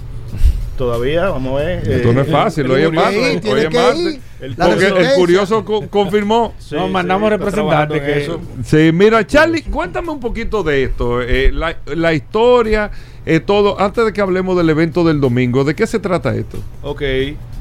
Todavía, 0.77 1.31
vamos 1.31 1.61
a 1.61 1.65
ver. 1.65 1.91
Esto 1.91 2.13
no 2.13 2.21
es 2.21 2.29
eh, 2.29 2.31
fácil, 2.31 2.71
hoy 2.71 2.83
es 2.83 2.93
martes. 2.93 4.21
El, 4.41 4.55
porque 4.55 4.87
el 4.87 5.15
curioso 5.17 5.65
confirmó. 5.91 6.55
Nos 6.71 6.91
mandamos 6.91 7.31
representantes 7.31 8.03
que 8.03 8.23
eso. 8.23 8.41
Sí, 8.63 8.91
mira, 8.93 9.27
Charlie, 9.27 9.63
cuéntame 9.63 10.11
un 10.11 10.21
poquito 10.21 10.63
de 10.63 10.85
esto. 10.85 11.23
Eh, 11.23 11.51
la, 11.53 12.13
historia, 12.13 12.91
eh, 13.25 13.41
todo. 13.41 13.81
Antes 13.81 14.05
de 14.05 14.13
que 14.13 14.21
hablemos 14.21 14.57
del 14.57 14.69
evento 14.69 15.03
del 15.03 15.21
domingo, 15.21 15.65
¿de 15.65 15.75
qué 15.75 15.87
se 15.87 15.99
trata 15.99 16.35
esto? 16.35 16.59
Ok, 16.83 17.03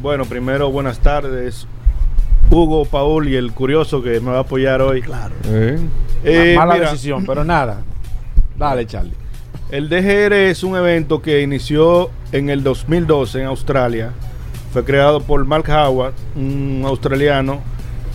bueno, 0.01 0.25
primero, 0.25 0.69
buenas 0.69 0.99
tardes. 0.99 1.67
Hugo, 2.51 2.83
Paul 2.85 3.29
y 3.29 3.35
el 3.35 3.53
curioso 3.53 4.03
que 4.03 4.19
me 4.19 4.31
va 4.31 4.37
a 4.37 4.41
apoyar 4.41 4.81
hoy. 4.81 5.01
Claro. 5.01 5.35
Mala 6.55 6.79
decisión, 6.79 7.25
pero 7.25 7.45
nada. 7.45 7.81
Dale, 8.57 8.85
Charlie. 8.85 9.24
El 9.71 9.89
DGR 9.89 10.33
es 10.33 10.63
un 10.63 10.75
evento 10.75 11.23
que 11.23 11.41
inició 11.41 12.11
en 12.31 12.49
el 12.49 12.61
2012 12.61 13.41
en 13.41 13.45
Australia. 13.47 14.11
Fue 14.71 14.85
creado 14.85 15.21
por 15.21 15.43
Mark 15.45 15.67
Howard, 15.69 16.13
un 16.35 16.83
australiano, 16.85 17.61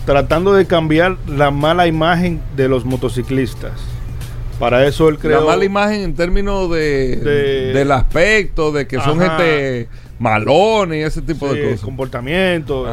tratando 0.05 0.53
de 0.53 0.65
cambiar 0.65 1.17
la 1.27 1.51
mala 1.51 1.87
imagen 1.87 2.41
de 2.55 2.69
los 2.69 2.85
motociclistas. 2.85 3.73
Para 4.59 4.85
eso 4.87 5.09
él 5.09 5.17
creó. 5.17 5.41
La 5.41 5.45
mala 5.45 5.65
imagen 5.65 6.01
en 6.01 6.15
términos 6.15 6.69
de, 6.71 7.17
del 7.73 7.91
aspecto, 7.91 8.71
de 8.71 8.87
que 8.87 9.01
son 9.01 9.19
gente 9.19 9.89
malones 10.19 10.99
y 10.99 11.01
ese 11.01 11.21
tipo 11.21 11.51
de 11.53 11.63
cosas. 11.63 11.81
Comportamiento. 11.81 12.85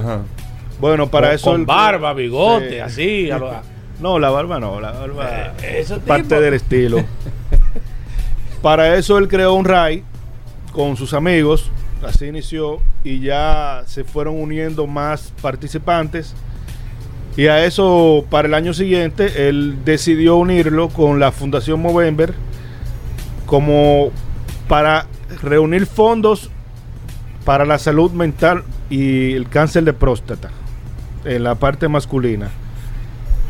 Bueno, 0.80 1.08
para 1.08 1.32
eso. 1.32 1.50
Con 1.50 1.64
barba, 1.64 2.12
bigote, 2.12 2.82
así. 2.82 3.28
no, 4.00 4.18
la 4.18 4.30
barba 4.30 4.58
no, 4.58 4.80
la 4.80 4.92
barba. 4.92 5.52
Eh, 5.62 5.80
es 5.80 5.92
parte 6.06 6.40
del 6.40 6.54
estilo. 6.54 7.04
Para 8.68 8.96
eso 8.96 9.16
él 9.16 9.28
creó 9.28 9.54
un 9.54 9.64
RAI 9.64 10.04
con 10.72 10.94
sus 10.98 11.14
amigos, 11.14 11.70
así 12.06 12.26
inició, 12.26 12.82
y 13.02 13.20
ya 13.20 13.82
se 13.86 14.04
fueron 14.04 14.38
uniendo 14.38 14.86
más 14.86 15.32
participantes. 15.40 16.34
Y 17.34 17.46
a 17.46 17.64
eso, 17.64 18.26
para 18.28 18.46
el 18.46 18.52
año 18.52 18.74
siguiente, 18.74 19.48
él 19.48 19.78
decidió 19.86 20.36
unirlo 20.36 20.90
con 20.90 21.18
la 21.18 21.32
Fundación 21.32 21.80
Movember 21.80 22.34
como 23.46 24.10
para 24.68 25.06
reunir 25.40 25.86
fondos 25.86 26.50
para 27.46 27.64
la 27.64 27.78
salud 27.78 28.10
mental 28.10 28.64
y 28.90 29.32
el 29.32 29.48
cáncer 29.48 29.84
de 29.84 29.94
próstata 29.94 30.50
en 31.24 31.42
la 31.42 31.54
parte 31.54 31.88
masculina. 31.88 32.50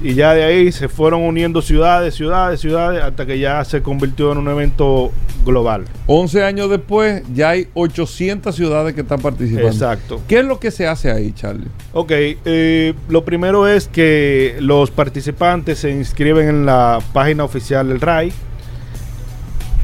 Y 0.00 0.14
ya 0.14 0.32
de 0.32 0.44
ahí 0.44 0.70
se 0.70 0.88
fueron 0.88 1.22
uniendo 1.22 1.60
ciudades, 1.60 2.14
ciudades, 2.14 2.60
ciudades, 2.60 3.02
hasta 3.02 3.26
que 3.26 3.38
ya 3.38 3.64
se 3.64 3.82
convirtió 3.82 4.30
en 4.30 4.38
un 4.38 4.48
evento 4.48 5.10
global. 5.44 5.86
11 6.06 6.44
años 6.44 6.70
después, 6.70 7.22
ya 7.34 7.50
hay 7.50 7.68
800 7.74 8.54
ciudades 8.54 8.94
que 8.94 9.00
están 9.00 9.20
participando. 9.20 9.68
Exacto. 9.68 10.20
¿Qué 10.28 10.38
es 10.38 10.44
lo 10.44 10.60
que 10.60 10.70
se 10.70 10.86
hace 10.86 11.10
ahí, 11.10 11.32
Charlie? 11.32 11.68
Ok, 11.92 12.12
eh, 12.12 12.94
lo 13.08 13.24
primero 13.24 13.66
es 13.66 13.88
que 13.88 14.56
los 14.60 14.92
participantes 14.92 15.80
se 15.80 15.90
inscriben 15.90 16.48
en 16.48 16.66
la 16.66 17.00
página 17.12 17.42
oficial 17.42 17.88
del 17.88 18.00
RAI, 18.00 18.32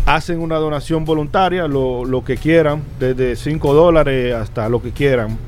hacen 0.07 0.39
una 0.39 0.57
donación 0.57 1.05
voluntaria, 1.05 1.67
lo, 1.67 2.05
lo 2.05 2.25
que 2.25 2.37
quieran, 2.37 2.83
desde 3.01 3.35
5 3.35 3.75
dólares 3.75 4.35
hasta 4.35 4.69
lo 4.69 4.81
que 4.81 4.93
quieran 4.93 5.39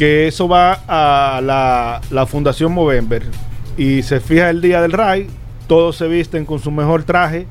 que 0.00 0.28
eso 0.28 0.48
va 0.48 0.80
a 0.88 1.42
la, 1.42 2.26
Fundación 2.26 2.72
Movember. 2.72 3.22
Y 3.76 4.02
se 4.02 4.18
fija 4.20 4.48
el 4.48 4.62
día 4.62 4.80
del 4.80 4.92
RAI, 4.92 5.26
todos 5.66 5.94
se 5.96 6.08
visten 6.08 6.46
con 6.46 6.58
su 6.58 6.70
mejor 6.70 7.02
traje 7.02 7.46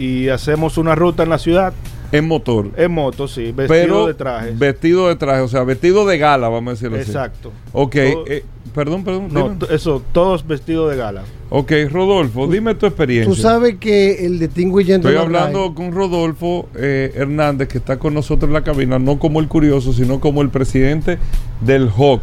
y 0.00 0.28
hacemos 0.28 0.78
una 0.78 0.96
ruta 0.96 1.22
en 1.22 1.28
la 1.30 1.38
ciudad 1.38 1.72
En 2.12 2.28
motor. 2.28 2.70
En 2.76 2.92
moto, 2.92 3.26
sí. 3.26 3.52
Vestido 3.52 3.66
pero 3.68 4.06
de 4.06 4.14
traje. 4.14 4.50
Vestido 4.52 5.08
de 5.08 5.16
traje, 5.16 5.40
o 5.40 5.48
sea, 5.48 5.64
vestido 5.64 6.06
de 6.06 6.18
gala, 6.18 6.48
vamos 6.48 6.72
a 6.72 6.74
decirlo 6.74 6.98
Exacto. 6.98 7.50
así. 7.64 7.70
Ok, 7.72 7.94
Todo- 8.12 8.24
eh, 8.28 8.44
perdón, 8.74 9.04
perdón. 9.04 9.28
No, 9.32 9.66
eso, 9.68 10.02
todos 10.12 10.46
vestidos 10.46 10.90
de 10.90 10.96
gala. 10.98 11.22
Ok, 11.48 11.72
Rodolfo, 11.90 12.46
dime 12.46 12.74
tu 12.74 12.86
experiencia. 12.86 13.34
Tú 13.34 13.40
sabes 13.40 13.76
que 13.78 14.24
el 14.26 14.38
Distinguished 14.38 14.96
Estoy 14.96 15.16
hablando 15.16 15.74
con 15.74 15.92
Rodolfo 15.92 16.68
eh, 16.76 17.12
Hernández, 17.14 17.68
que 17.68 17.78
está 17.78 17.98
con 17.98 18.14
nosotros 18.14 18.48
en 18.48 18.54
la 18.54 18.62
cabina, 18.62 18.98
no 18.98 19.18
como 19.18 19.40
el 19.40 19.48
curioso, 19.48 19.92
sino 19.92 20.20
como 20.20 20.42
el 20.42 20.50
presidente 20.50 21.18
del 21.60 21.90
HOC, 21.94 22.22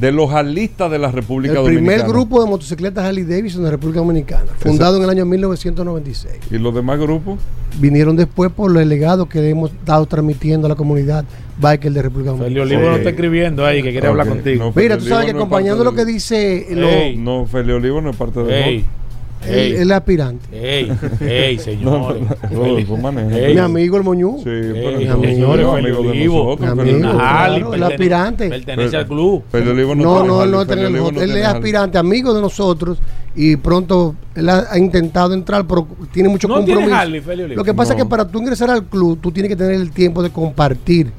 de 0.00 0.12
los 0.12 0.32
alistas 0.32 0.90
de 0.90 0.98
la 0.98 1.10
República 1.10 1.52
el 1.52 1.62
Dominicana. 1.62 1.90
primer 1.96 2.08
grupo 2.08 2.42
de 2.42 2.48
motocicletas 2.50 3.04
Harley 3.04 3.24
Davidson 3.24 3.62
de 3.62 3.66
la 3.66 3.70
República 3.72 4.00
Dominicana, 4.00 4.46
fundado 4.58 4.96
en 4.96 5.02
el 5.02 5.10
año 5.10 5.26
1996. 5.26 6.34
¿Y 6.50 6.58
los 6.58 6.74
demás 6.74 6.98
grupos? 6.98 7.38
Vinieron 7.78 8.16
después 8.16 8.50
por 8.50 8.70
los 8.70 8.84
legados 8.86 9.28
que 9.28 9.40
le 9.40 9.50
hemos 9.50 9.70
dado 9.84 10.06
transmitiendo 10.06 10.66
a 10.66 10.70
la 10.70 10.74
comunidad 10.74 11.24
biker 11.58 11.92
de 11.92 12.02
República 12.02 12.32
Felio 12.32 12.44
Dominicana. 12.62 12.78
Olivo 12.78 12.90
no 12.90 12.96
está 12.96 13.10
escribiendo 13.10 13.66
ahí, 13.66 13.82
que 13.82 13.90
quiere 13.92 14.06
hablar 14.06 14.26
contigo. 14.28 14.64
no, 14.64 14.72
Mira, 14.74 14.96
tú 14.96 15.04
sabes 15.04 15.26
que 15.26 15.32
no 15.32 15.40
acompañando 15.40 15.84
lo 15.84 15.92
que 15.94 16.04
dice 16.04 16.66
lo-. 16.70 17.18
No, 17.18 17.46
Feli 17.46 17.72
Olivo 17.72 18.00
no 18.00 18.10
es 18.10 18.16
parte 18.16 18.40
del 18.42 18.84
Ey, 19.46 19.72
el, 19.72 19.76
el 19.82 19.92
aspirante. 19.92 20.46
ey, 20.52 20.92
ey, 21.20 21.56
No, 21.56 21.62
señores. 21.62 22.22
no. 22.50 22.66
Ey. 23.36 23.54
Mi 23.54 23.60
amigo 23.60 23.96
el 23.96 24.04
Moñú. 24.04 24.36
Sí, 24.38 24.44
pero 24.44 24.92
no, 24.92 24.98
señores, 25.22 25.66
no, 25.66 25.72
amigo 25.76 26.02
de 26.02 26.24
nosotros, 26.24 26.60
Mi 26.76 26.80
amigo, 26.82 27.06
claro, 27.16 27.20
Harley, 27.20 27.64
el 27.74 27.82
aspirante. 27.82 28.48
Pertenece 28.48 28.96
al 28.98 29.06
club. 29.06 29.42
Felio 29.50 29.72
Olivo 29.72 29.94
no, 29.94 30.02
No, 30.02 30.24
no, 30.24 30.46
no, 30.46 30.62
el 30.62 30.92
no 30.92 31.08
él 31.22 31.36
es 31.36 31.46
aspirante, 31.46 31.96
amigo 31.98 32.34
de 32.34 32.40
nosotros 32.40 32.98
y 33.34 33.56
pronto 33.56 34.14
él 34.34 34.48
ha, 34.48 34.66
ha 34.72 34.78
intentado 34.78 35.32
entrar, 35.34 35.66
pero 35.66 35.86
tiene 36.12 36.28
mucho 36.28 36.46
No 36.48 36.56
tiene 36.64 36.82
compromiso. 36.82 37.30
Harley. 37.30 37.54
Lo 37.56 37.64
que 37.64 37.72
pasa 37.74 37.94
No. 37.94 37.98
es 37.98 38.04
que 38.04 38.08
para 38.10 38.26
tú 38.28 38.40
ingresar 38.40 38.70
al 38.70 38.84
club, 38.84 39.18
tú 39.22 39.30
tienes 39.32 39.48
que 39.48 39.56
tener 39.56 39.74
el 39.74 39.90
tiempo 39.90 40.22
de 40.22 40.30
compartir 40.30 41.12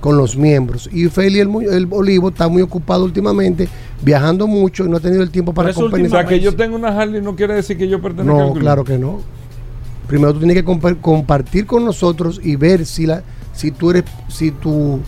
con 0.00 0.16
los 0.16 0.36
miembros. 0.36 0.90
Y 0.92 1.06
Feli 1.08 1.38
el, 1.38 1.48
el 1.70 1.86
Olivo 1.90 2.30
está 2.30 2.48
muy 2.48 2.60
ocupado 2.62 3.04
últimamente, 3.04 3.68
viajando 4.02 4.46
mucho 4.46 4.84
y 4.84 4.88
no 4.88 4.96
ha 4.96 5.00
tenido 5.00 5.22
el 5.22 5.30
tiempo 5.30 5.52
para 5.54 5.70
es 5.70 5.76
O 5.76 5.82
compensar. 5.82 6.20
sea, 6.22 6.28
que 6.28 6.40
yo 6.40 6.54
tengo 6.54 6.76
una 6.76 6.88
Harley 6.88 7.22
no 7.22 7.34
quiere 7.36 7.54
decir 7.54 7.76
que 7.78 7.88
yo 7.88 8.00
pertenezca 8.02 8.32
al 8.40 8.46
No, 8.48 8.52
club. 8.52 8.62
claro 8.62 8.84
que 8.84 8.98
no. 8.98 9.20
Primero 10.06 10.32
tú 10.32 10.40
tienes 10.40 10.56
que 10.56 10.64
compa- 10.64 11.00
compartir 11.00 11.64
con 11.66 11.84
nosotros 11.84 12.40
y 12.42 12.56
ver 12.56 12.84
si 12.84 13.06
la 13.06 13.22
si 13.52 13.70
tú 13.70 13.90
eres 13.90 14.04
si 14.28 14.50
tu 14.50 14.98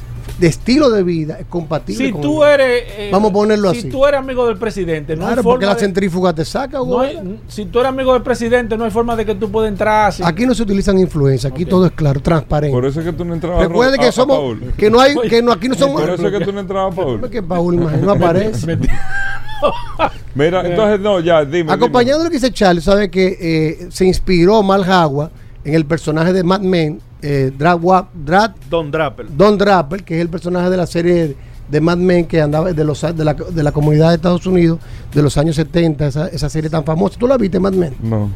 estilo 0.41 0.91
de 0.91 1.03
vida 1.03 1.39
es 1.39 1.47
compatible 1.47 2.07
Si 2.07 2.13
con 2.13 2.21
tú 2.21 2.45
eres. 2.45 2.85
eh, 2.99 3.09
Vamos 3.13 3.31
a 3.31 3.35
ponerlo 3.35 3.71
si 3.73 3.79
así. 3.79 3.89
tú 3.91 4.05
eres 4.07 4.19
amigo 4.21 4.47
del 4.47 4.57
presidente, 4.59 5.15
no 5.15 5.21
Claro, 5.23 5.41
hay 5.41 5.45
porque 5.45 5.65
forma 5.65 5.67
la 5.67 5.75
de- 5.75 5.81
centrífuga 5.81 6.33
te 6.35 6.45
saca, 6.45 6.79
no 6.79 7.01
hay- 7.01 7.39
si 7.49 7.67
tú 7.67 7.79
eres 7.81 7.89
amigo 7.91 8.13
del 8.15 8.23
presidente, 8.23 8.77
no 8.77 8.85
hay 8.85 8.91
forma 8.91 9.15
de 9.17 9.25
que 9.27 9.35
tú 9.35 9.51
puedas 9.51 9.71
entrar 9.71 10.09
así. 10.09 10.23
Aquí 10.25 10.47
no 10.47 10.55
se 10.55 10.63
utilizan 10.63 10.99
influencias, 10.99 11.53
aquí 11.53 11.65
Ok. 11.65 11.69
todo 11.71 11.87
es 11.87 11.93
claro, 11.93 12.21
transparente. 12.21 12.75
Por 12.75 12.85
eso 12.87 13.01
es 13.01 13.07
que 13.07 13.13
tú 13.13 13.25
no 13.25 13.35
entrabas 13.35 13.61
a 13.61 13.69
Recuerde 13.69 13.99
que 13.99 14.07
a- 14.07 14.09
a 14.09 14.13
somos 14.13 14.37
Paul. 14.39 14.73
que 14.77 14.91
no 14.91 15.01
hay 15.01 15.15
que 15.29 15.43
no 15.43 15.53
aquí 15.53 15.69
no 15.69 15.75
somos 15.75 16.01
Por 16.01 16.11
eso 16.11 16.27
es 16.29 16.39
que 16.39 16.45
tú 16.45 16.53
no 16.53 16.61
entrabas 16.61 16.93
a 16.93 16.97
Paul. 16.97 17.31
que 17.31 17.43
Paul 17.43 17.75
imagino, 17.75 18.07
no 18.07 18.13
aparece. 18.13 18.79
Mira, 20.35 20.67
entonces 20.67 21.01
no, 21.01 21.21
ya, 21.21 21.45
dime. 21.45 21.73
Acompañado 21.73 22.19
de 22.19 22.25
lo 22.25 22.31
que 22.31 22.37
dice 22.37 22.53
Charles, 22.53 22.85
sabe 22.85 23.11
que 23.11 23.37
eh, 23.41 23.87
se 23.91 24.05
inspiró 24.05 24.63
Mal 24.63 24.83
Hagua 24.85 25.31
en 25.65 25.75
el 25.75 25.87
personaje 25.87 26.33
de 26.33 26.43
Mad 26.43 26.61
Men, 26.61 27.01
eh, 27.27 27.51
Drag 27.57 27.83
Wa- 27.83 28.09
Drag- 28.15 28.55
Don 28.69 28.91
Draper. 28.91 29.27
Don 29.35 29.57
Draper, 29.57 30.05
que 30.05 30.17
es 30.17 30.21
el 30.21 30.29
personaje 30.29 30.69
de 30.69 30.77
la 30.77 30.87
serie 30.87 31.35
de 31.71 31.81
Mad 31.81 31.97
Men 31.97 32.27
que 32.27 32.41
andaba 32.43 32.71
de, 32.73 32.85
los, 32.85 33.01
de, 33.01 33.25
la, 33.25 33.33
de 33.33 33.63
la 33.63 33.73
comunidad 33.73 34.11
de 34.11 34.17
Estados 34.17 34.47
Unidos 34.47 34.79
de 35.15 35.23
los 35.23 35.39
años 35.39 35.57
70, 35.57 36.07
esa, 36.07 36.29
esa 36.29 36.51
serie 36.51 36.69
tan 36.69 36.85
famosa. 36.85 37.19
¿Tú 37.19 37.27
la 37.27 37.39
viste, 37.39 37.59
Mad 37.59 37.73
Men? 37.73 37.95
No. 38.03 38.29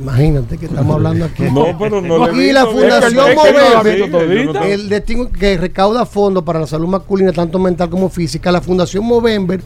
Imagínate 0.00 0.58
que 0.58 0.66
estamos 0.66 0.94
hablando 0.94 1.24
aquí. 1.24 1.44
No, 1.52 1.76
pero 1.78 2.00
no 2.00 2.30
Y 2.40 2.52
la 2.52 2.66
Fundación 2.66 3.34
Movember, 3.34 4.62
el 4.70 4.88
destino 4.88 5.30
que 5.30 5.56
recauda 5.56 6.04
fondos 6.06 6.44
para 6.44 6.60
la 6.60 6.66
salud 6.66 6.86
masculina, 6.88 7.32
tanto 7.32 7.58
mental 7.58 7.88
como 7.90 8.08
física, 8.10 8.52
la 8.52 8.60
Fundación 8.60 9.04
Movember 9.04 9.60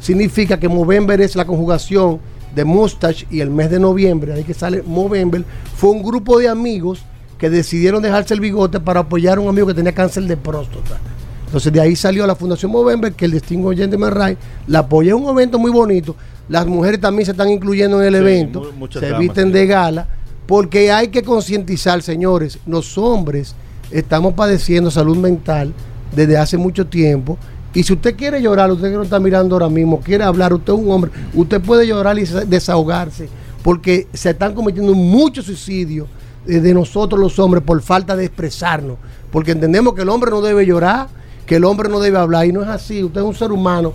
significa 0.00 0.58
que 0.58 0.68
Movember 0.68 1.20
es 1.20 1.36
la 1.36 1.44
conjugación 1.44 2.18
de 2.54 2.64
Mustache 2.64 3.26
y 3.30 3.40
el 3.40 3.50
mes 3.50 3.70
de 3.70 3.78
noviembre, 3.78 4.32
ahí 4.32 4.44
que 4.44 4.54
sale 4.54 4.82
Movember, 4.82 5.44
fue 5.76 5.90
un 5.90 6.02
grupo 6.02 6.38
de 6.38 6.48
amigos 6.48 7.02
que 7.38 7.50
decidieron 7.50 8.02
dejarse 8.02 8.34
el 8.34 8.40
bigote 8.40 8.80
para 8.80 9.00
apoyar 9.00 9.38
a 9.38 9.40
un 9.40 9.48
amigo 9.48 9.66
que 9.66 9.74
tenía 9.74 9.92
cáncer 9.92 10.24
de 10.24 10.36
próstata. 10.36 10.98
Entonces 11.46 11.72
de 11.72 11.80
ahí 11.80 11.94
salió 11.94 12.26
la 12.26 12.34
Fundación 12.34 12.72
Movember, 12.72 13.12
que 13.12 13.24
el 13.26 13.32
Distinguished 13.32 13.78
Gentleman 13.82 14.10
Ray 14.12 14.36
la 14.66 14.80
apoya. 14.80 15.10
Es 15.14 15.20
un 15.20 15.28
evento 15.28 15.58
muy 15.58 15.70
bonito. 15.70 16.16
Las 16.48 16.66
mujeres 16.66 17.00
también 17.00 17.24
se 17.26 17.32
están 17.32 17.48
incluyendo 17.50 18.00
en 18.00 18.06
el 18.08 18.14
Sí, 18.14 18.18
evento. 18.20 18.72
se 18.90 19.00
damas, 19.00 19.20
visten 19.20 19.46
sí. 19.48 19.52
de 19.52 19.66
gala. 19.66 20.08
Porque 20.46 20.90
hay 20.92 21.08
que 21.08 21.22
concientizar, 21.22 22.02
señores. 22.02 22.58
Los 22.66 22.96
hombres 22.98 23.54
estamos 23.90 24.34
padeciendo 24.34 24.90
salud 24.90 25.16
mental 25.16 25.72
desde 26.14 26.36
hace 26.36 26.56
mucho 26.56 26.86
tiempo. 26.86 27.36
Y 27.74 27.82
si 27.82 27.92
usted 27.92 28.16
quiere 28.16 28.40
llorar, 28.40 28.70
usted 28.72 28.90
que 28.90 28.96
no 28.96 29.02
está 29.02 29.18
mirando 29.20 29.54
ahora 29.56 29.68
mismo, 29.68 30.00
quiere 30.00 30.24
hablar, 30.24 30.52
usted 30.54 30.72
es 30.72 30.78
un 30.78 30.90
hombre, 30.90 31.10
usted 31.34 31.60
puede 31.60 31.86
llorar 31.86 32.18
y 32.18 32.24
sa- 32.26 32.44
desahogarse. 32.44 33.28
Porque 33.62 34.06
se 34.12 34.30
están 34.30 34.54
cometiendo 34.54 34.94
muchos 34.94 35.46
suicidios 35.46 36.06
de 36.46 36.74
nosotros 36.74 37.20
los 37.20 37.38
hombres 37.38 37.62
por 37.64 37.80
falta 37.82 38.16
de 38.16 38.24
expresarnos. 38.24 38.96
Porque 39.30 39.50
entendemos 39.52 39.94
que 39.94 40.02
el 40.02 40.08
hombre 40.08 40.30
no 40.30 40.40
debe 40.40 40.64
llorar, 40.64 41.08
que 41.44 41.56
el 41.56 41.64
hombre 41.64 41.88
no 41.88 42.00
debe 42.00 42.18
hablar. 42.18 42.46
Y 42.46 42.52
no 42.52 42.62
es 42.62 42.68
así. 42.68 43.02
Usted 43.02 43.20
es 43.20 43.26
un 43.26 43.34
ser 43.34 43.52
humano. 43.52 43.92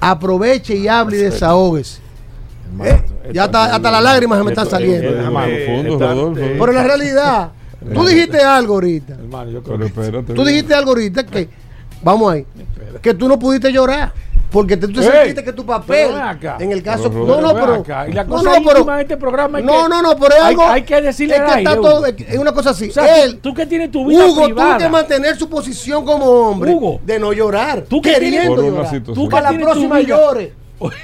Aproveche 0.00 0.74
y 0.76 0.88
hable 0.88 1.16
y 1.16 1.20
desahóguese. 1.20 2.00
Eh, 2.82 3.04
ya 3.32 3.44
hasta, 3.44 3.74
hasta 3.76 3.90
las 3.90 4.02
lágrimas 4.02 4.38
se 4.38 4.44
me 4.44 4.50
están 4.50 4.68
saliendo. 4.68 5.10
Rodolfo. 5.98 6.40
eh, 6.40 6.56
Pero 6.58 6.72
la 6.72 6.82
realidad, 6.84 7.50
tú 7.94 8.04
dijiste 8.06 8.38
algo 8.40 8.74
ahorita. 8.74 9.14
Hermano, 9.14 9.50
yo 9.50 9.62
creo 9.62 9.78
que-. 9.78 10.22
Tú 10.34 10.44
dijiste 10.44 10.74
algo 10.74 10.90
ahorita 10.90 11.26
que, 11.26 11.48
vamos 12.02 12.32
ahí, 12.32 12.46
que 13.00 13.14
tú 13.14 13.28
no 13.28 13.38
pudiste 13.38 13.70
llorar. 13.72 14.12
Porque 14.52 14.76
te- 14.76 14.86
tú 14.88 15.00
Ey, 15.00 15.06
sentiste 15.06 15.42
que 15.44 15.52
tu 15.52 15.64
papel, 15.64 16.10
en 16.60 16.72
el 16.72 16.82
caso. 16.82 17.08
No, 17.08 17.40
no, 17.40 17.54
pero. 17.54 17.74
acá, 17.74 18.06
y 18.08 18.12
la 18.12 18.24
no, 18.24 18.36
cosa 18.36 18.58
no, 18.58 18.64
pero- 18.66 18.98
este 18.98 19.16
programa 19.16 19.60
no, 19.60 19.88
no, 19.88 20.02
no, 20.02 20.16
pero 20.16 20.34
es 20.36 20.42
algo. 20.42 20.68
hay 20.68 20.82
que 20.82 21.00
decirle 21.00 21.36
es 21.36 21.42
que 21.42 21.58
está 21.58 21.74
todo. 21.76 22.06
Es 22.06 22.38
una 22.38 22.52
cosa 22.52 22.70
así. 22.70 22.90
Él, 23.22 23.38
tú, 23.38 23.54
que 23.54 23.66
tienes 23.66 23.90
tu 23.90 24.06
vida 24.06 24.26
Hugo, 24.26 24.48
tuvo 24.48 24.78
que 24.78 24.88
mantener 24.88 25.36
su 25.36 25.48
posición 25.48 26.04
como 26.04 26.26
hombre 26.26 26.72
Hugo. 26.72 27.00
de 27.04 27.18
no 27.18 27.32
llorar. 27.32 27.82
Tú 27.88 28.00
queriendo 28.02 28.62
llorar. 28.62 29.02
Tú 29.02 29.28
que 29.28 29.40
la 29.40 29.52
próxima 29.52 30.00
llore. 30.00 30.52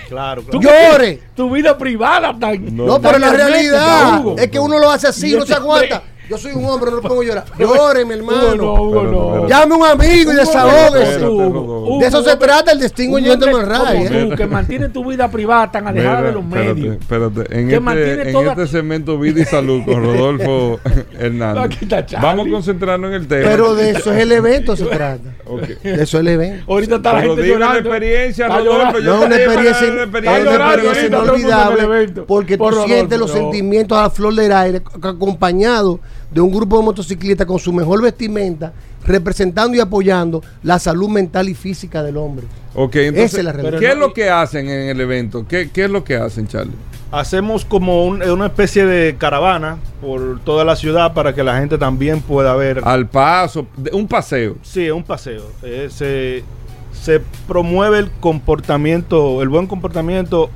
Claro, 0.08 0.42
claro. 0.42 0.60
Llore. 0.60 1.20
Tu 1.36 1.48
vida 1.50 1.78
privada 1.78 2.36
tan. 2.36 2.74
No. 2.76 3.00
Pero 3.00 3.18
la 3.18 3.30
realidad 3.30 4.24
es 4.36 4.48
que 4.50 4.58
uno 4.58 4.76
lo 4.78 4.90
hace 4.90 5.06
así, 5.06 5.32
Y 5.32 5.36
no 5.38 5.46
se 5.46 5.54
aguanta. 5.54 6.02
Yo 6.28 6.36
soy 6.38 6.52
un 6.52 6.64
hombre, 6.66 6.90
no 6.90 7.00
puedo 7.00 7.22
llorar. 7.24 7.44
Llore, 7.58 8.04
mi 8.04 8.14
Hugo, 8.14 8.30
hermano. 8.32 8.54
no, 8.56 8.74
Hugo, 8.74 8.96
Espérate, 9.00 9.16
no. 9.16 9.28
espérate. 9.44 9.48
Llame 9.48 9.74
a 9.74 9.78
un 9.78 9.86
amigo 9.86 10.32
y 10.32 10.36
desahógese. 10.36 11.12
espérate. 11.14 11.98
De 12.00 12.06
eso 12.06 12.22
se 12.22 12.36
trata 12.36 12.72
el 12.72 12.80
Gentleman 12.80 13.66
Ray. 13.66 14.04
como 14.06 14.18
¿eh? 14.18 14.26
tú, 14.30 14.36
que 14.36 14.46
mantiene 14.46 14.88
tu 14.90 15.04
vida 15.04 15.30
privada 15.30 15.70
tan 15.72 15.86
alejada 15.88 16.22
de 16.22 16.32
los 16.32 16.44
espérate, 16.44 16.74
medios. 16.74 16.96
Espérate, 16.96 17.58
en 17.58 17.68
Que 17.68 17.80
mantiene 17.80 18.12
este, 18.12 18.26
en 18.28 18.32
toda- 18.32 18.50
este 18.52 18.66
segmento 18.66 19.18
Vida 19.18 19.40
y 19.40 19.44
Salud 19.44 19.82
con 19.84 19.94
Rodolfo 20.04 20.80
Hernández. 21.18 21.78
Vamos 22.20 22.46
a 22.46 22.50
concentrarnos 22.50 23.08
en 23.10 23.14
el 23.14 23.26
tema. 23.28 23.48
Pero 23.48 23.74
de 23.74 23.90
eso 23.90 24.12
es 24.12 24.18
el 24.20 24.32
evento, 24.32 24.76
se 24.76 24.84
trata. 24.86 25.34
De 25.82 25.94
eso 25.94 26.02
es 26.02 26.14
el 26.14 26.28
evento. 26.28 26.64
Ahorita 26.72 26.96
está 26.96 27.12
la 27.14 27.22
gente 27.22 27.46
llorando. 27.46 27.78
experiencia, 27.78 28.46
Está 28.46 28.58
Rodolfo. 28.58 28.98
No 29.00 29.14
es 29.20 29.26
una 29.26 29.36
experiencia, 29.36 29.92
una 29.92 30.02
experiencia 30.02 30.38
el 30.38 30.46
en 30.48 30.96
el 30.96 31.06
inolvidable 31.06 32.08
porque 32.26 32.58
tú 32.58 32.70
sientes 32.86 33.18
los 33.18 33.30
no. 33.34 33.36
sentimientos 33.40 33.96
a 33.98 34.02
la 34.02 34.10
flor 34.10 34.34
del 34.34 34.52
aire 34.52 34.82
ac- 34.82 35.08
acompañado 35.08 36.00
de 36.30 36.40
un 36.40 36.50
grupo 36.52 36.78
de 36.78 36.84
motociclistas 36.84 37.46
con 37.46 37.58
su 37.58 37.72
mejor 37.72 38.02
vestimenta 38.02 38.72
representando 39.04 39.76
y 39.76 39.80
apoyando 39.80 40.42
la 40.62 40.78
salud 40.78 41.08
mental 41.08 41.48
y 41.48 41.54
física 41.54 42.02
del 42.02 42.16
hombre. 42.18 42.46
Ok, 42.74 42.96
entonces, 42.96 43.30
Esa 43.32 43.38
es 43.38 43.44
la 43.44 43.52
realidad. 43.52 43.78
¿qué 43.80 43.88
es 43.92 43.96
lo 43.96 44.12
que 44.12 44.28
hacen 44.28 44.68
en 44.68 44.88
el 44.90 45.00
evento? 45.00 45.46
¿Qué, 45.48 45.70
qué 45.72 45.84
es 45.84 45.90
lo 45.90 46.04
que 46.04 46.16
hacen, 46.16 46.46
Charlie? 46.46 46.74
Hacemos 47.10 47.64
como 47.64 48.04
un- 48.06 48.22
una 48.22 48.46
especie 48.46 48.84
de 48.84 49.16
caravana 49.16 49.78
por 50.02 50.40
toda 50.40 50.62
la 50.66 50.76
ciudad 50.76 51.14
para 51.14 51.34
que 51.34 51.42
la 51.42 51.58
gente 51.58 51.78
también 51.78 52.20
pueda 52.20 52.54
ver. 52.54 52.82
Al 52.84 53.08
paso, 53.08 53.66
un 53.92 54.06
paseo. 54.06 54.56
Sí, 54.62 54.84
es 54.84 54.92
un 54.92 55.04
paseo. 55.04 55.44
Eh, 55.62 55.88
se, 55.90 56.44
se 56.92 57.22
promueve 57.46 57.98
el 58.00 58.10
comportamiento, 58.20 59.40
el 59.40 59.48
buen 59.48 59.66
comportamiento 59.66 60.50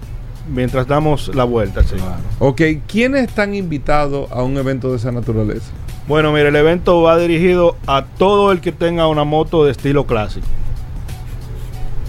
mientras 0.48 0.86
damos 0.86 1.34
la 1.34 1.44
vuelta. 1.44 1.82
sí. 1.82 1.96
Ok, 2.38 2.62
¿quiénes 2.86 3.28
están 3.28 3.54
invitados 3.54 4.30
a 4.30 4.42
un 4.42 4.56
evento 4.56 4.90
de 4.90 4.96
esa 4.96 5.12
naturaleza? 5.12 5.70
Bueno, 6.08 6.32
mire, 6.32 6.48
el 6.48 6.56
evento 6.56 7.02
va 7.02 7.16
dirigido 7.16 7.76
a 7.86 8.04
todo 8.04 8.52
el 8.52 8.60
que 8.60 8.72
tenga 8.72 9.06
una 9.06 9.24
moto 9.24 9.64
de 9.64 9.70
estilo 9.70 10.06
clásico. 10.06 10.46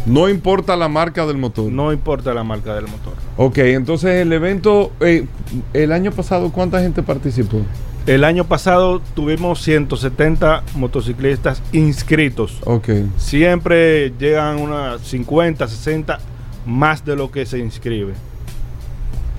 No 0.06 0.28
importa 0.28 0.76
la 0.76 0.90
marca 0.90 1.26
del 1.26 1.38
motor. 1.38 1.72
No 1.72 1.94
importa 1.94 2.34
la 2.34 2.44
marca 2.44 2.76
del 2.76 2.88
motor. 2.88 3.14
Ok, 3.38 3.60
entonces 3.60 4.22
el 4.22 4.34
evento, 4.34 4.92
eh, 5.00 5.26
el 5.74 5.92
año 5.92 6.12
pasado, 6.12 6.52
¿cuánta 6.52 6.82
gente 6.82 7.04
participó? 7.04 7.62
El 8.06 8.26
año 8.26 8.44
pasado 8.44 9.02
tuvimos 9.16 9.62
170 9.62 10.64
motociclistas 10.76 11.64
inscritos. 11.72 12.58
Ok. 12.66 12.90
Siempre 13.18 14.12
llegan 14.20 14.60
unas 14.60 15.00
50, 15.02 15.66
60 15.70 16.20
más 16.66 17.06
de 17.06 17.16
lo 17.16 17.32
que 17.32 17.46
se 17.46 17.60
inscribe. 17.60 18.14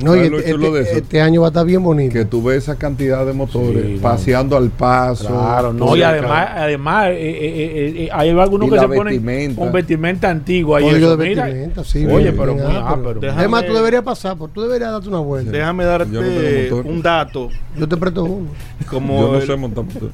No, 0.00 0.16
y 0.16 0.20
este, 0.20 0.50
este, 0.50 0.98
este, 0.98 1.20
año 1.20 1.42
va 1.42 1.48
a 1.48 1.50
estar 1.50 1.64
bien 1.64 1.82
bonito. 1.82 2.12
Que 2.12 2.24
tú 2.24 2.42
ves 2.42 2.64
esa 2.64 2.76
cantidad 2.76 3.24
de 3.24 3.32
motores 3.32 4.00
paseando 4.00 4.56
al 4.56 4.70
paso. 4.70 5.28
Claro, 5.28 5.72
no, 5.72 5.96
y 5.96 6.02
además, 6.02 6.48
además 6.52 7.06
eh, 7.10 7.14
eh, 7.16 7.94
eh, 7.96 8.08
hay 8.12 8.30
algunos 8.30 8.70
que 8.70 8.78
se 8.78 8.88
ponen 8.88 9.54
con 9.54 9.72
vestimenta 9.72 10.30
antigua. 10.30 10.80
Y 10.82 10.88
eso, 10.88 11.16
de 11.16 11.34
vestimenta, 11.34 11.84
sí. 11.84 12.06
Oye, 12.06 12.32
pero 12.32 12.54
muy 12.54 12.76
ápero. 12.76 13.20
Además, 13.32 13.66
tú 13.66 13.74
deberías 13.74 14.02
pasar, 14.02 14.36
tú 14.52 14.62
deberías 14.62 14.90
darte 14.90 15.08
una 15.08 15.20
vuelta. 15.20 15.52
Déjame 15.52 15.84
darte 15.84 16.72
un 16.72 17.00
dato. 17.00 17.50
Yo 17.76 17.88
te 17.88 17.96
presto 17.96 18.24
uno. 18.24 18.48
Como 18.88 19.36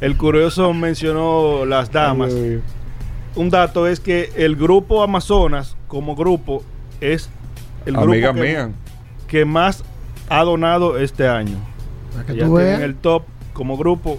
el, 0.01 0.17
curioso 0.17 0.73
mencionó 0.75 1.65
las 1.65 1.91
damas. 1.91 2.33
un 3.35 3.51
dato 3.51 3.87
es 3.87 3.99
que 3.99 4.31
el 4.37 4.57
grupo 4.57 5.03
Amazonas, 5.03 5.77
como 5.89 6.15
grupo, 6.15 6.63
es 7.01 7.29
el 7.87 7.95
grupo 7.95 8.11
Amiga 8.11 8.33
mía 8.33 8.71
que 9.29 9.45
más 9.45 9.85
ha 10.29 10.43
donado 10.45 10.99
este 10.99 11.29
año. 11.29 11.57
Ya 12.35 12.47
en 12.47 12.83
el 12.83 12.97
top 12.97 13.25
como 13.53 13.77
grupo 13.77 14.19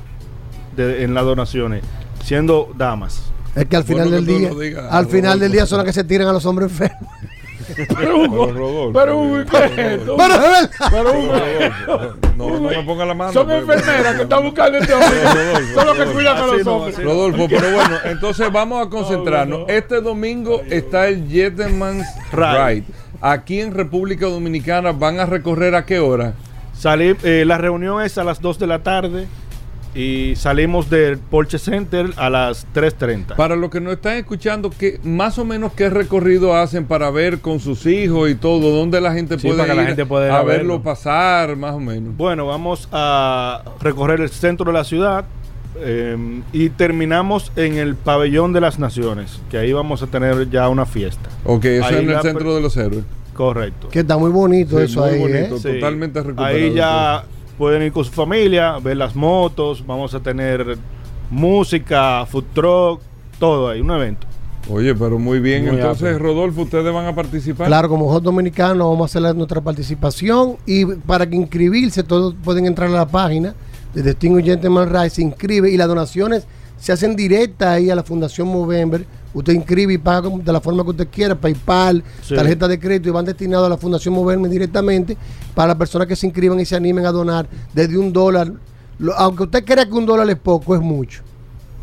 de, 0.76 1.04
en 1.04 1.14
las 1.14 1.26
donaciones, 1.26 1.84
siendo 2.24 2.74
damas. 2.78 3.24
Es 3.56 3.66
que 3.66 3.76
al 3.76 3.84
final 3.84 4.10
del 4.10 4.26
día, 4.26 4.52
al 4.90 5.08
final 5.08 5.40
del 5.40 5.52
día 5.52 5.66
son 5.66 5.80
las 5.80 5.86
que 5.86 5.94
se 5.94 6.04
tiran 6.04 6.28
a 6.28 6.34
los 6.34 6.46
hombres 6.46 6.72
enfermos. 6.72 7.10
Pero 7.98 8.20
Hugo, 8.20 8.92
pero 8.94 9.20
Hugo, 9.20 9.44
¿qué 9.50 9.94
es 9.96 10.02
Pero 10.92 11.20
Hugo, 11.20 11.34
no, 12.38 12.60
no 12.60 12.70
me 12.70 12.84
ponga 12.84 13.06
la 13.06 13.14
mano. 13.14 13.34
Son 13.34 13.50
enfermeras 13.52 14.16
que 14.16 14.22
están 14.24 14.44
buscando 14.44 14.78
este 14.78 14.94
hombre. 14.94 15.10
Son 15.74 15.86
los 15.86 15.98
que 15.98 16.06
cuidan 16.06 16.38
a 16.38 16.48
los 16.48 16.68
hombres. 16.68 17.04
Rodolfo, 17.04 17.48
pero 17.50 17.72
bueno, 17.72 17.98
entonces 18.06 18.52
vamos 18.52 18.86
a 18.86 18.90
concentrarnos. 18.90 19.66
Este 19.68 20.02
domingo 20.02 20.62
está 20.70 21.08
el 21.08 21.28
Gentleman's 21.30 22.08
Ride. 22.32 22.84
Aquí 23.22 23.62
en 23.62 23.74
República 23.74 24.26
Dominicana 24.26 24.92
van 24.92 25.20
a 25.20 25.26
recorrer 25.26 25.76
a 25.76 25.86
qué 25.86 26.00
hora? 26.00 26.34
Salir, 26.74 27.18
eh, 27.24 27.44
la 27.46 27.60
reunión 27.60 28.02
es 28.02 28.18
a 28.18 28.24
las 28.24 28.42
2 28.42 28.58
de 28.58 28.68
la 28.68 28.80
tarde 28.80 29.28
y 29.94 30.34
salimos 30.36 30.90
del 30.90 31.18
Porsche 31.18 31.60
Center 31.60 32.12
a 32.18 32.30
las 32.30 32.66
3.30. 32.74 33.36
Para 33.36 33.56
los 33.56 33.70
que 33.70 33.82
nos 33.82 33.94
están 33.94 34.18
escuchando, 34.18 34.70
¿qué, 34.70 35.00
más 35.04 35.38
o 35.38 35.46
menos 35.46 35.74
qué 35.74 35.90
recorrido 35.90 36.56
hacen 36.56 36.86
para 36.86 37.10
ver 37.10 37.40
con 37.40 37.60
sus 37.60 37.86
hijos 37.86 38.30
y 38.30 38.36
todo? 38.36 38.72
¿Dónde 38.76 39.02
la 39.02 39.14
gente 39.14 39.38
puede 39.38 39.62
ir 39.62 39.76
la 39.76 39.86
gente 39.86 40.06
puede 40.06 40.32
a 40.32 40.44
verlo 40.44 40.82
pasar, 40.82 41.56
más 41.56 41.74
o 41.74 41.80
menos? 41.80 42.16
Bueno, 42.16 42.46
vamos 42.46 42.88
a 42.92 43.64
recorrer 43.82 44.22
el 44.22 44.30
centro 44.30 44.72
de 44.72 44.74
la 44.74 44.84
ciudad, 44.84 45.26
Em, 45.80 46.44
y 46.52 46.70
terminamos 46.70 47.52
en 47.56 47.78
el 47.78 47.96
pabellón 47.96 48.52
de 48.52 48.60
las 48.60 48.78
naciones, 48.78 49.40
que 49.50 49.58
ahí 49.58 49.72
vamos 49.72 50.04
a 50.04 50.08
tener 50.08 50.50
ya 50.50 50.68
una 50.68 50.86
fiesta. 50.86 51.30
Ok, 51.46 51.66
eso 51.66 51.90
es 51.90 51.96
en 51.96 52.10
el 52.10 52.22
centro 52.22 52.54
de 52.54 52.62
los 52.62 52.76
héroes. 52.76 53.06
Correcto. 53.34 53.88
Que 53.90 54.00
está 54.00 54.18
muy 54.18 54.32
bonito 54.32 54.80
eso 54.80 55.04
ahí. 55.04 55.24
¿eh? 55.24 55.50
Totalmente 55.50 56.22
recuperado. 56.22 56.56
Ahí 56.56 56.74
ya 56.74 57.24
pueden 57.62 57.84
ir 57.84 57.92
con 57.92 58.04
su 58.04 58.12
familia, 58.12 58.80
ver 58.80 58.98
las 58.98 59.16
motos, 59.16 59.86
vamos 59.86 60.16
a 60.16 60.20
tener 60.20 60.80
música, 61.30 62.26
food 62.26 62.46
truck, 62.56 63.02
todo 63.38 63.70
ahí, 63.70 63.82
un 63.82 63.92
evento. 63.92 64.26
Oye, 64.68 64.96
pero 64.96 65.20
muy 65.20 65.40
bien. 65.40 65.68
Entonces, 65.68 66.18
Rodolfo, 66.18 66.64
ustedes 66.64 66.92
van 66.92 67.06
a 67.06 67.14
participar. 67.14 67.68
Claro, 67.68 67.88
como 67.88 68.10
Hot 68.10 68.24
Dominicano 68.24 68.90
vamos 68.90 69.16
a 69.16 69.20
hacer 69.20 69.36
nuestra 69.36 69.62
participación 69.62 70.58
y 70.66 70.86
para 70.86 71.30
que 71.30 71.36
inscribirse 71.36 72.02
todos 72.02 72.34
pueden 72.44 72.66
entrar 72.66 72.90
a 72.90 72.94
la 72.94 73.08
página 73.08 73.54
de 73.94 74.02
Distinguished 74.02 74.54
Gentleman 74.54 74.90
Rights 74.90 75.14
se 75.14 75.22
inscribe 75.22 75.70
y 75.70 75.78
las 75.78 75.88
donaciones 75.88 76.48
se 76.80 76.94
hacen 76.94 77.16
directas 77.16 77.68
ahí 77.68 77.92
a 77.92 77.96
la 77.96 78.02
Fundación 78.02 78.48
Movember. 78.48 79.06
Usted 79.34 79.54
inscribe 79.54 79.94
y 79.94 79.98
paga 79.98 80.30
de 80.30 80.52
la 80.52 80.62
forma 80.62 80.84
que 80.84 80.90
usted 80.90 81.08
quiera, 81.10 81.36
PayPal, 81.36 82.04
tarjeta 82.28 82.68
de 82.68 82.80
crédito 82.80 83.10
y 83.10 83.12
van 83.12 83.26
destinados 83.26 83.66
a 83.66 83.70
la 83.70 83.78
Fundación 83.78 84.14
Movember 84.14 84.52
directamente 84.52 85.18
para 85.56 85.70
las 85.70 85.78
personas 85.78 86.08
que 86.08 86.16
se 86.16 86.28
inscriban 86.28 86.60
y 86.60 86.66
se 86.66 86.76
animen 86.76 87.06
a 87.06 87.12
donar 87.12 87.48
desde 87.74 87.98
un 87.98 88.12
dólar. 88.12 88.52
aunque 89.18 89.44
usted 89.44 89.64
crea 89.66 89.86
que 89.86 89.94
un 89.94 90.06
dólar 90.06 90.30
es 90.30 90.38
poco, 90.38 90.76
es 90.76 90.82
mucho. 90.82 91.24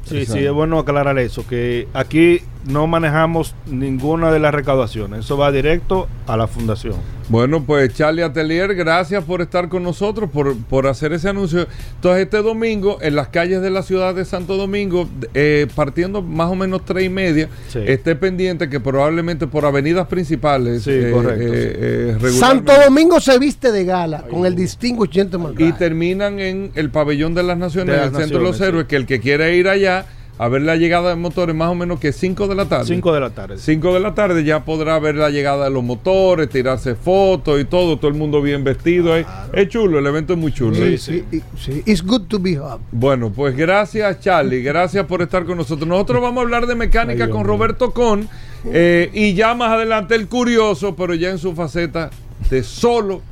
Sí, 0.08 0.24
sí, 0.24 0.38
es 0.38 0.52
bueno 0.52 0.78
aclarar 0.78 1.18
eso, 1.18 1.46
que 1.46 1.86
aquí 1.92 2.40
no 2.68 2.86
manejamos 2.86 3.54
ninguna 3.66 4.30
de 4.30 4.38
las 4.38 4.54
recaudaciones, 4.54 5.24
eso 5.24 5.36
va 5.36 5.50
directo 5.50 6.06
a 6.26 6.36
la 6.36 6.46
fundación. 6.46 6.94
Bueno, 7.28 7.62
pues 7.62 7.92
Charlie 7.92 8.22
Atelier, 8.22 8.74
gracias 8.74 9.22
por 9.22 9.42
estar 9.42 9.68
con 9.68 9.82
nosotros, 9.82 10.30
por, 10.30 10.56
por 10.56 10.86
hacer 10.86 11.12
ese 11.12 11.28
anuncio. 11.28 11.66
Entonces, 11.96 12.24
este 12.24 12.38
domingo, 12.38 12.98
en 13.02 13.16
las 13.16 13.28
calles 13.28 13.60
de 13.60 13.68
la 13.68 13.82
ciudad 13.82 14.14
de 14.14 14.24
Santo 14.24 14.56
Domingo, 14.56 15.06
eh, 15.34 15.66
partiendo 15.74 16.22
más 16.22 16.50
o 16.50 16.54
menos 16.54 16.84
tres 16.86 17.04
y 17.04 17.10
media, 17.10 17.50
esté 17.74 18.16
pendiente 18.16 18.70
que 18.70 18.80
probablemente 18.80 19.46
por 19.46 19.66
avenidas 19.66 20.06
principales. 20.06 20.84
Sí, 20.84 20.92
eh, 20.92 21.10
correcto. 21.12 21.44
Eh, 21.44 22.32
Santo 22.32 22.72
Domingo 22.82 23.20
se 23.20 23.38
viste 23.38 23.72
de 23.72 23.84
gala 23.84 24.22
con 24.22 24.46
el 24.46 24.54
Distinguished 24.54 25.12
Gentleman. 25.12 25.54
Y 25.58 25.72
terminan 25.72 26.38
en 26.38 26.72
el 26.76 26.90
Pabellón 26.90 27.34
de 27.34 27.42
las 27.42 27.58
Naciones, 27.58 27.94
en 27.94 28.04
el 28.04 28.14
Centro 28.14 28.38
de 28.38 28.44
los 28.44 28.60
Héroes, 28.60 28.86
que 28.86 28.96
el 28.96 29.04
que 29.04 29.20
quiera 29.20 29.50
ir 29.50 29.68
allá 29.68 30.06
a 30.38 30.48
ver 30.48 30.62
la 30.62 30.76
llegada 30.76 31.10
de 31.10 31.16
motores 31.16 31.54
más 31.54 31.68
o 31.68 31.74
menos 31.74 31.98
que 31.98 32.12
5 32.12 32.46
de 32.46 32.54
la 32.54 32.66
tarde. 32.66 32.86
5 32.86 33.12
de 33.12 33.20
la 33.20 33.30
tarde. 33.30 33.58
5 33.58 33.94
de 33.94 34.00
la 34.00 34.14
tarde 34.14 34.44
ya 34.44 34.64
podrá 34.64 34.98
ver 34.98 35.16
la 35.16 35.30
llegada 35.30 35.64
de 35.64 35.70
los 35.70 35.82
motores, 35.82 36.48
tirarse 36.48 36.94
fotos 36.94 37.60
y 37.60 37.64
todo, 37.64 37.96
todo 37.96 38.08
el 38.08 38.16
mundo 38.16 38.40
bien 38.40 38.62
vestido. 38.62 39.16
Es 39.16 39.68
chulo, 39.68 39.98
el 39.98 40.06
evento 40.06 40.34
es 40.34 40.38
muy 40.38 40.52
chulo. 40.52 40.76
Sí, 40.76 40.96
sí, 40.96 41.24
sí. 41.58 41.82
It's 41.86 42.02
good 42.02 42.22
to 42.28 42.38
be 42.38 42.58
up. 42.58 42.80
Bueno, 42.92 43.30
pues 43.30 43.56
gracias 43.56 44.20
Charlie, 44.20 44.62
gracias 44.62 45.04
por 45.06 45.22
estar 45.22 45.44
con 45.44 45.56
nosotros. 45.58 45.88
Nosotros 45.88 46.22
vamos 46.22 46.38
a 46.38 46.42
hablar 46.42 46.66
de 46.66 46.74
mecánica 46.76 47.28
con 47.28 47.44
Roberto 47.44 47.92
Con 47.92 48.28
eh, 48.64 49.10
y 49.12 49.34
ya 49.34 49.54
más 49.54 49.70
adelante 49.70 50.14
el 50.14 50.28
curioso, 50.28 50.94
pero 50.94 51.14
ya 51.14 51.30
en 51.30 51.38
su 51.38 51.54
faceta 51.54 52.10
de 52.48 52.62
solo 52.62 53.22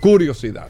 curiosidad. 0.00 0.68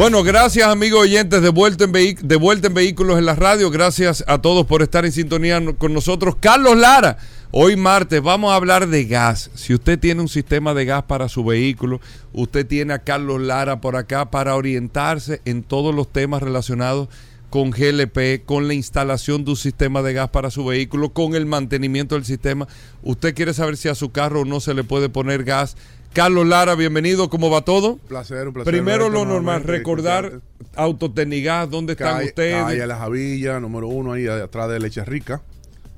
Bueno, 0.00 0.22
gracias 0.22 0.66
amigos 0.66 1.02
oyentes 1.02 1.42
de 1.42 1.50
vuelta, 1.50 1.84
en 1.84 1.94
en 1.94 2.74
Vehículos 2.74 3.18
en 3.18 3.26
la 3.26 3.34
Radio. 3.34 3.70
Gracias 3.70 4.24
a 4.26 4.38
todos 4.38 4.64
por 4.64 4.80
estar 4.80 5.04
en 5.04 5.12
sintonía 5.12 5.62
con 5.76 5.92
nosotros. 5.92 6.36
Carlos 6.40 6.74
Lara, 6.74 7.18
hoy 7.50 7.76
martes 7.76 8.22
vamos 8.22 8.50
a 8.50 8.54
hablar 8.54 8.88
de 8.88 9.04
gas. 9.04 9.50
Si 9.54 9.74
usted 9.74 9.98
tiene 9.98 10.22
un 10.22 10.30
sistema 10.30 10.72
de 10.72 10.86
gas 10.86 11.02
para 11.02 11.28
su 11.28 11.44
vehículo, 11.44 12.00
usted 12.32 12.66
tiene 12.66 12.94
a 12.94 13.00
Carlos 13.00 13.42
Lara 13.42 13.82
por 13.82 13.94
acá 13.94 14.30
para 14.30 14.56
orientarse 14.56 15.42
en 15.44 15.62
todos 15.62 15.94
los 15.94 16.10
temas 16.10 16.42
relacionados 16.42 17.10
con 17.50 17.70
GLP, 17.70 18.46
con 18.46 18.68
la 18.68 18.74
instalación 18.74 19.44
de 19.44 19.50
un 19.50 19.56
sistema 19.58 20.00
de 20.00 20.14
gas 20.14 20.30
para 20.30 20.50
su 20.50 20.64
vehículo, 20.64 21.10
con 21.10 21.34
el 21.34 21.44
mantenimiento 21.44 22.14
del 22.14 22.24
sistema. 22.24 22.66
Usted 23.02 23.34
quiere 23.34 23.52
saber 23.52 23.76
si 23.76 23.90
a 23.90 23.94
su 23.94 24.12
carro 24.12 24.46
no 24.46 24.60
se 24.60 24.72
le 24.72 24.82
puede 24.82 25.10
poner 25.10 25.44
gas 25.44 25.76
Carlos 26.12 26.44
Lara, 26.44 26.74
bienvenido, 26.74 27.30
¿cómo 27.30 27.50
va 27.50 27.60
todo? 27.60 27.92
Un 27.92 27.98
placer, 28.00 28.48
un 28.48 28.52
placer. 28.52 28.72
Primero 28.72 29.08
lo 29.08 29.24
normal, 29.24 29.62
recordar 29.62 30.40
Autotecnigas, 30.74 31.70
¿dónde 31.70 31.92
están 31.92 32.24
ustedes? 32.24 32.64
Ahí 32.64 32.80
a 32.80 32.86
La 32.88 32.96
Javilla, 32.96 33.60
número 33.60 33.86
uno, 33.86 34.12
ahí 34.12 34.26
atrás 34.26 34.68
de 34.70 34.80
Leche 34.80 35.04
Rica, 35.04 35.40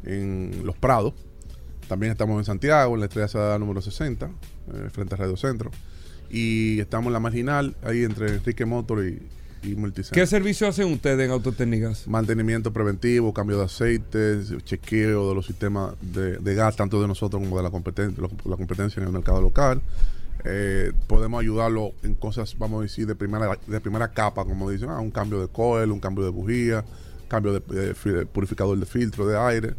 en 0.05 0.63
Los 0.65 0.77
Prados. 0.77 1.15
También 1.89 2.13
estamos 2.13 2.39
en 2.39 2.45
Santiago, 2.45 2.93
en 2.93 3.01
la 3.01 3.07
Estrella 3.07 3.29
Ciudad 3.29 3.59
número 3.59 3.81
60, 3.81 4.27
eh, 4.27 4.89
frente 4.93 5.15
a 5.15 5.19
Radio 5.19 5.37
Centro. 5.39 5.71
Y 6.31 6.79
estamos 6.81 7.07
en 7.07 7.15
la 7.15 7.21
marginal, 7.21 7.75
ahí 7.83 8.05
entre 8.05 8.35
Enrique 8.35 8.67
Motor 8.67 9.07
y, 9.07 9.19
¿Qué 10.13 10.27
servicio 10.27 10.67
hacen 10.67 10.93
ustedes 10.93 11.25
en 11.25 11.31
Autotécnicas? 11.31 12.09
Mantenimiento 12.09 12.73
preventivo, 12.73 13.33
cambio 13.33 13.59
de 13.59 13.65
aceite, 13.65 14.41
chequeo 14.65 15.29
de 15.29 15.35
los 15.37 15.47
sistemas 15.47 15.95
de, 16.01 16.55
gas, 16.55 16.75
tanto 16.75 17.01
de 17.01 17.07
nosotros 17.07 17.41
como 17.41 17.57
de 17.57 17.63
la 17.63 17.71
competencia, 17.71 18.21
la 18.45 18.57
competencia 18.57 19.01
en 19.01 19.07
el 19.07 19.13
mercado 19.13 19.41
local. 19.41 19.81
Eh, 20.45 20.93
podemos 21.07 21.41
ayudarlo 21.41 21.93
en 22.03 22.15
cosas, 22.15 22.57
vamos 22.59 22.81
a 22.81 22.83
decir, 22.83 23.07
de 23.07 23.15
primera, 23.15 23.57
de 23.67 23.81
primera 23.81 24.09
capa, 24.09 24.45
como 24.45 24.69
dicen, 24.69 24.91
ah, 24.91 24.99
un 24.99 25.13
cambio 25.13 25.41
de 25.41 25.47
coil, 25.47 25.93
un 25.93 26.01
cambio 26.01 26.25
de 26.25 26.31
bujía, 26.31 26.85
cambio 27.29 27.53
de 27.53 28.27
purificador 28.27 28.77
de 28.77 28.87
filtro 28.87 29.29
de 29.29 29.39
aire. 29.39 29.75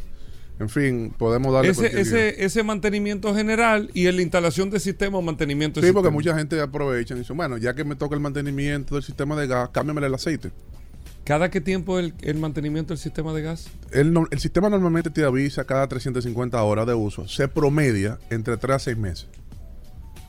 En 0.64 0.70
fin, 0.70 1.14
podemos 1.18 1.54
darle 1.54 1.72
ese, 1.72 2.00
ese, 2.00 2.46
ese, 2.46 2.64
mantenimiento 2.64 3.36
general 3.36 3.92
y 3.94 4.08
en 4.08 4.16
la 4.16 4.22
instalación 4.22 4.70
de 4.70 4.80
sistema 4.80 5.18
o 5.18 5.22
mantenimiento 5.22 5.82
Sí, 5.82 5.92
porque 5.92 6.10
mucha 6.10 6.34
gente 6.38 6.60
aprovecha 6.62 7.14
y 7.16 7.20
dice, 7.20 7.34
bueno, 7.34 7.58
ya 7.58 7.74
que 7.74 7.84
me 7.84 7.98
toca 7.98 8.16
el 8.16 8.22
mantenimiento 8.22 8.96
del 8.96 9.04
sistema 9.04 9.36
de 9.36 9.48
gas, 9.48 9.70
cámbiame 9.74 10.06
el 10.08 10.14
aceite. 10.14 10.52
¿Cada 11.26 11.52
qué 11.52 11.60
tiempo 11.60 12.00
el, 12.00 12.14
el 12.22 12.38
mantenimiento 12.38 12.94
del 12.94 12.98
sistema 12.98 13.34
de 13.34 13.42
gas? 13.42 13.68
El, 13.92 14.18
el, 14.32 14.40
sistema 14.40 14.70
normalmente 14.70 15.10
te 15.10 15.26
avisa 15.26 15.66
cada 15.66 15.86
350 15.86 16.64
horas 16.64 16.88
de 16.88 16.94
uso. 16.94 17.28
Se 17.28 17.50
promedia 17.50 18.20
entre 18.30 18.56
3 18.56 18.76
a 18.76 18.80
6 18.80 18.98
meses. 18.98 19.28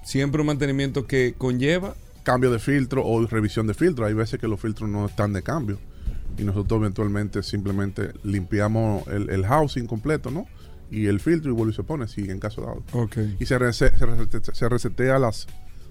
Siempre 0.03 0.41
un 0.41 0.49
mantenimiento 0.49 1.07
que 1.07 1.35
conlleva... 1.39 1.95
Cambio 2.25 2.51
de 2.51 2.59
filtro 2.59 3.07
o 3.07 3.25
revisión 3.25 3.69
de 3.69 3.75
filtro. 3.75 4.05
Hay 4.05 4.15
veces 4.15 4.41
que 4.41 4.49
los 4.49 4.61
filtros 4.61 4.91
no 4.91 5.07
están 5.07 5.33
de 5.33 5.43
cambio 5.43 5.79
y 6.37 6.45
nosotros 6.45 6.81
eventualmente 6.81 7.43
simplemente 7.43 8.13
limpiamos 8.23 9.07
el, 9.09 9.45
housing 9.47 9.87
completo, 9.87 10.31
¿no? 10.31 10.47
Y 10.91 11.07
el 11.07 11.21
filtro 11.21 11.51
y 11.51 11.55
vuelve 11.55 11.73
y 11.73 11.77
se 11.77 11.83
pone, 11.83 12.09
si 12.09 12.31
en 12.31 12.39
caso 12.39 12.63
dado. 12.63 12.83
Okay. 12.93 13.37
Y 13.39 13.47
se, 13.47 13.59
se, 13.73 14.69
resetea 14.69 15.19
las 15.19 15.47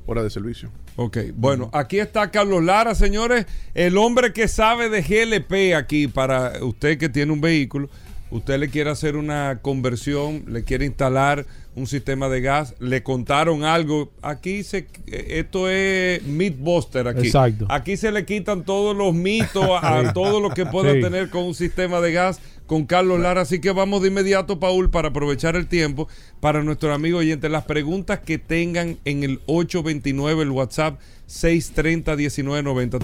horas 0.06 0.24
de 0.24 0.30
servicio. 0.30 0.70
Ok, 0.96 1.18
bueno, 1.36 1.70
aquí 1.74 2.00
está 2.00 2.30
Carlos 2.32 2.64
Lara, 2.64 2.94
señores, 2.96 3.46
el 3.74 3.98
hombre 3.98 4.34
que 4.34 4.48
sabe 4.48 4.90
de 4.90 5.02
GLP 5.02 5.76
aquí 5.76 6.08
para 6.08 6.64
usted 6.64 6.98
que 6.98 7.10
tiene 7.10 7.32
un 7.32 7.42
vehículo. 7.42 7.90
usted 8.30 8.60
le 8.60 8.70
quiere 8.70 8.90
hacer 8.90 9.16
una 9.16 9.60
conversión, 9.62 10.46
le 10.48 10.64
quiere 10.64 10.86
instalar 10.86 11.46
un 11.76 11.88
sistema 11.88 12.30
de 12.30 12.42
gas, 12.42 12.76
le 12.80 13.02
contaron 13.02 13.64
algo, 13.64 14.12
aquí 14.22 14.64
se 14.64 14.88
esto 15.08 15.70
es 15.70 16.22
Mythbuster 16.24 17.08
aquí. 17.08 17.28
Exacto. 17.28 17.66
Aquí 17.70 17.98
se 17.98 18.12
le 18.12 18.26
quitan 18.26 18.64
todos 18.64 18.96
los 18.96 19.14
mitos 19.14 19.68
a, 19.82 20.14
todo 20.14 20.40
lo 20.40 20.52
que 20.52 20.66
pueda 20.66 20.94
Sí. 20.94 21.02
tener 21.02 21.30
con 21.30 21.44
un 21.46 21.56
sistema 21.56 22.00
de 22.02 22.12
gas 22.12 22.40
con 22.68 22.86
Carlos 22.86 23.20
Lara, 23.20 23.42
así 23.42 23.60
que 23.60 23.72
vamos 23.72 24.02
de 24.02 24.08
inmediato 24.08 24.60
Paul 24.60 24.90
para 24.90 25.10
aprovechar 25.10 25.56
el 25.56 25.68
tiempo 25.68 26.08
para 26.40 26.64
nuestros 26.64 26.96
amigos 26.96 27.22
oyentes 27.22 27.52
las 27.52 27.64
preguntas 27.66 28.20
que 28.20 28.38
tengan 28.38 28.98
en 29.06 29.24
el 29.24 29.42
829 29.48 30.44
el 30.44 30.52
WhatsApp 30.52 31.00
630 31.26 32.16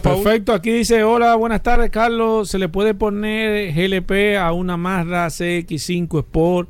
Paul, 0.01 0.23
Perfecto, 0.23 0.53
aquí 0.53 0.71
dice, 0.71 1.03
hola, 1.03 1.35
buenas 1.35 1.63
tardes 1.63 1.89
Carlos, 1.89 2.49
¿se 2.49 2.57
le 2.59 2.69
puede 2.69 2.93
poner 2.93 3.73
GLP 3.73 4.37
a 4.37 4.51
una 4.53 4.77
Mazda 4.77 5.27
CX5 5.27 6.19
Sport 6.19 6.69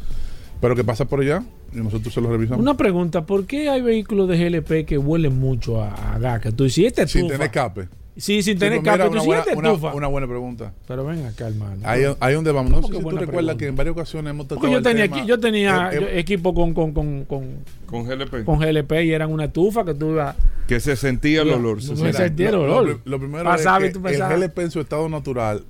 Pero 0.61 0.75
que 0.75 0.83
pasa 0.83 1.05
por 1.05 1.19
allá 1.21 1.43
y 1.73 1.77
nosotros 1.77 2.13
se 2.13 2.21
lo 2.21 2.29
revisamos. 2.31 2.61
Una 2.61 2.77
pregunta, 2.77 3.25
¿por 3.25 3.45
qué 3.45 3.69
hay 3.69 3.81
vehículos 3.81 4.29
de 4.29 4.37
GLP 4.37 4.85
que 4.85 4.97
huelen 4.97 5.37
mucho 5.39 5.81
a, 5.81 6.13
a 6.15 6.19
gas? 6.19 6.41
Tú 6.55 6.63
dices, 6.65 6.77
"¿Y 6.77 6.85
este 6.85 7.07
Sin 7.07 7.21
estufa?" 7.25 7.33
tener 7.33 7.47
escape. 7.47 7.87
Sí, 8.17 8.43
sin 8.43 8.53
Sí, 8.55 8.59
tener 8.59 8.81
pues 8.81 8.93
mira, 8.93 9.05
escape. 9.05 9.09
Tú 9.09 9.13
una, 9.13 9.23
"¿Y 9.23 9.25
buena, 9.25 9.41
este 9.41 9.55
una- 9.57 9.69
estufa?" 9.69 9.93
una 9.95 10.07
buena 10.07 10.27
pregunta. 10.27 10.73
Pero 10.87 11.05
ven 11.05 11.25
acá, 11.25 11.47
hermano. 11.47 11.77
Ahí, 11.83 12.03
ahí 12.19 12.33
donde 12.35 12.51
vamos. 12.51 12.69
No 12.71 12.75
¿Cómo 12.81 12.87
sé 12.89 12.93
si 12.93 12.99
tú 12.99 13.09
recuerdas 13.09 13.27
pregunta? 13.29 13.57
que 13.57 13.67
en 13.67 13.75
varias 13.75 13.93
ocasiones 13.93 14.29
hemos 14.31 14.47
tocado 14.47 14.59
Porque 14.61 14.71
yo 14.73 14.77
el 14.77 14.83
tenía, 14.83 15.03
tema- 15.05 15.17
aquí- 15.17 15.27
yo 15.27 15.39
tenía 15.39 15.89
Eh, 15.93 15.99
yo- 15.99 16.07
equipo 16.09 16.53
con, 16.53 16.73
con, 16.75 16.93
con, 16.93 17.25
con, 17.25 17.47
con 17.87 18.03
GLP, 18.05 18.43
con 18.45 18.59
GLP 18.59 18.91
y 19.05 19.13
eran 19.13 19.31
una 19.31 19.45
estufa 19.45 19.83
que 19.83 19.95
tú 19.95 20.11
ibas... 20.11 20.35
que 20.67 20.79
se 20.79 20.95
sentía 20.95 21.41
el 21.41 21.49
olor. 21.49 21.77
no 21.77 21.81
se 21.81 21.95
sentía. 21.95 22.13
sentí 22.13 22.43
el 22.43 22.51
lo, 22.51 22.61
olor. 22.63 22.87
lo- 22.87 22.99
lo 23.05 23.17
primero 23.19 23.45
Pasaba 23.45 23.81
y 23.81 23.87
es 23.87 23.93
que 23.93 23.99
tú 23.99 24.07
el 24.07 24.19
GLP 24.19 24.59
en 24.61 24.71
su 24.71 24.79
estado 24.81 25.09
natural 25.09 25.63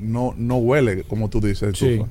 no, 0.00 0.34
no 0.36 0.56
huele, 0.56 1.04
como 1.04 1.28
tú 1.30 1.40
dices, 1.40 1.78
Sí. 1.78 1.86
estufa. 1.86 2.10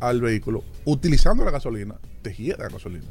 al 0.00 0.20
vehículo, 0.20 0.62
utilizando 0.84 1.44
la 1.44 1.50
gasolina, 1.50 1.94
te 2.22 2.32
hiede 2.34 2.58
la 2.58 2.68
gasolina. 2.68 3.04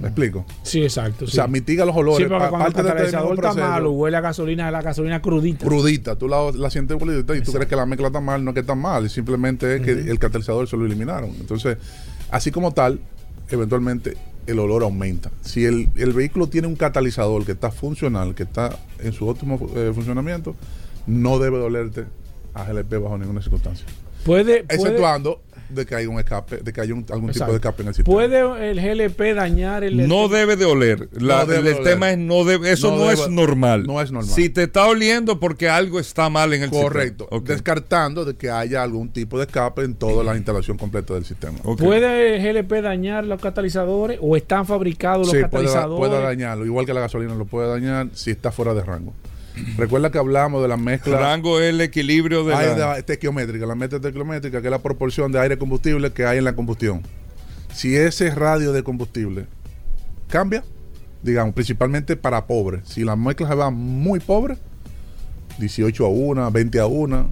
¿Me 0.00 0.08
explico? 0.08 0.44
Sí, 0.62 0.82
exacto. 0.82 1.24
O 1.24 1.28
sí. 1.28 1.36
sea, 1.36 1.46
mitiga 1.46 1.86
los 1.86 1.96
olores. 1.96 2.18
Sí, 2.18 2.24
porque 2.28 2.44
pa- 2.44 2.50
cuando 2.50 2.66
el 2.68 2.74
catalizador 2.74 3.34
está 3.34 3.54
malo, 3.54 3.92
huele 3.92 4.18
a 4.18 4.20
gasolina, 4.20 4.70
la 4.70 4.82
gasolina 4.82 5.22
crudita. 5.22 5.64
crudita, 5.66 6.16
tú 6.16 6.28
la, 6.28 6.50
la 6.52 6.68
sientes 6.68 6.98
crudita 6.98 7.34
y 7.34 7.40
tú 7.40 7.50
crees 7.52 7.66
que 7.66 7.76
la 7.76 7.86
mezcla 7.86 8.08
está 8.08 8.20
mal, 8.20 8.44
no 8.44 8.50
es 8.50 8.54
que 8.54 8.60
está 8.60 8.74
mal, 8.74 9.08
simplemente 9.08 9.76
es 9.76 9.80
que 9.82 9.92
el 9.92 10.18
catalizador 10.18 10.68
se 10.68 10.76
lo 10.76 10.84
eliminaron. 10.84 11.30
Entonces, 11.40 11.78
así 12.30 12.50
como 12.50 12.72
tal, 12.72 13.00
eventualmente 13.48 14.18
el 14.46 14.58
olor 14.58 14.82
aumenta. 14.82 15.30
Si 15.40 15.64
el, 15.64 15.88
el 15.96 16.12
vehículo 16.12 16.46
tiene 16.48 16.68
un 16.68 16.76
catalizador 16.76 17.46
que 17.46 17.52
está 17.52 17.70
funcional, 17.70 18.34
que 18.34 18.42
está 18.42 18.78
en 18.98 19.14
su 19.14 19.26
óptimo 19.26 19.58
eh, 19.76 19.92
funcionamiento, 19.94 20.54
no 21.06 21.38
debe 21.38 21.56
dolerte 21.56 22.04
a 22.52 22.64
GLP 22.64 23.02
bajo 23.02 23.16
ninguna 23.16 23.40
circunstancia. 23.40 23.86
Puede, 24.26 24.64
puede, 24.64 24.74
Exceptuando 24.74 25.40
de 25.68 25.84
que 25.84 25.96
haya 25.96 26.08
un 26.08 26.20
escape, 26.20 26.58
de 26.58 26.72
que 26.72 26.80
haya 26.80 26.94
un- 26.94 27.04
algún 27.10 27.32
tipo 27.32 27.46
de 27.46 27.54
escape 27.56 27.82
en 27.82 27.88
el 27.88 27.94
sistema. 27.94 28.14
¿Puede 28.14 28.70
el 28.70 28.80
GLP 28.80 29.34
dañar 29.34 29.82
el 29.82 30.06
No 30.06 30.28
debe 30.28 30.54
de 30.54 30.64
oler. 30.64 31.08
La- 31.18 31.38
No 31.40 31.46
debe 31.46 31.58
el 31.58 31.64
de 31.64 31.80
oler. 31.80 31.84
tema 31.94 32.10
es 32.12 32.18
no 32.18 32.44
debe, 32.44 32.70
eso 32.70 32.92
No 32.92 32.98
no, 33.06 33.10
es 33.10 33.28
normal. 33.28 33.84
no 33.84 34.00
es 34.00 34.12
normal. 34.12 34.30
Si 34.32 34.48
te 34.48 34.62
está 34.62 34.86
oliendo 34.86 35.40
porque 35.40 35.68
algo 35.68 35.98
está 35.98 36.30
mal 36.30 36.52
en 36.52 36.62
el 36.62 36.70
Correcto. 36.70 37.24
sistema. 37.24 37.42
Descartando 37.52 38.24
de 38.24 38.36
que 38.36 38.48
haya 38.48 38.80
algún 38.84 39.08
tipo 39.12 39.38
de 39.38 39.46
escape 39.46 39.82
en 39.82 39.96
toda 39.96 40.22
la 40.22 40.36
instalación 40.36 40.78
completa 40.78 41.14
del 41.14 41.24
sistema. 41.24 41.58
¿Puede 41.76 42.36
el 42.36 42.42
GLP 42.42 42.80
dañar 42.82 43.24
los 43.24 43.40
catalizadores 43.40 44.20
o 44.22 44.36
están 44.36 44.66
fabricados 44.66 45.26
los 45.26 45.30
Sí, 45.30 45.38
puede, 45.38 45.64
catalizadores? 45.64 46.08
puede 46.08 46.22
dañarlo. 46.22 46.64
Igual 46.64 46.86
que 46.86 46.94
la 46.94 47.00
gasolina 47.00 47.34
lo 47.34 47.44
puede 47.44 47.68
dañar 47.68 48.06
si 48.12 48.30
está 48.30 48.52
fuera 48.52 48.72
de 48.72 48.84
rango. 48.84 49.14
Recuerda 49.78 50.10
que 50.10 50.18
hablamos 50.18 50.60
de 50.62 50.68
la 50.68 50.76
mezcla 50.76 51.18
Rango 51.18 51.60
es 51.60 51.70
el 51.70 51.80
equilibrio 51.80 52.44
de 52.44 52.54
aire 52.54 52.76
la... 52.78 52.92
de- 52.94 52.98
estequiométrica, 53.00 53.66
la 53.66 53.74
mezcla 53.74 53.96
estequiométrica, 53.96 54.60
que 54.60 54.66
es 54.66 54.70
la 54.70 54.82
proporción 54.82 55.32
de 55.32 55.40
aire 55.40 55.56
combustible 55.58 56.12
que 56.12 56.26
hay 56.26 56.38
en 56.38 56.44
la 56.44 56.54
combustión. 56.54 57.02
Si 57.72 57.94
ese 57.96 58.30
radio 58.34 58.72
de 58.72 58.82
combustible 58.82 59.46
cambia, 60.28 60.62
digamos, 61.22 61.54
principalmente 61.54 62.16
para 62.16 62.46
pobres, 62.46 62.82
si 62.88 63.04
la 63.04 63.16
mezcla 63.16 63.48
se 63.48 63.54
va 63.54 63.70
muy 63.70 64.20
pobre, 64.20 64.56
18 65.58 66.04
a 66.04 66.08
1, 66.08 66.50
20 66.50 66.80
a 66.80 66.86
1, 66.86 67.30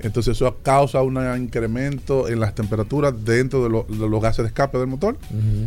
entonces 0.00 0.36
eso 0.36 0.56
causa 0.62 1.02
un 1.02 1.18
incremento 1.42 2.28
en 2.28 2.38
las 2.40 2.54
temperaturas 2.54 3.12
dentro 3.24 3.64
de, 3.64 3.70
lo- 3.70 3.84
de 3.88 4.08
los 4.08 4.22
gases 4.22 4.44
de 4.44 4.48
escape 4.48 4.78
del 4.78 4.86
motor 4.86 5.16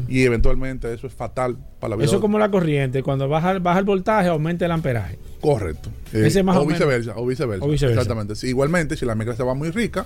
y 0.08 0.24
eventualmente 0.24 0.94
eso 0.94 1.06
es 1.08 1.14
fatal 1.14 1.58
para 1.80 1.90
la 1.92 1.96
vida. 1.98 2.06
Eso 2.06 2.16
es 2.16 2.22
como 2.22 2.40
la 2.40 2.50
corriente, 2.50 3.04
cuando 3.04 3.28
baja, 3.28 3.58
baja 3.60 3.80
el 3.80 3.86
voltaje 3.86 4.30
aumenta 4.30 4.66
el 4.66 4.72
amperaje. 4.72 5.18
Correcto. 5.42 5.90
Eh, 6.14 6.24
Ese 6.28 6.44
más 6.44 6.56
o, 6.58 6.62
o 6.62 6.66
viceversa, 6.66 7.14
o 7.18 7.26
viceversa. 7.26 7.66
O 7.66 7.70
viceversa. 7.70 8.00
Exactamente. 8.02 8.36
Sí, 8.36 8.48
igualmente, 8.48 8.96
si 8.96 9.06
la 9.06 9.16
mezcla 9.16 9.36
se 9.36 9.44
va 9.44 9.54
muy 9.56 9.72
rica, 9.72 10.06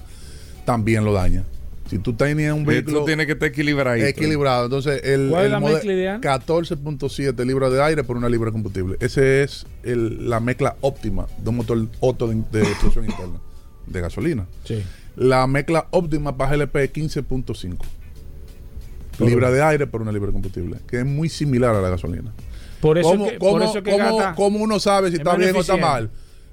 también 0.66 1.04
lo 1.06 1.14
daña. 1.14 1.44
Si 1.90 2.00
tú 2.00 2.14
tenías 2.14 2.52
un 2.54 2.66
vehículo 2.66 2.98
Esto 3.00 3.06
tiene 3.06 3.28
que 3.28 3.34
estar 3.34 3.48
equilibrado. 3.50 3.96
equilibrado, 3.98 4.66
entonces 4.66 5.02
el, 5.04 5.28
¿Cuál 5.30 5.46
es 5.46 5.52
la 5.52 5.60
mezcla 5.60 5.94
ideal? 5.94 6.20
14.7 6.22 7.46
libras 7.46 7.72
de 7.72 7.84
aire 7.84 8.04
por 8.04 8.18
una 8.18 8.28
libra 8.28 8.48
de 8.48 8.54
combustible. 8.54 8.98
Ese 9.00 9.44
es 9.44 9.68
el- 9.84 10.28
la 10.28 10.40
mezcla 10.40 10.78
óptima 10.82 11.28
de 11.38 11.50
un 11.50 11.58
motor 11.58 11.86
Otto 12.00 12.28
de, 12.28 12.42
de 12.52 12.64
explosión 12.64 13.06
interna 13.06 13.40
de 13.86 14.02
gasolina. 14.02 14.48
Sí. 14.64 14.82
La 15.16 15.46
mezcla 15.46 15.86
óptima 15.92 16.36
para 16.36 16.56
GLP 16.58 16.76
es 16.86 16.92
15.5 16.94 17.78
libras 19.20 19.54
de 19.54 19.62
aire 19.62 19.86
por 19.88 20.02
una 20.02 20.12
libra 20.12 20.28
de 20.28 20.34
combustible, 20.34 20.78
que 20.88 21.00
es 21.00 21.06
muy 21.06 21.30
similar 21.30 21.76
a 21.76 21.82
la 21.82 21.90
gasolina. 21.90 22.34
Por 22.86 22.98
eso 23.00 23.10
¿Cómo, 23.10 23.26
que, 23.28 23.38
por 23.38 23.52
cómo- 23.60 23.64
eso 23.72 23.84
que 23.84 23.92
cómo- 24.36 24.60
uno 24.60 24.80
sabe 24.80 25.10
si 25.10 25.16
es 25.16 25.20
está 25.20 25.36
bien 25.36 25.56
o 25.56 25.60
está 25.62 25.78
mal? 25.78 26.10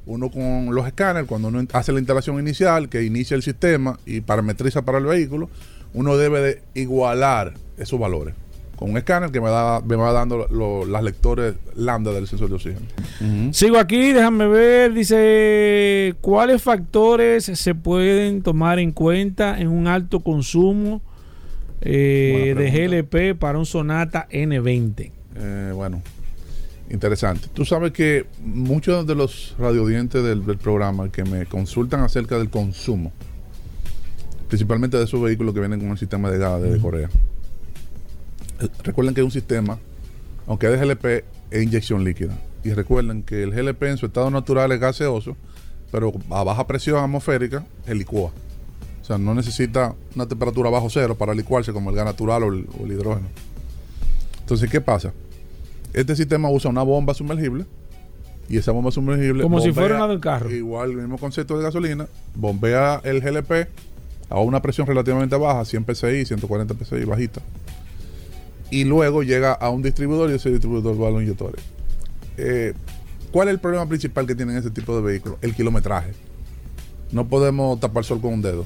Uno 0.07 0.30
con 0.30 0.74
los 0.74 0.87
escáneres, 0.87 1.28
cuando 1.28 1.49
uno 1.49 1.62
hace 1.72 1.93
la 1.93 1.99
instalación 1.99 2.39
inicial, 2.41 2.89
que 2.89 3.05
inicia 3.05 3.35
el 3.37 3.43
sistema 3.43 3.99
y 4.07 4.20
parametriza 4.20 4.83
para 4.83 4.99
el 4.99 5.05
vehículo, 5.05 5.49
uno 5.95 6.16
debe 6.16 6.41
de 6.41 6.62
igualar 6.74 7.53
esos 7.78 8.01
valores. 8.01 8.35
con 8.74 8.91
un 8.91 8.97
escáner 8.97 9.30
que 9.30 9.41
me, 9.41 9.49
da, 9.49 9.80
me 9.80 9.95
va 9.95 10.11
dando 10.11 10.49
las 10.89 11.03
lectores 11.05 11.55
lambda 11.76 12.11
del 12.12 12.26
sensor 12.26 12.49
de 12.49 12.55
oxígeno. 12.57 12.80
Sigo 13.53 13.78
aquí, 13.78 14.11
déjame 14.12 14.49
ver, 14.49 14.93
dice, 14.93 16.16
¿cuáles 16.20 16.61
factores 16.62 17.45
se 17.45 17.74
pueden 17.76 18.43
tomar 18.43 18.80
en 18.80 18.91
cuenta 18.91 19.61
en 19.61 19.68
un 19.68 19.87
alto 19.87 20.18
consumo 20.18 21.01
eh, 21.80 22.55
de 22.57 22.70
GLP 22.70 23.39
para 23.39 23.57
un 23.59 23.66
Sonata 23.66 24.26
N20? 24.33 25.12
Eh, 25.37 25.72
bueno, 25.74 26.03
interesante. 26.91 27.49
Tú 27.53 27.64
sabes 27.64 27.93
que 27.93 28.26
muchos 28.41 29.07
de 29.07 29.14
los 29.14 29.55
radiodientes 29.59 30.22
del, 30.22 30.45
del 30.45 30.59
programa 30.59 31.11
que 31.11 31.24
me 31.24 31.47
consultan 31.47 32.01
acerca 32.01 32.39
del 32.39 32.51
consumo, 32.51 33.12
principalmente 34.49 34.97
de 34.97 35.05
esos 35.05 35.20
vehículos 35.20 35.55
que 35.55 35.61
vienen 35.61 35.80
con 35.80 35.91
el 35.91 35.99
sistema 35.99 36.30
de 36.30 36.39
gas 36.39 36.62
de 36.62 36.78
Corea, 36.78 37.09
recuerden 38.83 39.14
que 39.14 39.20
es 39.20 39.24
un 39.24 39.30
sistema, 39.30 39.78
aunque 40.47 40.66
es 40.66 40.78
de 40.78 40.87
GLP, 40.87 41.24
es 41.51 41.62
inyección 41.62 42.05
líquida. 42.05 42.39
Y 42.64 42.72
recuerden 42.72 43.22
que 43.22 43.43
el 43.43 43.51
GLP 43.51 43.83
en 43.85 43.97
su 43.97 44.07
estado 44.07 44.30
natural 44.30 44.70
es 44.72 44.80
gaseoso, 44.80 45.37
pero 45.91 46.12
a 46.30 46.45
baja 46.45 46.66
presión 46.66 47.03
atmosférica, 47.03 47.64
el 47.87 47.99
licúa. 47.99 48.30
O 49.01 49.05
sea, 49.05 49.18
no 49.18 49.35
necesita 49.35 49.95
una 50.14 50.26
temperatura 50.26 50.70
bajo 50.70 50.89
cero 50.89 51.16
para 51.16 51.35
licuarse 51.35 51.72
como 51.72 51.91
el 51.91 51.97
gas 51.97 52.05
natural 52.05 52.45
o 52.45 52.53
el, 52.53 52.93
hidrógeno. 52.93 53.28
Entonces, 54.41 54.70
¿qué 54.70 54.80
pasa? 54.80 55.12
Este 55.93 56.16
sistema 56.16 56.51
usa 56.51 56.70
una 56.70 56.82
bomba 56.82 57.14
sumergible 57.14 57.66
y 58.49 58.57
esa 58.57 58.72
bomba 58.72 58.90
sumergible. 58.90 59.43
Como 59.43 59.61
si 59.61 59.72
fuera 59.72 59.97
una 59.97 60.09
del 60.09 60.20
carro. 60.20 60.51
Igual, 60.51 60.90
el 60.90 60.97
mismo 60.99 61.18
concepto 61.18 61.57
de 61.57 61.64
gasolina, 61.64 62.07
bombea 62.34 63.01
el 63.05 63.20
GLP 63.20 63.68
a 64.28 64.40
una 64.40 64.62
presión 64.62 64.86
relativamente 64.86 65.36
baja, 65.36 65.64
100 65.64 65.86
psi, 65.95 66.24
140 66.24 66.74
psi, 66.84 67.05
bajita 67.05 67.43
y 68.72 68.84
luego 68.84 69.22
llega 69.22 69.53
a 69.53 69.68
un 69.68 69.82
distribuidor 69.82 70.30
y 70.30 70.34
ese 70.34 70.51
distribuidor 70.51 71.01
va 71.01 71.09
a 71.09 71.11
los 71.11 71.22
inyectores. 71.22 71.62
Eh, 72.38 72.72
¿Cuál 73.30 73.49
es 73.49 73.55
el 73.55 73.61
problema 73.61 73.86
principal 73.86 74.26
que 74.26 74.34
tienen 74.34 74.57
este 74.57 74.70
tipo 74.70 74.97
de 74.97 75.03
vehículos? 75.03 75.38
El 75.43 75.55
kilometraje. 75.55 76.12
No 77.12 77.28
podemos 77.28 77.78
tapar 77.78 78.05
sol 78.05 78.22
con 78.22 78.32
un 78.32 78.40
dedo. 78.40 78.64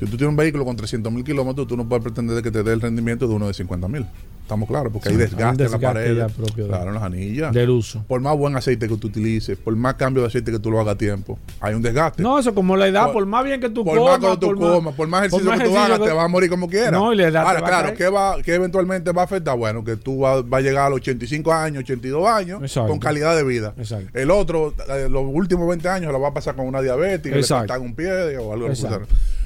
Si 0.00 0.06
tú 0.06 0.16
tienes 0.16 0.30
un 0.30 0.36
vehículo 0.36 0.64
con 0.64 0.74
300 0.76 1.12
mil 1.12 1.22
kilómetros, 1.22 1.66
tú 1.66 1.76
no 1.76 1.86
puedes 1.86 2.02
pretender 2.02 2.42
que 2.42 2.50
te 2.50 2.62
dé 2.62 2.72
el 2.72 2.80
rendimiento 2.80 3.28
de 3.28 3.34
uno 3.34 3.48
de 3.48 3.52
50 3.52 3.86
mil. 3.86 4.06
Estamos 4.40 4.66
claros, 4.66 4.90
porque 4.90 5.10
hay 5.10 5.16
desgaste, 5.16 5.64
en 5.64 5.70
la 5.70 5.78
pared. 5.78 6.26
Claro, 6.54 6.88
en 6.88 6.94
las 6.94 7.02
anillas. 7.02 7.52
Del 7.52 7.68
uso. 7.68 8.02
Por 8.08 8.18
más 8.22 8.34
buen 8.34 8.56
aceite 8.56 8.88
que 8.88 8.96
tú 8.96 9.08
utilices, 9.08 9.58
por 9.58 9.76
más 9.76 9.96
cambio 9.96 10.22
de 10.22 10.28
aceite 10.28 10.52
que 10.52 10.58
tú 10.58 10.70
lo 10.70 10.80
hagas 10.80 10.94
a 10.94 10.98
tiempo, 10.98 11.38
hay 11.60 11.74
un 11.74 11.82
desgaste. 11.82 12.22
No, 12.22 12.38
eso 12.38 12.54
como 12.54 12.78
la 12.78 12.88
edad, 12.88 13.12
por, 13.12 13.26
más 13.26 13.44
bien 13.44 13.60
que 13.60 13.68
tú 13.68 13.84
por 13.84 13.98
comas. 13.98 14.20
Más 14.20 14.30
que 14.30 14.36
tú 14.38 14.46
por, 14.46 14.58
comas, 14.58 14.94
por 14.94 15.06
más 15.06 15.26
ejercicio 15.26 15.52
que 15.52 15.64
tú 15.64 15.76
hagas, 15.76 16.00
te 16.00 16.12
vas 16.12 16.24
a 16.24 16.28
morir 16.28 16.48
como 16.48 16.66
quieras. 16.66 16.92
No, 16.92 17.12
y 17.12 17.16
la 17.16 17.28
edad 17.28 17.46
Ahora, 17.46 17.60
claro, 17.60 17.94
¿qué, 17.94 18.08
va, 18.08 18.42
¿qué 18.42 18.54
eventualmente 18.54 19.12
va 19.12 19.20
a 19.20 19.24
afectar? 19.26 19.58
Bueno, 19.58 19.84
que 19.84 19.96
tú 19.96 20.20
vas 20.20 20.42
va 20.42 20.56
a 20.56 20.60
llegar 20.62 20.86
a 20.86 20.88
los 20.88 20.96
85 21.00 21.52
años, 21.52 21.80
82 21.80 22.26
años, 22.26 22.72
con 22.74 22.98
calidad 22.98 23.36
de 23.36 23.44
vida. 23.44 23.74
Exacto. 23.76 24.18
El 24.18 24.30
otro, 24.30 24.72
eh, 24.88 25.08
los 25.10 25.24
últimos 25.26 25.68
20 25.68 25.86
años, 25.90 26.10
lo 26.10 26.20
va 26.22 26.28
a 26.28 26.34
pasar 26.34 26.56
con 26.56 26.66
una 26.66 26.80
diabetes, 26.80 27.30
le 27.30 27.42
faltan 27.42 27.82
un 27.82 27.94
pie 27.94 28.38
o 28.38 28.54
algo 28.54 28.68
así. 28.68 28.86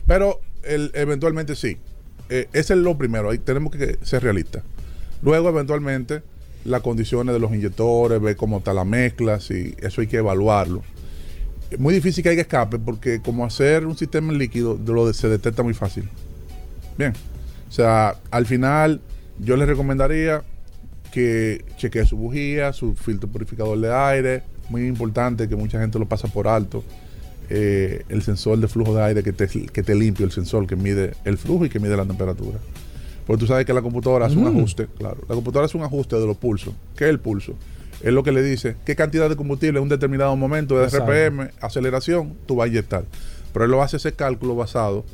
Pero 0.06 0.40
el, 0.62 0.90
eventualmente 0.94 1.54
sí. 1.54 1.78
Eh, 2.28 2.48
ese 2.52 2.72
es 2.74 2.78
lo 2.78 2.96
primero, 2.96 3.30
ahí 3.30 3.38
tenemos 3.38 3.72
que 3.74 3.98
ser 4.02 4.22
realistas. 4.22 4.62
Luego, 5.22 5.48
eventualmente, 5.48 6.22
las 6.64 6.82
condiciones 6.82 7.34
de 7.34 7.40
los 7.40 7.52
inyectores, 7.52 8.20
ver 8.20 8.36
cómo 8.36 8.58
está 8.58 8.72
la 8.72 8.84
mezcla, 8.84 9.40
si 9.40 9.74
eso 9.78 10.00
hay 10.00 10.06
que 10.06 10.18
evaluarlo. 10.18 10.82
Es 11.70 11.78
muy 11.78 11.94
difícil 11.94 12.22
que 12.22 12.30
haya 12.30 12.42
escape 12.42 12.78
porque 12.78 13.20
como 13.20 13.44
hacer 13.44 13.86
un 13.86 13.96
sistema 13.96 14.32
líquido 14.32 14.78
lo 14.86 15.12
se 15.12 15.28
detecta 15.28 15.62
muy 15.62 15.74
fácil. 15.74 16.08
Bien. 16.96 17.12
O 17.68 17.72
sea, 17.72 18.16
al 18.30 18.46
final 18.46 19.00
yo 19.38 19.56
les 19.56 19.66
recomendaría 19.66 20.44
que 21.10 21.64
chequee 21.76 22.04
su 22.06 22.16
bujía, 22.16 22.72
su 22.72 22.94
filtro 22.94 23.28
purificador 23.28 23.80
de 23.80 23.92
aire. 23.92 24.42
Muy 24.68 24.86
importante 24.86 25.48
que 25.48 25.56
mucha 25.56 25.80
gente 25.80 25.98
lo 25.98 26.06
pasa 26.06 26.28
por 26.28 26.48
alto. 26.48 26.84
Eh, 27.50 28.04
el 28.08 28.22
sensor 28.22 28.58
de 28.58 28.68
flujo 28.68 28.94
de 28.94 29.02
aire 29.02 29.22
que 29.22 29.32
te, 29.32 29.46
que 29.48 29.82
te 29.82 29.94
limpia, 29.94 30.24
el 30.24 30.32
sensor 30.32 30.66
que 30.66 30.76
mide 30.76 31.12
el 31.24 31.36
flujo 31.36 31.66
y 31.66 31.68
que 31.68 31.78
mide 31.78 31.96
la 31.96 32.06
temperatura. 32.06 32.58
Porque 33.26 33.40
tú 33.40 33.46
sabes 33.46 33.66
que 33.66 33.72
la 33.72 33.82
computadora 33.82 34.26
hace 34.26 34.36
un 34.36 34.44
mm. 34.44 34.58
ajuste, 34.58 34.86
claro. 34.98 35.18
La 35.28 35.34
computadora 35.34 35.66
hace 35.66 35.76
un 35.76 35.84
ajuste 35.84 36.16
de 36.16 36.26
los 36.26 36.36
pulsos. 36.36 36.74
¿Qué 36.96 37.04
es 37.04 37.10
el 37.10 37.20
pulso? 37.20 37.54
Es 38.02 38.12
lo 38.12 38.22
que 38.22 38.32
le 38.32 38.42
dice 38.42 38.76
qué 38.84 38.96
cantidad 38.96 39.28
de 39.28 39.36
combustible 39.36 39.78
en 39.78 39.84
un 39.84 39.88
determinado 39.88 40.36
momento 40.36 40.78
de 40.78 40.88
RPM, 40.88 41.50
aceleración, 41.60 42.34
tú 42.46 42.56
vas 42.56 42.66
a 42.66 42.68
inyectar. 42.68 43.04
Pero 43.52 43.64
él 43.64 43.70
lo 43.70 43.82
hace 43.82 43.96
ese 43.96 44.12
cálculo 44.12 44.56
basado 44.56 45.04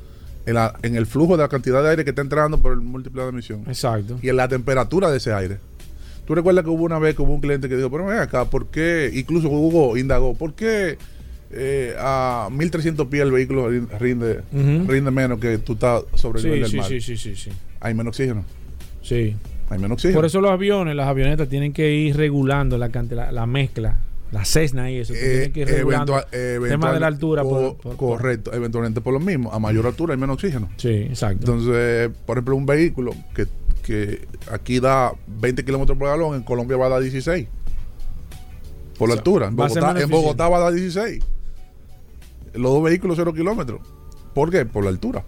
en, 0.46 0.54
la, 0.54 0.74
en 0.82 0.96
el 0.96 1.06
flujo 1.06 1.36
de 1.36 1.42
la 1.42 1.48
cantidad 1.48 1.82
de 1.82 1.90
aire 1.90 2.04
que 2.04 2.10
está 2.10 2.22
entrando 2.22 2.58
por 2.58 2.72
el 2.72 2.80
múltiple 2.80 3.22
de 3.22 3.28
emisión. 3.28 3.64
Exacto. 3.66 4.18
Y 4.22 4.28
en 4.28 4.36
la 4.36 4.48
temperatura 4.48 5.10
de 5.10 5.18
ese 5.18 5.32
aire. 5.32 5.58
Tú 6.26 6.34
recuerdas 6.34 6.64
que 6.64 6.70
hubo 6.70 6.84
una 6.84 6.98
vez 6.98 7.16
que 7.16 7.22
hubo 7.22 7.34
un 7.34 7.40
cliente 7.40 7.68
que 7.68 7.76
dijo, 7.76 7.90
pero 7.90 8.06
ven 8.06 8.18
acá, 8.18 8.44
¿por 8.44 8.66
qué? 8.68 9.10
Incluso 9.14 9.48
Hugo 9.48 9.96
indagó, 9.96 10.34
¿por 10.34 10.54
qué 10.54 10.96
eh, 11.52 11.94
a 11.98 12.48
1300 12.50 13.06
pies 13.08 13.22
el 13.22 13.32
vehículo 13.32 13.68
rinde, 13.70 14.42
rinde 14.52 15.10
menos 15.10 15.40
que 15.40 15.58
tú 15.58 15.74
estás 15.74 16.02
sobre 16.14 16.40
el 16.40 16.46
nivel 16.46 16.62
del 16.62 16.76
mar? 16.76 16.88
Sí, 16.88 17.00
sí, 17.00 17.16
sí, 17.16 17.34
sí 17.36 17.50
hay 17.80 17.94
menos 17.94 18.10
oxígeno. 18.12 18.44
Sí. 19.02 19.36
Hay 19.70 19.78
menos 19.78 19.96
oxígeno. 19.96 20.18
Por 20.18 20.26
eso 20.26 20.40
los 20.40 20.50
aviones, 20.50 20.94
las 20.94 21.08
avionetas 21.08 21.48
tienen 21.48 21.72
que 21.72 21.92
ir 21.92 22.16
regulando 22.16 22.78
la, 22.78 22.88
la, 23.32 23.46
mezcla. 23.46 24.00
La 24.30 24.44
Cessna 24.44 24.90
y 24.90 24.98
eso. 24.98 25.12
Eh, 25.16 25.50
que 25.52 25.60
ir 25.60 25.68
regulando 25.68 26.22
el 26.30 26.68
tema 26.68 26.92
de 26.92 27.00
la 27.00 27.06
altura. 27.06 27.42
correcto. 27.96 28.52
Eventualmente 28.52 29.00
por 29.00 29.12
lo 29.12 29.20
mismo. 29.20 29.52
A 29.52 29.58
mayor 29.58 29.86
altura 29.86 30.14
hay 30.14 30.20
menos 30.20 30.34
oxígeno. 30.34 30.68
Sí, 30.76 30.88
exacto. 30.88 31.52
Entonces, 31.52 32.10
por 32.26 32.36
ejemplo, 32.36 32.56
un 32.56 32.66
vehículo 32.66 33.12
que, 33.34 33.46
que 33.82 34.26
aquí 34.52 34.78
da 34.78 35.12
20 35.26 35.64
kilómetros 35.64 35.98
por 35.98 36.08
galón, 36.08 36.36
en 36.36 36.42
Colombia 36.42 36.76
va 36.76 36.86
a 36.86 36.90
dar 36.90 37.02
16. 37.02 37.48
Por 38.98 39.08
la 39.08 39.14
altura. 39.14 39.46
En 39.46 39.56
Bogotá, 39.56 40.00
en 40.00 40.10
Bogotá 40.10 40.48
va 40.48 40.58
a 40.58 40.60
dar 40.60 40.74
16. 40.74 41.24
Los 42.54 42.72
dos 42.72 42.82
vehículos 42.82 43.16
0 43.16 43.34
kilómetros. 43.34 43.80
¿Por 44.34 44.50
qué? 44.50 44.66
Por 44.66 44.84
la 44.84 44.90
altura. 44.90 45.24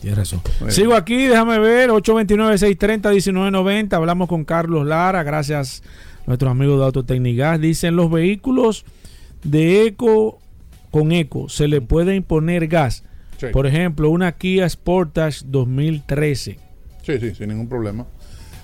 Tienes 0.00 0.18
razón. 0.18 0.40
Sigo 0.68 0.94
aquí, 0.94 1.26
déjame 1.26 1.58
ver, 1.58 1.90
829-630-1990. 1.90 3.92
Hablamos 3.92 4.28
con 4.28 4.44
Carlos 4.44 4.86
Lara, 4.86 5.22
gracias 5.22 5.82
a 6.24 6.26
nuestros 6.26 6.50
amigos 6.50 6.78
de 6.78 6.86
Autotecnigas. 6.86 7.60
Dicen 7.60 7.96
los 7.96 8.10
vehículos 8.10 8.86
de 9.44 9.84
eco 9.86 10.38
con 10.90 11.12
eco, 11.12 11.50
¿se 11.50 11.68
le 11.68 11.82
puede 11.82 12.16
imponer 12.16 12.66
gas? 12.66 13.04
Por 13.52 13.66
ejemplo, 13.66 14.10
una 14.10 14.32
Kia 14.32 14.68
Sportage 14.68 15.44
2013. 15.46 16.58
Sí, 17.02 17.18
sí, 17.18 17.34
sin 17.34 17.48
ningún 17.48 17.68
problema. 17.68 18.06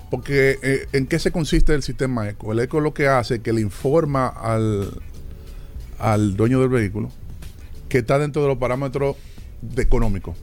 Porque 0.09 0.57
eh, 0.61 0.87
¿en 0.93 1.07
qué 1.07 1.19
se 1.19 1.31
consiste 1.31 1.73
el 1.73 1.83
sistema 1.83 2.29
eco? 2.29 2.51
El 2.51 2.59
eco 2.59 2.79
lo 2.79 2.93
que 2.93 3.07
hace 3.07 3.35
es 3.35 3.41
que 3.41 3.53
le 3.53 3.61
informa 3.61 4.27
al, 4.27 5.01
al 5.99 6.35
dueño 6.35 6.59
del 6.61 6.69
vehículo 6.69 7.11
que 7.89 7.99
está 7.99 8.19
dentro 8.19 8.41
de 8.41 8.47
los 8.49 8.57
parámetros 8.57 9.15
de 9.61 9.81
económicos 9.81 10.35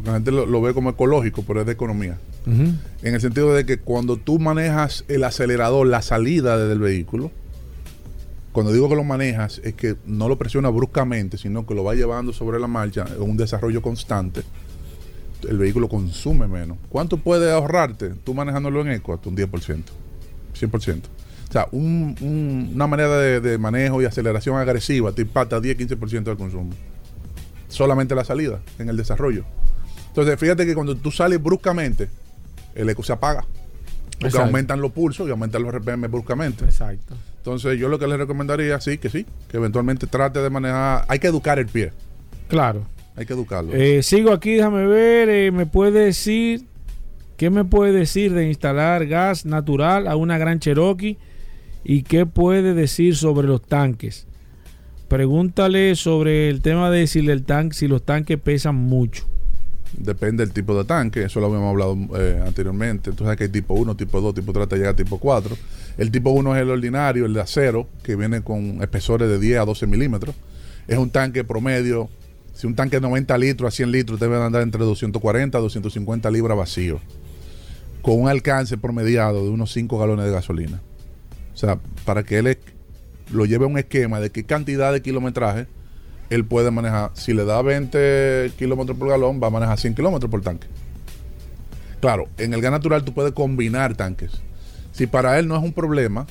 porque 0.00 0.10
la 0.10 0.16
gente 0.16 0.32
lo, 0.32 0.60
ve 0.62 0.74
como 0.74 0.90
ecológico, 0.90 1.42
pero 1.46 1.60
es 1.60 1.66
de 1.66 1.72
economía. 1.72 2.18
En 2.46 3.14
el 3.14 3.20
sentido 3.20 3.52
de 3.52 3.66
que 3.66 3.78
cuando 3.78 4.16
tú 4.16 4.38
manejas 4.38 5.04
el 5.08 5.24
acelerador, 5.24 5.86
la 5.86 6.00
salida 6.00 6.56
del 6.56 6.78
vehículo, 6.78 7.30
cuando 8.52 8.72
digo 8.72 8.88
que 8.88 8.96
lo 8.96 9.04
manejas, 9.04 9.60
es 9.62 9.74
que 9.74 9.96
no 10.06 10.28
lo 10.28 10.38
presiona 10.38 10.70
bruscamente, 10.70 11.36
sino 11.36 11.66
que 11.66 11.74
lo 11.74 11.84
va 11.84 11.94
llevando 11.94 12.32
sobre 12.32 12.58
la 12.58 12.66
marcha 12.66 13.04
en 13.14 13.22
un 13.22 13.36
desarrollo 13.36 13.82
constante. 13.82 14.42
El 15.46 15.58
vehículo 15.58 15.88
consume 15.88 16.48
menos. 16.48 16.78
¿Cuánto 16.88 17.18
puede 17.18 17.52
ahorrarte 17.52 18.10
tú 18.24 18.32
manejándolo 18.34 18.80
en 18.80 18.92
eco? 18.92 19.12
Hasta 19.12 19.28
un 19.28 19.36
10%, 19.36 19.82
100%. 20.58 21.00
O 21.50 21.52
sea, 21.52 21.66
una 21.72 22.86
manera 22.86 23.18
de, 23.18 23.40
de, 23.40 23.58
manejo 23.58 24.00
y 24.00 24.04
aceleración 24.04 24.56
agresiva 24.56 25.10
te 25.10 25.22
impacta 25.22 25.58
10-15% 25.58 26.22
del 26.22 26.36
consumo. 26.36 26.70
Solamente 27.66 28.14
la 28.14 28.24
salida 28.24 28.60
en 28.78 28.88
el 28.88 28.96
desarrollo. 28.96 29.44
Entonces, 30.08 30.38
fíjate 30.38 30.64
que 30.64 30.74
cuando 30.74 30.96
tú 30.96 31.10
sales 31.10 31.42
bruscamente, 31.42 32.08
el 32.74 32.88
eco 32.88 33.02
se 33.02 33.12
apaga. 33.12 33.44
Porque 34.20 34.38
aumentan 34.38 34.80
los 34.80 34.92
pulsos 34.92 35.26
y 35.26 35.30
aumentan 35.30 35.62
los 35.62 35.74
RPM 35.74 36.06
bruscamente. 36.08 36.64
Exacto. 36.64 37.16
Entonces, 37.38 37.78
yo 37.78 37.88
lo 37.88 37.98
que 37.98 38.06
le 38.06 38.16
recomendaría, 38.16 38.78
sí, 38.80 38.98
que 38.98 39.08
sí, 39.08 39.26
que 39.48 39.56
eventualmente 39.56 40.06
trate 40.06 40.40
de 40.40 40.50
manejar. 40.50 41.04
Hay 41.08 41.18
que 41.18 41.26
educar 41.26 41.58
el 41.58 41.66
pie. 41.66 41.92
Claro. 42.48 42.82
Hay 43.16 43.26
que 43.26 43.32
educarlo. 43.32 43.72
Eh, 43.74 44.02
sigo 44.02 44.32
aquí, 44.32 44.54
déjame 44.54 44.86
ver. 44.86 45.28
Eh, 45.28 45.50
¿Me 45.50 45.66
puede 45.66 46.04
decir 46.04 46.66
qué 47.36 47.50
me 47.50 47.64
puede 47.64 47.92
decir 47.92 48.34
de 48.34 48.46
instalar 48.46 49.06
gas 49.06 49.46
natural 49.46 50.06
a 50.06 50.16
una 50.16 50.38
gran 50.38 50.60
Cherokee? 50.60 51.18
¿Y 51.84 52.02
qué 52.02 52.26
puede 52.26 52.74
decir 52.74 53.16
sobre 53.16 53.48
los 53.48 53.62
tanques? 53.62 54.26
Pregúntale 55.08 55.96
sobre 55.96 56.48
el 56.48 56.60
tema 56.60 56.90
de 56.90 57.06
si, 57.06 57.18
el 57.18 57.42
tanque, 57.42 57.74
si 57.74 57.88
los 57.88 58.04
tanques 58.04 58.38
pesan 58.38 58.76
mucho. 58.76 59.24
Depende 59.92 60.44
del 60.44 60.52
tipo 60.52 60.76
de 60.76 60.84
tanque, 60.84 61.24
eso 61.24 61.40
lo 61.40 61.46
habíamos 61.46 61.70
hablado 61.70 61.98
eh, 62.16 62.40
anteriormente. 62.46 63.10
Entonces 63.10 63.36
que 63.36 63.44
hay 63.44 63.50
tipo 63.50 63.74
1, 63.74 63.96
tipo 63.96 64.20
2, 64.20 64.34
tipo 64.34 64.52
3 64.52 64.62
hasta 64.62 64.76
llegar 64.76 64.92
a 64.92 64.96
tipo 64.96 65.18
4. 65.18 65.56
El 65.98 66.10
tipo 66.12 66.30
1 66.30 66.54
es 66.54 66.62
el 66.62 66.70
ordinario, 66.70 67.26
el 67.26 67.34
de 67.34 67.40
acero, 67.40 67.88
que 68.04 68.14
viene 68.14 68.42
con 68.42 68.80
espesores 68.82 69.28
de 69.28 69.40
10 69.40 69.58
a 69.58 69.64
12 69.64 69.86
milímetros. 69.88 70.36
Es 70.86 70.96
un 70.96 71.10
tanque 71.10 71.42
promedio. 71.42 72.08
Si 72.54 72.66
un 72.66 72.76
tanque 72.76 72.96
de 72.96 73.00
90 73.00 73.36
litros 73.38 73.74
a 73.74 73.76
100 73.76 73.90
litros 73.90 74.20
debe 74.20 74.36
andar 74.36 74.62
entre 74.62 74.84
240 74.84 75.58
a 75.58 75.60
250 75.60 76.30
libras 76.30 76.56
vacío. 76.56 77.00
con 78.02 78.20
un 78.20 78.28
alcance 78.28 78.78
promediado 78.78 79.42
de 79.42 79.50
unos 79.50 79.72
5 79.72 79.98
galones 79.98 80.24
de 80.24 80.30
gasolina. 80.30 80.80
O 81.60 81.66
sea, 81.66 81.78
para 82.06 82.22
que 82.22 82.38
él 82.38 82.56
lo 83.30 83.44
lleve 83.44 83.66
a 83.66 83.68
un 83.68 83.76
esquema 83.76 84.18
de 84.18 84.30
qué 84.30 84.44
cantidad 84.44 84.94
de 84.94 85.02
kilometraje 85.02 85.66
él 86.30 86.46
puede 86.46 86.70
manejar. 86.70 87.10
Si 87.12 87.34
le 87.34 87.44
da 87.44 87.60
20 87.60 88.52
kilómetros 88.56 88.96
por 88.96 89.10
galón, 89.10 89.42
va 89.42 89.48
a 89.48 89.50
manejar 89.50 89.78
100 89.78 89.94
kilómetros 89.94 90.30
por 90.30 90.40
tanque. 90.40 90.68
Claro, 92.00 92.28
en 92.38 92.54
el 92.54 92.62
gas 92.62 92.72
natural 92.72 93.04
tú 93.04 93.12
puedes 93.12 93.32
combinar 93.32 93.94
tanques. 93.94 94.40
Si 94.92 95.06
para 95.06 95.38
él 95.38 95.48
no 95.48 95.54
es 95.54 95.62
un 95.62 95.74
problema 95.74 96.26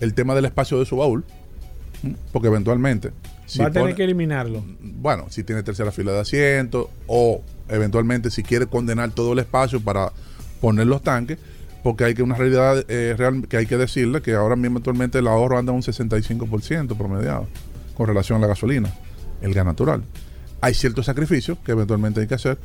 el 0.00 0.14
tema 0.14 0.34
del 0.34 0.46
espacio 0.46 0.80
de 0.80 0.84
su 0.84 0.96
baúl, 0.96 1.24
porque 2.32 2.48
eventualmente... 2.48 3.12
va 3.60 3.66
a 3.66 3.70
tener 3.70 3.94
que 3.94 4.02
eliminarlo. 4.02 4.64
Bueno, 4.80 5.26
si 5.30 5.44
tiene 5.44 5.62
tercera 5.62 5.92
fila 5.92 6.10
de 6.10 6.22
asientos 6.22 6.88
o 7.06 7.40
eventualmente 7.68 8.32
si 8.32 8.42
quiere 8.42 8.66
condenar 8.66 9.12
todo 9.12 9.32
el 9.32 9.38
espacio 9.38 9.80
para 9.80 10.10
poner 10.60 10.88
los 10.88 11.02
tanques, 11.02 11.38
porque 11.86 12.02
hay 12.02 12.14
que 12.14 12.24
una 12.24 12.34
realidad 12.34 12.84
eh, 12.88 13.14
real 13.16 13.46
que 13.48 13.58
hay 13.58 13.66
que 13.66 13.76
decirle 13.76 14.20
que 14.20 14.34
ahora 14.34 14.56
mismo 14.56 14.78
actualmente 14.78 15.20
el 15.20 15.28
ahorro 15.28 15.56
anda 15.56 15.70
un 15.70 15.82
65% 15.82 16.98
promediado 16.98 17.46
con 17.96 18.08
relación 18.08 18.38
a 18.38 18.40
la 18.40 18.48
gasolina, 18.48 18.92
el 19.40 19.54
gas 19.54 19.64
natural. 19.64 20.02
Hay 20.60 20.74
ciertos 20.74 21.06
sacrificios 21.06 21.58
que 21.64 21.70
eventualmente 21.70 22.20
hay 22.20 22.26
que 22.26 22.34
hacer 22.34 22.58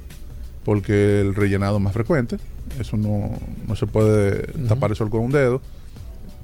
porque 0.65 1.21
el 1.21 1.35
rellenado 1.35 1.77
es 1.77 1.83
más 1.83 1.93
frecuente, 1.93 2.37
eso 2.79 2.97
no, 2.97 3.29
se 3.75 3.85
puede 3.85 4.41
tapar 4.67 4.89
el 4.89 4.97
sol 4.97 5.11
con 5.11 5.21
un 5.21 5.31
dedo. 5.31 5.61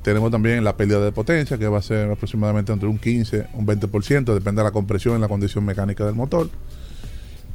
Tenemos 0.04 0.30
también 0.30 0.64
la 0.64 0.78
pérdida 0.78 1.04
de 1.04 1.12
potencia, 1.12 1.58
que 1.58 1.68
va 1.68 1.80
a 1.80 1.82
ser 1.82 2.12
aproximadamente 2.12 2.72
entre 2.74 2.88
un 2.88 3.00
15 3.00 3.48
un 3.56 3.66
20%, 3.66 4.36
depende 4.36 4.62
de 4.62 4.64
la 4.66 4.72
compresión 4.72 5.18
y 5.18 5.22
la 5.22 5.28
condición 5.28 5.66
mecánica 5.66 6.06
del 6.06 6.14
motor. 6.14 6.48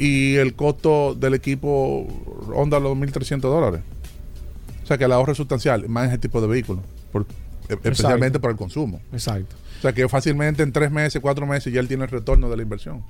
Y 0.00 0.34
el 0.34 0.54
costo 0.54 1.14
del 1.14 1.34
equipo 1.34 2.08
ronda 2.48 2.80
los 2.80 2.96
1.300 2.98 3.38
dólares. 3.38 3.82
O 4.82 4.86
sea 4.86 4.98
que 4.98 5.04
el 5.04 5.12
ahorro 5.12 5.32
es 5.32 5.38
sustancial, 5.38 5.88
más 5.88 6.04
en 6.04 6.10
ese 6.10 6.18
tipo 6.18 6.40
de 6.40 6.46
vehículos, 6.46 6.84
e, 7.68 7.74
especialmente 7.74 8.40
por 8.40 8.50
el 8.50 8.56
consumo. 8.56 9.00
Exacto. 9.12 9.56
O 9.78 9.82
sea 9.82 9.92
que 9.92 10.08
fácilmente 10.08 10.62
en 10.62 10.72
tres 10.72 10.90
meses, 10.90 11.20
cuatro 11.20 11.46
meses 11.46 11.72
ya 11.72 11.80
él 11.80 11.88
tiene 11.88 12.04
el 12.04 12.10
retorno 12.10 12.48
de 12.48 12.56
la 12.56 12.62
inversión. 12.62 13.02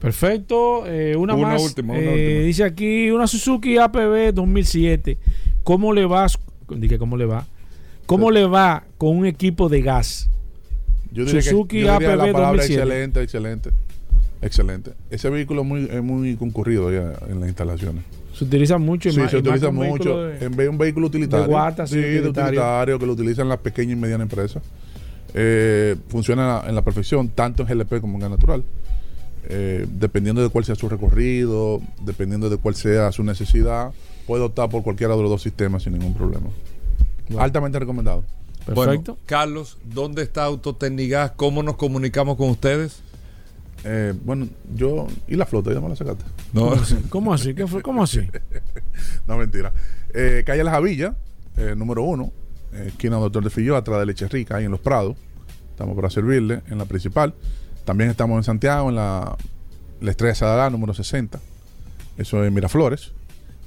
Perfecto. 0.00 0.86
Eh, 0.86 1.16
una, 1.16 1.36
más. 1.36 1.62
Última, 1.62 1.94
eh, 1.96 2.42
Dice 2.44 2.64
aquí 2.64 3.10
una 3.10 3.26
Suzuki 3.26 3.78
APB 3.78 4.32
2007. 4.34 5.18
¿Cómo 5.62 5.92
le 5.92 6.04
va? 6.06 6.26
Dije, 6.68 6.98
¿cómo 6.98 7.16
le 7.16 7.26
va? 7.26 7.46
¿Cómo 8.06 8.30
le 8.30 8.46
va 8.46 8.84
con 8.98 9.16
un 9.16 9.26
equipo 9.26 9.68
de 9.68 9.82
gas? 9.82 10.28
Yo 11.12 11.26
Suzuki 11.26 11.82
que, 11.82 11.88
APB 11.88 12.16
la 12.16 12.32
2007. 12.32 12.74
Excelente, 12.74 13.22
excelente. 13.22 13.70
Excelente. 14.42 14.90
Ese 15.10 15.30
vehículo 15.30 15.62
es 15.62 15.66
muy, 15.66 15.88
es 15.90 16.02
muy 16.02 16.36
concurrido 16.36 16.92
ya 16.92 17.14
en 17.28 17.40
las 17.40 17.48
instalaciones. 17.48 18.04
Se 18.36 18.44
utiliza 18.44 18.76
mucho. 18.76 19.10
Sí, 19.10 19.20
se 19.30 19.38
utiliza 19.38 19.70
mucho. 19.70 20.30
en 20.30 20.50
vez 20.50 20.58
de 20.58 20.68
un 20.68 20.76
vehículo 20.76 21.06
utilitario. 21.06 21.46
De 21.46 21.50
guata, 21.50 21.86
sí, 21.86 21.98
de 21.98 22.28
utilitario 22.28 22.98
que 22.98 23.06
lo 23.06 23.12
utilizan 23.12 23.48
las 23.48 23.58
pequeñas 23.58 23.96
y 23.96 24.00
medianas 24.00 24.26
empresas. 24.26 24.62
Eh, 25.32 25.96
funciona 26.08 26.62
en 26.66 26.74
la 26.74 26.82
perfección, 26.82 27.28
tanto 27.30 27.62
en 27.62 27.68
GLP 27.68 28.00
como 28.00 28.14
en 28.14 28.20
gas 28.20 28.30
natural. 28.30 28.62
Eh, 29.48 29.86
dependiendo 29.88 30.42
de 30.42 30.50
cuál 30.50 30.64
sea 30.64 30.74
su 30.74 30.88
recorrido, 30.88 31.80
dependiendo 32.02 32.50
de 32.50 32.58
cuál 32.58 32.74
sea 32.74 33.10
su 33.12 33.22
necesidad, 33.22 33.92
puede 34.26 34.42
optar 34.42 34.68
por 34.68 34.82
cualquiera 34.82 35.14
de 35.16 35.22
los 35.22 35.30
dos 35.30 35.42
sistemas 35.42 35.84
sin 35.84 35.94
ningún 35.94 36.14
problema. 36.14 36.48
Altamente 37.38 37.78
recomendado. 37.78 38.24
Perfecto. 38.66 39.16
Carlos, 39.26 39.78
¿dónde 39.84 40.22
está 40.22 40.44
Autotecnigas? 40.44 41.32
¿Cómo 41.36 41.62
nos 41.62 41.76
comunicamos 41.76 42.36
con 42.36 42.50
ustedes? 42.50 43.00
Eh, 43.84 44.14
bueno, 44.24 44.48
yo. 44.74 45.06
¿Y 45.28 45.36
la 45.36 45.46
flota? 45.46 45.72
¿Ya 45.72 45.80
me 45.80 45.88
la 45.88 45.96
sacaste? 45.96 46.24
No. 46.52 46.72
¿Cómo 47.08 47.32
así? 47.32 47.54
¿Qué 47.54 47.66
fue? 47.66 47.82
¿Cómo 47.82 48.02
así? 48.02 48.20
no, 49.26 49.36
mentira. 49.36 49.72
Eh, 50.14 50.42
calle 50.46 50.64
Las 50.64 50.74
Javillas, 50.74 51.14
número 51.76 52.02
uno, 52.02 52.32
esquina 52.72 53.16
Doctor 53.16 53.44
de 53.44 53.50
Filló, 53.50 53.76
atrás 53.76 54.00
de 54.00 54.06
Leche 54.06 54.28
Rica, 54.28 54.56
ahí 54.56 54.64
en 54.64 54.70
Los 54.70 54.80
Prados. 54.80 55.16
Estamos 55.70 55.94
para 55.94 56.10
servirle 56.10 56.62
en 56.68 56.78
la 56.78 56.86
principal. 56.86 57.34
También 57.84 58.10
estamos 58.10 58.36
en 58.38 58.42
Santiago, 58.44 58.88
en 58.88 58.96
la, 58.96 59.36
la 60.00 60.10
Estrella 60.10 60.34
Sadalá, 60.34 60.70
número 60.70 60.94
60. 60.94 61.38
Eso 62.16 62.44
es 62.44 62.50
Miraflores. 62.52 63.12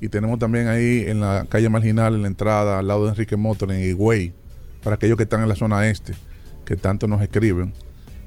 Y 0.02 0.10
tenemos 0.10 0.40
también 0.40 0.68
ahí 0.68 1.04
en 1.08 1.20
la 1.20 1.46
calle 1.50 1.70
marginal, 1.70 2.16
en 2.16 2.22
la 2.22 2.28
entrada, 2.28 2.80
al 2.80 2.88
lado 2.88 3.04
de 3.06 3.12
Enrique 3.12 3.36
Motor, 3.36 3.72
en 3.72 3.84
Higüey, 3.84 4.34
para 4.84 4.96
aquellos 4.96 5.18
que 5.18 5.24
están 5.24 5.42
en 5.42 5.50
la 5.50 5.56
zona 5.56 5.88
este, 5.88 6.14
que 6.66 6.76
tanto 6.78 7.08
nos 7.08 7.22
escriben. 7.22 7.74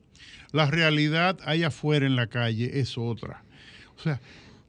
la 0.56 0.70
realidad 0.70 1.38
allá 1.44 1.68
afuera 1.68 2.06
en 2.06 2.16
la 2.16 2.28
calle 2.28 2.80
es 2.80 2.96
otra. 2.96 3.44
O 3.98 4.02
sea, 4.02 4.20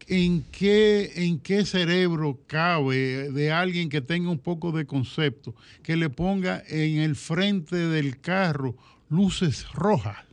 ¿en 0.07 0.43
qué, 0.51 1.13
¿en 1.15 1.39
qué 1.39 1.65
cerebro 1.65 2.39
cabe 2.45 3.31
de 3.31 3.51
alguien 3.51 3.87
que 3.87 4.01
tenga 4.01 4.29
un 4.29 4.39
poco 4.39 4.73
de 4.73 4.85
concepto 4.85 5.55
que 5.83 5.95
le 5.95 6.09
ponga 6.09 6.61
en 6.67 6.99
el 6.99 7.15
frente 7.15 7.77
del 7.77 8.19
carro 8.19 8.75
luces 9.09 9.71
rojas? 9.71 10.27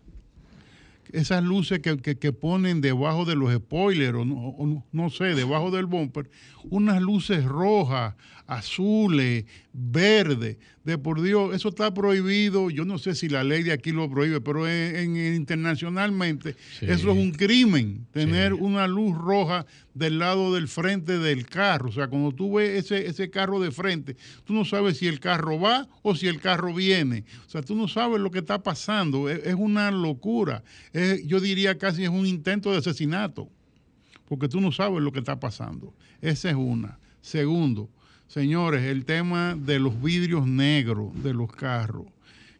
esas 1.12 1.44
luces 1.44 1.78
que, 1.80 2.32
ponen 2.32 2.80
debajo 2.80 3.24
de 3.24 3.36
los 3.36 3.54
spoilers, 3.54 4.18
o, 4.18 4.24
no, 4.24 4.84
no, 4.90 5.10
sé, 5.10 5.36
debajo 5.36 5.70
del 5.70 5.86
bumper, 5.86 6.28
unas 6.64 7.00
luces 7.00 7.44
rojas, 7.44 8.14
azules, 8.46 9.44
verdes. 9.72 10.58
De 10.84 10.98
por 10.98 11.22
Dios, 11.22 11.54
eso 11.54 11.70
está 11.70 11.94
prohibido. 11.94 12.68
Yo 12.68 12.84
no 12.84 12.98
sé 12.98 13.14
si 13.14 13.28
la 13.28 13.42
ley 13.42 13.62
de 13.62 13.72
aquí 13.72 13.90
lo 13.90 14.10
prohíbe, 14.10 14.42
pero 14.42 14.68
en, 14.68 15.16
internacionalmente 15.16 16.56
eso 16.82 17.10
es 17.10 17.16
un 17.16 17.32
crimen, 17.32 18.06
tener 18.12 18.52
una 18.52 18.86
luz 18.86 19.16
roja 19.16 19.64
del 19.94 20.18
lado 20.18 20.54
del 20.54 20.68
frente 20.68 21.18
del 21.18 21.46
carro. 21.46 21.88
O 21.88 21.92
sea, 21.92 22.08
cuando 22.08 22.32
tú 22.32 22.54
ves 22.54 22.84
ese, 22.84 23.06
ese 23.06 23.30
carro 23.30 23.60
de 23.60 23.70
frente, 23.70 24.16
tú 24.44 24.52
no 24.52 24.66
sabes 24.66 24.98
si 24.98 25.06
el 25.06 25.20
carro 25.20 25.58
va 25.58 25.88
o 26.02 26.14
si 26.14 26.28
el 26.28 26.38
carro 26.38 26.74
viene. 26.74 27.24
O 27.46 27.50
sea, 27.50 27.62
tú 27.62 27.74
no 27.74 27.88
sabes 27.88 28.20
lo 28.20 28.30
que 28.30 28.40
está 28.40 28.62
pasando. 28.62 29.30
Es, 29.30 29.54
una 29.54 29.90
locura. 29.90 30.62
yo 31.24 31.40
diría 31.40 31.78
casi 31.78 32.02
es 32.02 32.10
un 32.10 32.26
intento 32.26 32.72
de 32.72 32.78
asesinato, 32.78 33.48
porque 34.26 34.48
tú 34.48 34.60
no 34.60 34.70
sabes 34.70 35.00
lo 35.00 35.12
que 35.12 35.20
está 35.20 35.40
pasando. 35.40 35.94
Esa 36.20 36.50
es 36.50 36.56
una. 36.56 36.98
Segundo, 37.22 37.88
Señores, 38.34 38.82
el 38.82 39.04
tema 39.04 39.54
de 39.56 39.78
los 39.78 40.02
vidrios 40.02 40.44
negros 40.44 41.22
de 41.22 41.32
los 41.32 41.52
carros. 41.52 42.06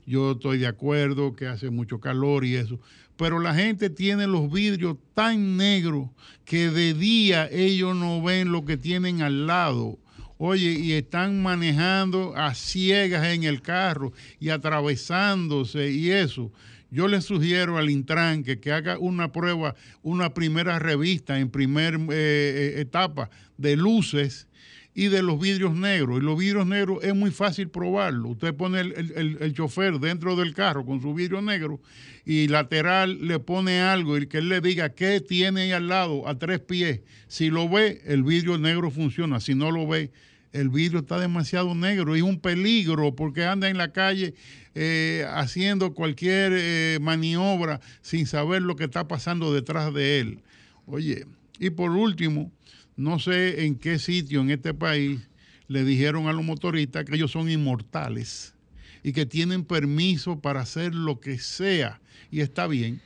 Yo 0.06 0.30
estoy 0.30 0.58
de 0.58 0.68
acuerdo 0.68 1.34
que 1.34 1.48
hace 1.48 1.68
mucho 1.68 1.98
calor 1.98 2.44
y 2.44 2.54
eso, 2.54 2.78
pero 3.16 3.40
la 3.40 3.56
gente 3.56 3.90
tiene 3.90 4.28
los 4.28 4.52
vidrios 4.52 4.96
tan 5.14 5.56
negros 5.56 6.10
que 6.44 6.70
de 6.70 6.94
día 6.94 7.48
ellos 7.50 7.96
no 7.96 8.22
ven 8.22 8.52
lo 8.52 8.64
que 8.64 8.76
tienen 8.76 9.20
al 9.20 9.48
lado. 9.48 9.98
Oye, 10.38 10.78
y 10.78 10.92
están 10.92 11.42
manejando 11.42 12.36
a 12.36 12.54
ciegas 12.54 13.26
en 13.26 13.42
el 13.42 13.60
carro 13.60 14.12
y 14.38 14.50
atravesándose 14.50 15.90
y 15.90 16.12
eso. 16.12 16.52
Yo 16.92 17.08
le 17.08 17.20
sugiero 17.20 17.78
al 17.78 17.90
Intran 17.90 18.44
que, 18.44 18.70
haga 18.70 18.96
una 19.00 19.32
prueba, 19.32 19.74
una 20.04 20.34
primera 20.34 20.78
revista 20.78 21.40
en 21.40 21.50
primera 21.50 21.98
eh, 21.98 22.06
eh, 22.10 22.74
etapa 22.76 23.28
de 23.58 23.76
luces 23.76 24.46
y 24.95 25.09
de 25.09 25.22
los 25.22 25.40
vidrios 25.40 25.74
negros. 25.74 26.20
Y 26.20 26.24
los 26.24 26.38
vidrios 26.38 26.66
negros 26.66 27.03
es 27.03 27.14
muy 27.14 27.32
fácil 27.32 27.68
probarlo. 27.68 28.28
Usted 28.30 28.55
pone 28.55 28.80
el, 28.80 29.53
chofer 29.55 29.99
dentro 29.99 30.36
del 30.36 30.55
carro 30.55 30.86
con 30.86 31.03
su 31.03 31.12
vidrio 31.12 31.42
negro 31.42 31.80
y 32.24 32.47
lateral 32.49 33.26
le 33.26 33.40
pone 33.40 33.80
algo 33.80 34.16
y 34.16 34.26
que 34.26 34.38
él 34.38 34.49
le 34.49 34.61
diga 34.61 34.90
qué 34.90 35.20
tiene 35.20 35.62
ahí 35.62 35.72
al 35.72 35.88
lado 35.88 36.28
a 36.28 36.38
tres 36.38 36.61
pies. 36.61 37.01
Si 37.26 37.51
lo 37.51 37.68
ve, 37.68 38.03
el 38.07 38.22
vidrio 38.22 38.57
negro 38.57 38.90
funciona. 38.90 39.40
Si 39.40 39.55
no 39.55 39.72
lo 39.72 39.86
ve, 39.88 40.12
el 40.53 40.68
vidrio 40.68 41.01
está 41.01 41.18
demasiado 41.18 41.74
negro 41.74 42.14
y 42.14 42.20
es 42.20 42.24
un 42.24 42.38
peligro 42.38 43.16
porque 43.16 43.45
anda 43.45 43.68
en 43.68 43.76
la 43.76 43.92
calle 43.92 44.34
eh, 44.76 45.26
haciendo 45.34 45.92
cualquier 45.92 46.53
eh, 46.55 46.99
maniobra 47.01 47.80
sin 48.01 48.26
saber 48.26 48.62
lo 48.62 48.76
que 48.76 48.84
está 48.84 49.09
pasando 49.09 49.53
detrás 49.53 49.92
de 49.92 50.20
él. 50.20 50.38
Oye, 50.86 51.26
y 51.59 51.70
por 51.70 51.90
último, 51.90 52.53
no 52.97 53.18
sé 53.18 53.66
en 53.66 53.76
qué 53.76 53.99
sitio 53.99 54.40
en 54.40 54.51
este 54.51 54.72
país 54.74 55.20
le 55.68 55.84
dijeron 55.84 56.26
a 56.28 56.32
los 56.32 56.45
motoristas 56.45 57.05
que 57.05 57.16
ellos 57.16 57.32
son 57.32 57.51
inmortales 57.51 58.55
y 59.03 59.12
que 59.12 59.26
tienen 59.26 59.64
permiso 59.64 60.40
para 60.40 60.61
hacer 60.61 60.95
lo 60.95 61.20
que 61.20 61.38
sea. 61.38 62.01
Y 62.30 62.40
está 62.40 62.66
bien. 62.66 63.03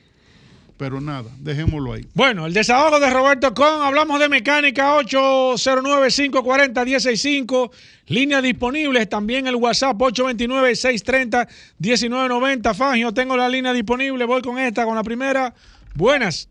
Pero 0.77 1.01
nada, 1.01 1.29
dejémoslo 1.39 1.91
ahí. 1.91 2.07
Bueno, 2.13 2.45
el 2.45 2.53
desahogo 2.53 3.01
de 3.01 3.09
Roberto 3.09 3.53
Con, 3.53 3.81
hablamos 3.81 4.17
de 4.17 4.29
mecánica 4.29 4.95
809-540-165, 4.99 7.69
líneas 8.07 8.41
disponibles, 8.41 9.09
también 9.09 9.47
el 9.47 9.55
WhatsApp 9.55 9.97
829-630-1990. 9.97 12.73
Fangio, 12.73 13.13
tengo 13.13 13.35
la 13.35 13.49
línea 13.49 13.73
disponible, 13.73 14.23
voy 14.23 14.41
con 14.41 14.57
esta, 14.57 14.85
con 14.85 14.95
la 14.95 15.03
primera. 15.03 15.53
Buenas. 15.95 16.47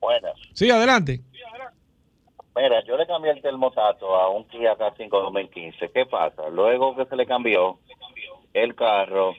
Buenas. 0.00 0.34
Sí, 0.52 0.70
adelante. 0.70 1.20
Mira, 2.54 2.84
yo 2.84 2.96
le 2.96 3.06
cambié 3.06 3.30
el 3.30 3.40
termostato 3.40 4.14
a 4.14 4.28
un 4.28 4.44
Kia 4.44 4.76
K5 4.76 5.08
2015. 5.08 5.90
¿Qué 5.90 6.06
pasa? 6.06 6.48
Luego 6.50 6.94
que 6.94 7.06
se 7.06 7.16
le 7.16 7.26
cambió, 7.26 7.78
el 8.52 8.74
carro 8.74 9.34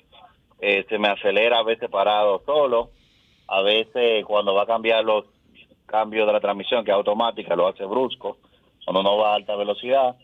eh, 0.59 0.85
se 0.89 0.97
me 0.97 1.09
acelera 1.09 1.59
a 1.59 1.63
veces 1.63 1.89
parado 1.89 2.41
solo, 2.45 2.89
a 3.47 3.61
veces 3.61 4.25
cuando 4.25 4.55
va 4.55 4.63
a 4.63 4.67
cambiar 4.67 5.03
los 5.03 5.25
cambios 5.85 6.25
de 6.25 6.33
la 6.33 6.39
transmisión, 6.39 6.83
que 6.83 6.89
es 6.89 6.97
automática, 6.97 7.55
lo 7.55 7.67
hace 7.67 7.85
brusco, 7.85 8.37
cuando 8.83 9.03
no 9.03 9.17
va 9.17 9.33
a 9.33 9.35
alta 9.35 9.55
velocidad, 9.55 10.15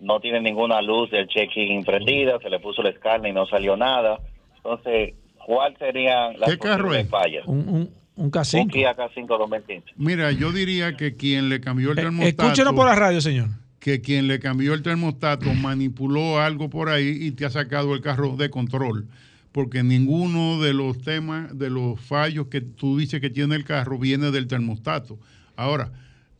no 0.00 0.20
tiene 0.20 0.40
ninguna 0.40 0.80
luz 0.80 1.10
del 1.10 1.28
check-in 1.28 1.84
prendida, 1.84 2.38
se 2.38 2.48
le 2.48 2.60
puso 2.60 2.80
el 2.80 2.88
escáner 2.88 3.30
y 3.30 3.34
no 3.34 3.46
salió 3.46 3.76
nada. 3.76 4.18
Entonces, 4.56 5.14
¿cuál 5.44 5.76
serían 5.76 6.40
las 6.40 6.50
¿Qué 6.50 6.58
carro 6.58 6.94
es? 6.94 7.06
Un, 7.46 7.68
un 7.68 8.05
K5. 8.16 8.62
Un 8.62 8.68
Kia 8.68 8.96
K5 8.96 9.26
2015. 9.26 9.92
Mira, 9.96 10.32
yo 10.32 10.52
diría 10.52 10.96
que 10.96 11.14
quien 11.14 11.48
le 11.48 11.60
cambió 11.60 11.92
el 11.92 11.98
eh, 11.98 12.02
termostato. 12.02 12.42
escúchenos 12.42 12.74
por 12.74 12.86
la 12.86 12.94
radio, 12.94 13.20
señor. 13.20 13.48
Que 13.78 14.00
quien 14.00 14.26
le 14.26 14.40
cambió 14.40 14.74
el 14.74 14.82
termostato 14.82 15.52
manipuló 15.54 16.40
algo 16.40 16.70
por 16.70 16.88
ahí 16.88 17.18
y 17.20 17.30
te 17.32 17.44
ha 17.44 17.50
sacado 17.50 17.94
el 17.94 18.00
carro 18.00 18.36
de 18.36 18.50
control. 18.50 19.06
Porque 19.52 19.82
ninguno 19.82 20.60
de 20.60 20.74
los 20.74 21.00
temas, 21.00 21.56
de 21.56 21.70
los 21.70 22.00
fallos 22.00 22.48
que 22.48 22.60
tú 22.60 22.98
dices 22.98 23.20
que 23.20 23.30
tiene 23.30 23.54
el 23.54 23.64
carro 23.64 23.98
viene 23.98 24.30
del 24.30 24.48
termostato. 24.48 25.18
Ahora, 25.54 25.92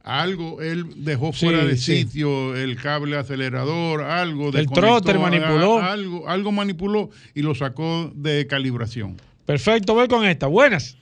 algo 0.03 0.63
él 0.63 0.87
dejó 1.05 1.33
fuera 1.33 1.65
de 1.65 1.77
sitio 1.77 2.55
el 2.55 2.77
cable 2.77 3.17
acelerador, 3.17 4.03
algo 4.03 4.53
de 4.53 4.61
el 4.61 4.71
trotter 4.71 5.19
manipuló 5.19 5.81
algo 5.81 6.29
algo 6.29 6.53
manipuló 6.53 7.11
y 7.35 7.43
lo 7.43 7.55
sacó 7.55 8.13
de 8.15 8.47
calibración. 8.47 9.17
Perfecto, 9.45 9.95
voy 9.95 10.07
con 10.09 10.25
esta. 10.25 10.47
Buenas. 10.47 10.97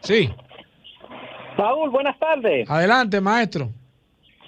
Sí. 0.00 0.30
Paul, 1.56 1.90
buenas 1.90 2.18
tardes. 2.18 2.68
Adelante, 2.70 3.20
maestro. 3.20 3.68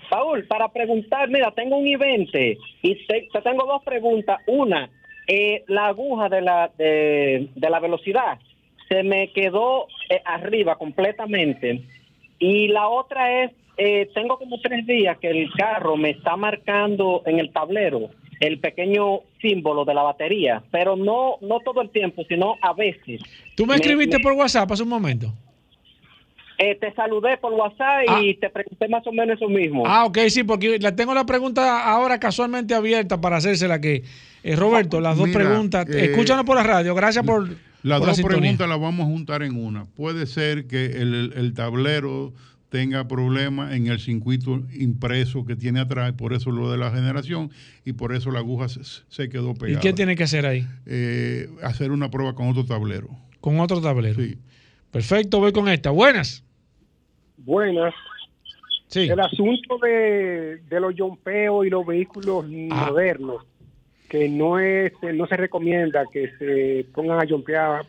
Paul, 0.08 0.46
para 0.46 0.68
preguntar, 0.68 1.28
mira, 1.28 1.50
tengo 1.52 1.76
un 1.76 1.86
evento 1.86 2.38
y 2.38 3.06
te, 3.06 3.28
tengo 3.42 3.66
dos 3.66 3.82
preguntas. 3.82 4.40
Una, 4.46 4.90
eh, 5.26 5.64
la 5.68 5.88
aguja 5.88 6.28
de 6.28 6.42
la, 6.42 6.70
de, 6.76 7.48
la 7.56 7.80
velocidad 7.80 8.38
se 8.88 9.02
me 9.02 9.32
quedó 9.32 9.86
eh, 10.10 10.20
arriba 10.24 10.76
completamente. 10.76 11.82
Y 12.38 12.68
la 12.68 12.88
otra 12.88 13.44
es, 13.44 13.52
eh, 13.76 14.10
tengo 14.14 14.38
como 14.38 14.60
tres 14.60 14.86
días 14.86 15.16
que 15.18 15.30
el 15.30 15.50
carro 15.52 15.96
me 15.96 16.10
está 16.10 16.36
marcando 16.36 17.22
en 17.24 17.38
el 17.38 17.52
tablero 17.52 18.10
el 18.42 18.58
pequeño 18.58 19.20
símbolo 19.40 19.84
de 19.84 19.94
la 19.94 20.02
batería, 20.02 20.64
pero 20.72 20.96
no, 20.96 21.36
no 21.42 21.60
todo 21.60 21.80
el 21.80 21.90
tiempo, 21.90 22.24
sino 22.28 22.56
a 22.60 22.72
veces. 22.72 23.22
¿Tú 23.56 23.66
me, 23.66 23.76
escribiste 23.76 24.18
por 24.18 24.32
WhatsApp 24.32 24.70
hace 24.72 24.82
un 24.82 24.88
momento? 24.88 25.32
Eh, 26.58 26.74
te 26.74 26.92
saludé 26.94 27.36
por 27.36 27.52
WhatsApp 27.52 28.02
y 28.20 28.30
ah. 28.30 28.36
te 28.40 28.50
pregunté 28.50 28.88
más 28.88 29.06
o 29.06 29.12
menos 29.12 29.36
eso 29.36 29.48
mismo. 29.48 29.84
Ah, 29.86 30.06
ok, 30.06 30.18
sí, 30.28 30.42
porque 30.42 30.80
le 30.80 30.92
tengo 30.92 31.14
la 31.14 31.24
pregunta 31.24 31.88
ahora 31.88 32.18
casualmente 32.18 32.74
abierta 32.74 33.20
para 33.20 33.36
hacérsela 33.36 33.80
que... 33.80 34.02
Eh, 34.42 34.56
Roberto, 34.56 35.00
las 35.00 35.16
dos 35.16 35.28
preguntas, 35.28 35.88
eh, 35.88 36.06
escúchanos 36.06 36.44
por 36.44 36.56
la 36.56 36.64
radio, 36.64 36.96
gracias 36.96 37.24
por... 37.24 37.48
Las 37.84 38.00
dos 38.00 38.20
preguntas 38.22 38.68
las 38.68 38.80
vamos 38.80 39.06
a 39.06 39.10
juntar 39.10 39.44
en 39.44 39.56
una. 39.56 39.84
Puede 39.84 40.26
ser 40.26 40.66
que 40.66 40.86
el, 40.86 41.32
el 41.36 41.54
tablero 41.54 42.32
tenga 42.72 43.06
problemas 43.06 43.74
en 43.74 43.86
el 43.88 44.00
circuito 44.00 44.62
impreso 44.72 45.44
que 45.44 45.56
tiene 45.56 45.78
atrás, 45.78 46.14
por 46.14 46.32
eso 46.32 46.50
lo 46.50 46.70
de 46.72 46.78
la 46.78 46.90
generación 46.90 47.50
y 47.84 47.92
por 47.92 48.14
eso 48.14 48.30
la 48.30 48.38
aguja 48.38 48.66
se, 48.68 49.28
quedó 49.28 49.52
pegada. 49.52 49.78
¿Y 49.78 49.82
qué 49.82 49.92
tiene 49.92 50.16
que 50.16 50.22
hacer 50.22 50.46
ahí? 50.46 50.66
Eh, 50.86 51.50
hacer 51.62 51.90
una 51.90 52.10
prueba 52.10 52.34
con 52.34 52.48
otro 52.48 52.64
tablero. 52.64 53.10
¿Con 53.42 53.60
otro 53.60 53.82
tablero? 53.82 54.22
Sí. 54.22 54.38
Perfecto, 54.90 55.38
voy 55.38 55.52
con 55.52 55.68
esta. 55.68 55.90
Buenas. 55.90 56.42
Buenas. 57.36 57.92
Sí. 58.86 59.00
El 59.00 59.20
asunto 59.20 59.76
de, 59.82 60.62
los 60.70 60.94
jompeos 60.98 61.66
y 61.66 61.68
los 61.68 61.84
vehículos 61.84 62.46
ah. 62.70 62.86
modernos, 62.88 63.44
que 64.08 64.30
no 64.30 64.58
es 64.58 64.94
no 65.14 65.26
se 65.26 65.36
recomienda 65.36 66.04
que 66.10 66.30
se 66.38 66.86
pongan 66.94 67.20
a 67.20 67.28
jompear. 67.28 67.84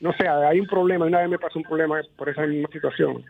No 0.00 0.12
sé, 0.14 0.26
hay 0.26 0.58
un 0.58 0.66
problema. 0.66 1.06
Una 1.06 1.20
vez 1.20 1.30
me 1.30 1.38
pasó 1.38 1.60
un 1.60 1.64
problema 1.64 2.00
por 2.16 2.28
esa 2.28 2.44
misma 2.44 2.68
situación 2.72 3.24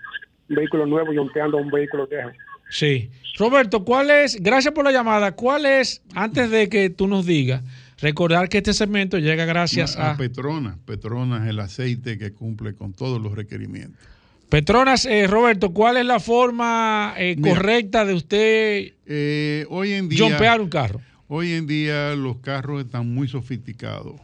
vehículo 0.48 0.86
nuevo 0.86 1.12
y 1.12 1.18
onteando 1.18 1.56
un 1.56 1.70
vehículo 1.70 2.06
viejo. 2.06 2.31
Sí. 2.68 3.10
Roberto, 3.39 3.85
¿cuál 3.85 4.10
es, 4.10 4.40
gracias 4.43 4.73
por 4.73 4.85
la 4.85 4.93
llamada, 4.93 5.32
cuál 5.32 5.66
es, 5.66 6.02
antes 6.14 6.51
de 6.51 6.68
que 6.68 6.90
tú 6.90 7.06
nos 7.06 7.27
digas, 7.27 7.62
recordar 8.01 8.48
que 8.48 8.59
este 8.59 8.73
segmento 8.73 9.18
llega 9.18 9.44
gracias 9.44 9.97
a... 9.97 10.12
a 10.12 10.16
Petronas. 10.16 10.77
Petronas 10.85 11.44
es 11.44 11.51
el 11.51 11.60
aceite 11.60 12.18
que 12.18 12.32
cumple 12.32 12.74
con 12.74 12.93
todos 12.93 13.20
los 13.20 13.35
requerimientos. 13.35 14.01
Petronas, 14.48 15.06
eh, 15.06 15.27
Roberto, 15.27 15.73
¿cuál 15.73 15.97
es 15.97 16.06
la 16.06 16.20
forma 16.20 17.14
eh, 17.18 17.36
correcta 17.40 18.05
de 18.05 18.14
usted 18.14 18.93
eh, 19.05 19.66
hoy 19.68 19.93
en 19.93 20.09
día, 20.09 20.24
jumpear 20.24 20.60
un 20.60 20.68
carro? 20.68 21.01
Hoy 21.27 21.52
en 21.52 21.66
día 21.66 22.14
los 22.14 22.39
carros 22.39 22.85
están 22.85 23.12
muy 23.12 23.27
sofisticados 23.27 24.20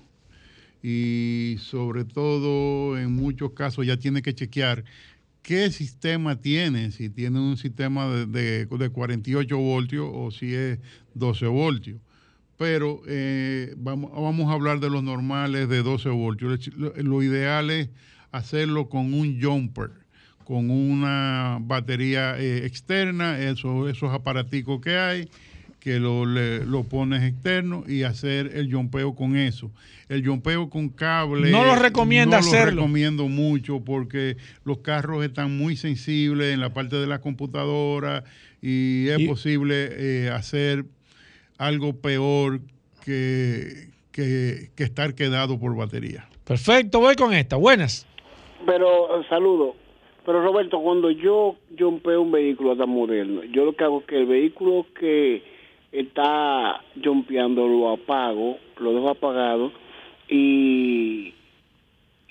y 0.80 1.56
sobre 1.58 2.04
todo 2.04 2.96
en 2.98 3.12
muchos 3.12 3.52
casos 3.52 3.84
ya 3.84 3.96
tiene 3.96 4.22
que 4.22 4.32
chequear 4.32 4.84
qué 5.42 5.70
sistema 5.70 6.40
tiene, 6.40 6.92
si 6.92 7.10
tiene 7.10 7.40
un 7.40 7.56
sistema 7.56 8.06
de, 8.08 8.66
de, 8.66 8.90
48 8.90 9.58
voltios 9.58 10.08
o 10.12 10.30
si 10.30 10.54
es 10.54 10.78
12 11.14 11.46
voltios. 11.46 12.00
Pero 12.56 13.02
eh, 13.08 13.74
vamos, 13.76 14.12
vamos 14.12 14.50
a 14.50 14.54
hablar 14.54 14.78
de 14.78 14.88
los 14.88 15.02
normales 15.02 15.68
de 15.68 15.82
12 15.82 16.08
voltios. 16.10 16.70
Lo, 16.76 17.22
ideal 17.22 17.70
es 17.70 17.90
hacerlo 18.30 18.88
con 18.88 19.14
un 19.14 19.42
jumper, 19.42 19.90
con 20.44 20.70
una 20.70 21.58
batería 21.60 22.38
eh, 22.38 22.64
externa, 22.64 23.40
eso, 23.40 23.88
esos 23.88 24.12
aparaticos 24.12 24.80
que 24.80 24.96
hay 24.96 25.28
que 25.82 25.98
lo, 25.98 26.24
lo 26.24 26.84
pones 26.84 27.24
externo 27.24 27.82
y 27.88 28.04
hacer 28.04 28.52
el 28.54 28.68
yompeo 28.68 29.16
con 29.16 29.36
eso. 29.36 29.72
El 30.08 30.22
yompeo 30.22 30.70
con 30.70 30.90
cable. 30.90 31.50
No 31.50 31.64
lo 31.64 31.74
recomienda 31.74 32.36
no 32.36 32.46
hacerlo. 32.46 32.70
lo 32.70 32.82
recomiendo 32.82 33.26
mucho 33.26 33.80
porque 33.84 34.36
los 34.64 34.78
carros 34.78 35.24
están 35.24 35.58
muy 35.58 35.74
sensibles 35.74 36.54
en 36.54 36.60
la 36.60 36.72
parte 36.72 36.96
de 36.96 37.08
la 37.08 37.20
computadora 37.20 38.22
y 38.60 39.08
es 39.08 39.26
posible 39.26 39.88
eh, 39.90 40.30
hacer 40.30 40.84
algo 41.58 41.96
peor 41.96 42.60
que, 43.04 43.88
que, 44.12 44.70
estar 44.76 45.16
quedado 45.16 45.58
por 45.58 45.76
batería. 45.76 46.28
Perfecto, 46.44 47.00
voy 47.00 47.16
con 47.16 47.34
esta. 47.34 47.56
Buenas. 47.56 48.06
Pero, 48.66 49.20
eh, 49.20 49.24
saludo. 49.28 49.74
Pero 50.24 50.44
Roberto, 50.44 50.80
cuando 50.80 51.10
yo 51.10 51.56
yompeo 51.76 52.22
un 52.22 52.30
vehículo 52.30 52.76
tan 52.76 52.88
moderno, 52.88 53.42
yo 53.52 53.64
lo 53.64 53.74
que 53.74 53.82
hago 53.82 53.98
es 53.98 54.06
que 54.06 54.18
el 54.18 54.26
vehículo 54.26 54.86
que 54.96 55.42
está 55.92 56.80
jumpeando, 57.04 57.68
lo 57.68 57.92
apago, 57.92 58.56
lo 58.80 58.94
dejo 58.94 59.10
apagado 59.10 59.72
y, 60.28 61.34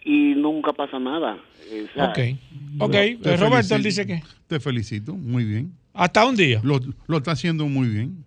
y 0.03 0.33
nunca 0.35 0.73
pasa 0.73 0.99
nada. 0.99 1.37
ok, 1.95 2.19
ok, 2.79 2.95
pues 3.21 3.39
Roberto 3.39 3.75
él 3.75 3.83
dice 3.83 4.05
que... 4.05 4.23
Te 4.47 4.59
felicito, 4.59 5.15
muy 5.15 5.45
bien. 5.45 5.71
Hasta 5.93 6.25
un 6.25 6.35
día. 6.35 6.59
Lo, 6.63 6.79
lo 7.07 7.17
está 7.17 7.31
haciendo 7.31 7.67
muy 7.67 7.87
bien. 7.87 8.25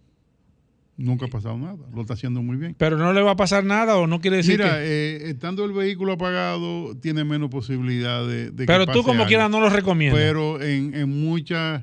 Nunca 0.97 1.27
ha 1.27 1.29
pasado 1.29 1.59
nada, 1.59 1.77
lo 1.93 2.03
está 2.03 2.15
haciendo 2.15 2.41
muy 2.41 2.57
bien. 2.57 2.77
Pero 2.79 2.97
no 2.97 3.13
le 3.13 3.21
va 3.21 3.33
a 3.33 3.37
pasar 3.37 3.65
nada 3.65 3.97
o 3.97 4.07
no 4.07 4.21
quiere 4.21 4.37
decir 4.37 4.59
Mira, 4.59 4.77
eh, 4.79 5.31
estando 5.31 5.65
el 5.65 5.73
vehículo 5.73 6.13
apagado, 6.13 6.97
tiene 6.99 7.25
menos 7.25 7.51
posibilidad 7.51 8.25
de, 8.25 8.53
de 8.53 8.65
Pero 8.65 8.87
tú 8.87 9.03
como 9.03 9.27
quieras 9.27 9.51
no 9.51 9.59
lo 9.59 9.71
recomiendas. 9.71 10.23
Pero 10.23 10.63
en, 10.63 10.95
en 10.95 11.09
muchas 11.25 11.83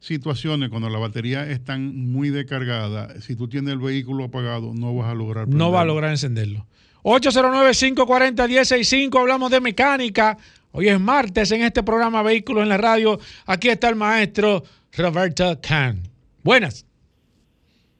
situaciones, 0.00 0.70
cuando 0.70 0.88
la 0.88 0.98
batería 0.98 1.48
está 1.48 1.78
muy 1.78 2.30
descargada, 2.30 3.20
si 3.20 3.36
tú 3.36 3.46
tienes 3.48 3.74
el 3.74 3.78
vehículo 3.78 4.24
apagado, 4.24 4.72
no 4.74 4.96
vas 4.96 5.10
a 5.10 5.14
lograr. 5.14 5.46
No 5.46 5.70
va 5.70 5.82
a 5.82 5.84
lograr 5.84 6.10
encenderlo. 6.10 6.66
809-540-165, 7.04 9.20
hablamos 9.20 9.50
de 9.50 9.60
mecánica. 9.60 10.38
Hoy 10.72 10.88
es 10.88 10.98
martes 11.00 11.52
en 11.52 11.62
este 11.62 11.82
programa 11.82 12.22
Vehículos 12.22 12.62
en 12.62 12.68
la 12.70 12.78
Radio. 12.78 13.18
Aquí 13.46 13.68
está 13.68 13.88
el 13.88 13.96
maestro 13.96 14.62
Roberto 14.96 15.60
Kahn. 15.60 16.02
Buenas. 16.42 16.86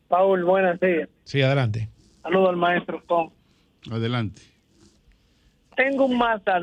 Paul, 0.09 0.45
buenas 0.45 0.81
días. 0.81 1.09
Sí, 1.25 1.43
adelante. 1.43 1.89
Saludos 2.23 2.51
al 2.51 2.57
maestro 2.57 3.03
Tom. 3.07 3.31
Adelante. 3.91 4.43
Tengo 5.77 6.07
un 6.07 6.19
Mazda 6.19 6.61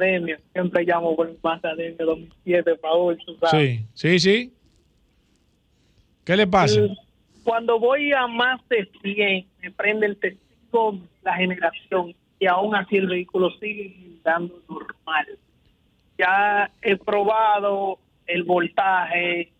siempre 0.54 0.84
llamo 0.84 1.16
por 1.16 1.28
un 1.28 1.38
Mazda 1.42 1.74
2007, 1.76 2.76
Paul. 2.76 3.18
Sí, 3.52 3.86
sí, 3.94 4.20
sí. 4.20 4.54
¿Qué 6.28 6.36
le 6.36 6.46
pasa? 6.46 6.82
Cuando 7.46 7.80
voy 7.80 8.12
a 8.12 8.28
más 8.28 8.60
de 8.68 8.86
100, 9.02 9.48
me 9.62 9.72
prende 9.72 10.08
el 10.08 10.18
testigo 10.18 11.00
la 11.24 11.34
generación 11.36 12.14
y 12.38 12.48
aún 12.48 12.76
así 12.76 12.98
el 12.98 13.08
vehículo 13.08 13.50
sigue 13.52 13.96
dando 14.26 14.62
normal. 14.68 15.26
Ya 16.18 16.70
he 16.82 16.98
probado 16.98 18.00
el 18.26 18.44
voltaje, 18.44 19.54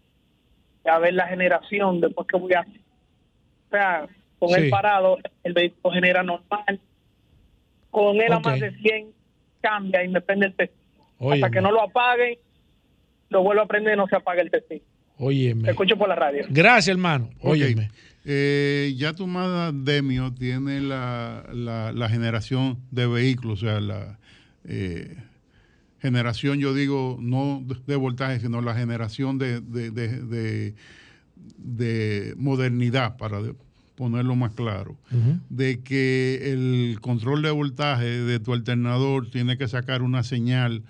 a 0.84 1.00
ver 1.00 1.14
la 1.14 1.28
generación 1.28 2.02
después 2.02 2.28
que 2.28 2.38
voy 2.38 2.52
a... 2.52 2.60
O 2.60 3.70
sea, 3.72 4.08
con 4.38 4.54
el 4.54 4.70
parado, 4.70 5.20
el 5.46 5.54
vehículo 5.54 5.94
genera 5.94 6.22
normal. 6.22 6.82
Con 7.92 8.20
él 8.20 8.34
a 8.34 8.40
más 8.42 8.60
de 8.60 8.76
100 8.76 9.14
cambia 9.62 10.04
y 10.04 10.10
me 10.10 10.20
prende 10.20 10.48
el 10.48 10.54
testigo. 10.54 11.32
Hasta 11.32 11.50
que 11.50 11.62
no 11.62 11.72
lo 11.72 11.82
apague, 11.82 12.40
lo 13.30 13.42
vuelvo 13.42 13.62
a 13.62 13.68
prender 13.68 13.94
y 13.94 13.98
no 13.98 14.08
se 14.08 14.18
apaga 14.18 14.42
el 14.42 14.52
testigo. 14.52 14.84
Óyeme. 15.18 15.64
Te 15.64 15.72
escucho 15.72 15.98
por 15.98 16.08
la 16.08 16.16
radio. 16.16 16.46
Gracias, 16.50 16.90
hermano. 16.90 17.30
Óyeme. 17.42 17.90
Eh, 18.30 18.94
ya 18.98 19.14
tu 19.14 19.26
Mazda 19.26 19.72
Demio 19.72 20.34
tiene 20.34 20.82
la, 20.82 21.46
la, 21.54 22.10
generación 22.10 22.78
de 22.92 23.08
vehículos, 23.08 23.64
o 23.64 23.66
sea, 23.66 23.80
la 23.80 24.20
eh, 24.66 25.16
generación, 26.02 26.60
yo 26.60 26.74
digo, 26.74 27.18
no 27.22 27.64
de 27.88 27.96
voltaje, 27.96 28.42
sino 28.42 28.60
la 28.60 28.76
generación 28.76 29.38
de, 29.38 29.62
de, 29.62 30.74
de, 31.58 32.34
modernidad, 32.36 33.16
para 33.16 33.40
ponerlo 33.96 34.36
más 34.36 34.54
claro, 34.54 34.98
de 35.50 35.80
que 35.80 36.52
el 36.52 37.00
control 37.00 37.44
de 37.44 37.52
voltaje 37.52 38.06
de 38.06 38.42
tu 38.42 38.52
alternador 38.52 39.32
tiene 39.32 39.58
que 39.58 39.70
sacar 39.70 40.02
una 40.02 40.24
señal 40.24 40.84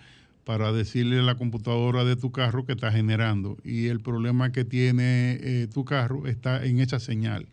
para 0.47 0.71
decirle 0.71 1.19
a 1.19 1.23
la 1.23 1.35
computadora 1.35 2.05
de 2.05 2.15
tu 2.15 2.31
carro 2.31 2.65
que 2.65 2.71
está 2.71 2.89
generando. 2.89 3.57
Y 3.65 3.87
el 3.87 3.99
problema 3.99 4.53
que 4.53 4.63
tiene 4.63 5.37
eh, 5.41 5.67
tu 5.73 5.83
carro 5.83 6.25
está 6.25 6.65
en 6.65 6.79
esa 6.79 7.01
señal. 7.01 7.47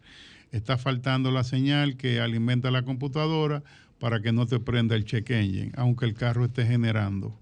Está 0.52 0.78
faltando 0.78 1.32
la 1.32 1.42
señal 1.42 1.96
que 1.96 2.20
alimenta 2.20 2.70
la 2.70 2.84
computadora 2.84 3.64
para 3.98 4.20
que 4.20 4.30
no 4.30 4.46
te 4.46 4.60
prenda 4.60 4.94
el 4.94 5.04
check 5.04 5.28
engine, 5.30 5.72
aunque 5.74 6.04
el 6.04 6.14
carro 6.14 6.44
esté 6.44 6.66
generando. 6.66 7.36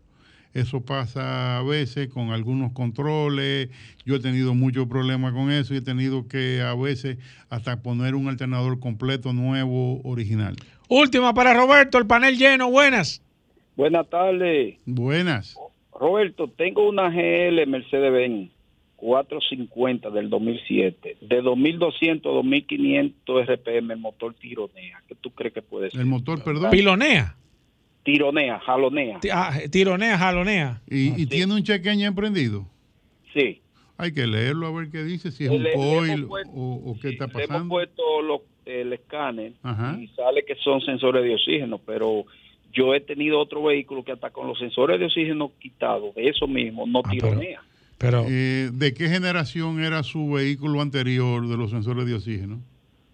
Eso 0.54 0.80
pasa 0.80 1.58
a 1.58 1.62
veces 1.62 2.08
con 2.08 2.30
algunos 2.30 2.72
controles. 2.72 3.68
Yo 4.06 4.16
he 4.16 4.20
tenido 4.20 4.54
muchos 4.54 4.88
problemas 4.88 5.34
con 5.34 5.50
eso 5.50 5.74
y 5.74 5.78
he 5.78 5.82
tenido 5.82 6.28
que 6.28 6.62
a 6.62 6.74
veces 6.74 7.18
hasta 7.50 7.82
poner 7.82 8.14
un 8.14 8.28
alternador 8.28 8.80
completo 8.80 9.34
nuevo, 9.34 10.00
original. 10.02 10.56
Última 10.88 11.34
para 11.34 11.52
Roberto, 11.52 11.98
el 11.98 12.06
panel 12.06 12.38
lleno. 12.38 12.70
Buenas. 12.70 13.20
Buenas 13.76 14.08
tardes. 14.08 14.76
Buenas. 14.86 15.58
Roberto, 15.92 16.48
tengo 16.48 16.88
una 16.88 17.10
GL 17.10 17.66
Mercedes-Benz 17.66 18.50
450 18.96 20.10
del 20.10 20.30
2007. 20.30 21.16
De 21.20 21.42
2200 21.42 22.30
a 22.30 22.34
2500 22.36 23.46
RPM 23.46 23.92
el 23.92 23.98
motor 23.98 24.34
tironea. 24.34 25.02
¿Qué 25.08 25.14
tú 25.16 25.30
crees 25.30 25.52
que 25.52 25.62
puede 25.62 25.90
ser? 25.90 26.00
¿El 26.00 26.06
motor, 26.06 26.42
perdón? 26.44 26.70
Pilonea. 26.70 27.36
Tironea, 28.04 28.58
jalonea. 28.60 29.20
Ah, 29.32 29.58
tironea, 29.70 30.18
jalonea. 30.18 30.82
¿Y, 30.88 31.26
tiene 31.26 31.54
un 31.54 31.62
chequeño 31.62 32.06
emprendido? 32.06 32.66
Sí. 33.32 33.60
Hay 33.96 34.12
que 34.12 34.26
leerlo 34.26 34.66
a 34.66 34.72
ver 34.72 34.90
qué 34.90 35.04
dice, 35.04 35.30
si 35.30 35.44
es 35.44 35.50
un 35.50 35.64
coil 35.74 36.26
o, 36.54 36.96
qué 37.00 37.10
está 37.10 37.28
pasando. 37.28 37.56
hemos 37.56 37.68
puesto 37.68 38.02
el 38.64 38.92
escáner 38.92 39.52
y 39.98 40.08
sale 40.08 40.44
que 40.44 40.54
son 40.56 40.80
sensores 40.80 41.24
de 41.24 41.34
oxígeno, 41.34 41.78
pero 41.78 42.24
yo 42.72 42.94
he 42.94 43.00
tenido 43.00 43.38
otro 43.38 43.62
vehículo 43.62 44.04
que 44.04 44.12
hasta 44.12 44.30
con 44.30 44.48
los 44.48 44.58
sensores 44.58 44.98
de 44.98 45.06
oxígeno 45.06 45.52
quitados, 45.58 46.14
de 46.14 46.28
eso 46.28 46.46
mismo, 46.46 46.86
no 46.86 47.02
ah, 47.04 47.10
tironea. 47.10 47.62
Pero, 47.98 48.24
eh, 48.28 48.70
¿De 48.72 48.94
qué 48.94 49.08
generación 49.08 49.82
era 49.82 50.02
su 50.02 50.32
vehículo 50.32 50.80
anterior 50.80 51.46
de 51.46 51.56
los 51.56 51.70
sensores 51.70 52.06
de 52.06 52.14
oxígeno? 52.14 52.60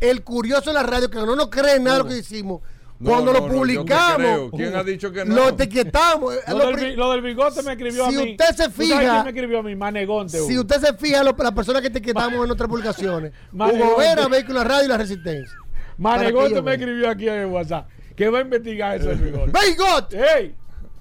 El 0.00 0.24
curioso 0.24 0.70
de 0.70 0.74
la 0.74 0.82
radio, 0.82 1.08
que 1.08 1.18
no 1.18 1.36
nos 1.36 1.46
cree 1.46 1.78
nada 1.78 1.98
de 1.98 2.02
lo 2.02 2.08
que 2.08 2.18
hicimos. 2.18 2.60
No, 3.00 3.10
Cuando 3.10 3.32
no, 3.32 3.40
lo 3.40 3.48
publicamos. 3.48 4.50
¿Quién 4.56 4.74
ha 4.76 4.82
dicho 4.84 5.10
que 5.12 5.24
no? 5.24 5.34
lo 5.34 5.48
etiquetamos. 5.48 6.34
Eh, 6.36 6.38
Lo 6.48 6.58
lo 6.58 6.76
del, 6.76 6.96
lo 6.96 7.10
del 7.12 7.20
bigote 7.22 7.62
me 7.62 7.72
escribió 7.72 8.08
Si 8.08 8.14
a 8.16 8.20
mí. 8.24 8.30
usted 8.32 8.44
se 8.46 8.52
¿Tú 8.52 8.56
sabes 8.56 8.74
fija- 8.76 8.98
quién 9.00 9.24
me 9.24 9.30
escribió 9.30 9.58
a 9.58 9.62
mí? 9.64 9.74
Manegonte. 9.76 10.38
Si 10.38 10.58
usted 10.58 10.80
se 10.80 10.94
fija, 10.94 11.22
las 11.24 11.34
personas 11.52 11.82
que 11.82 11.88
etiquetamos 11.88 12.34
en 12.40 12.46
nuestras 12.46 12.68
publicaciones, 12.70 13.32
Manegonte. 13.52 13.84
Hugo 13.86 13.96
Vera, 13.98 14.28
Vehículo 14.28 14.62
Radio 14.64 14.84
y 14.84 14.88
La 14.88 14.96
Resistencia. 14.98 15.54
Manegonte 15.98 16.62
me 16.62 16.74
escribió 16.74 17.10
aquí 17.10 17.28
en 17.28 17.34
el 17.34 17.46
WhatsApp 17.46 17.88
que 18.16 18.28
va 18.28 18.38
a 18.38 18.42
investigar 18.42 18.96
eso 18.96 19.08
del 19.08 19.18
bigote. 19.18 19.52
¡Bigot! 19.68 20.14
¡Ey! 20.14 20.54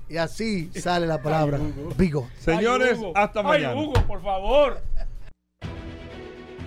Y 0.09 0.17
así 0.17 0.69
sale 0.73 1.05
la 1.07 1.21
palabra 1.21 1.59
Bigot. 1.97 2.25
Señores, 2.39 2.97
Ay, 3.01 3.11
hasta 3.15 3.39
Ay, 3.41 3.45
mañana. 3.45 3.75
Hugo, 3.75 3.93
por 4.07 4.21
favor. 4.21 4.81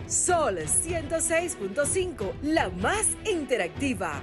Sol 0.07 0.57
106.5, 0.59 2.33
la 2.43 2.69
más 2.71 3.07
interactiva. 3.29 4.23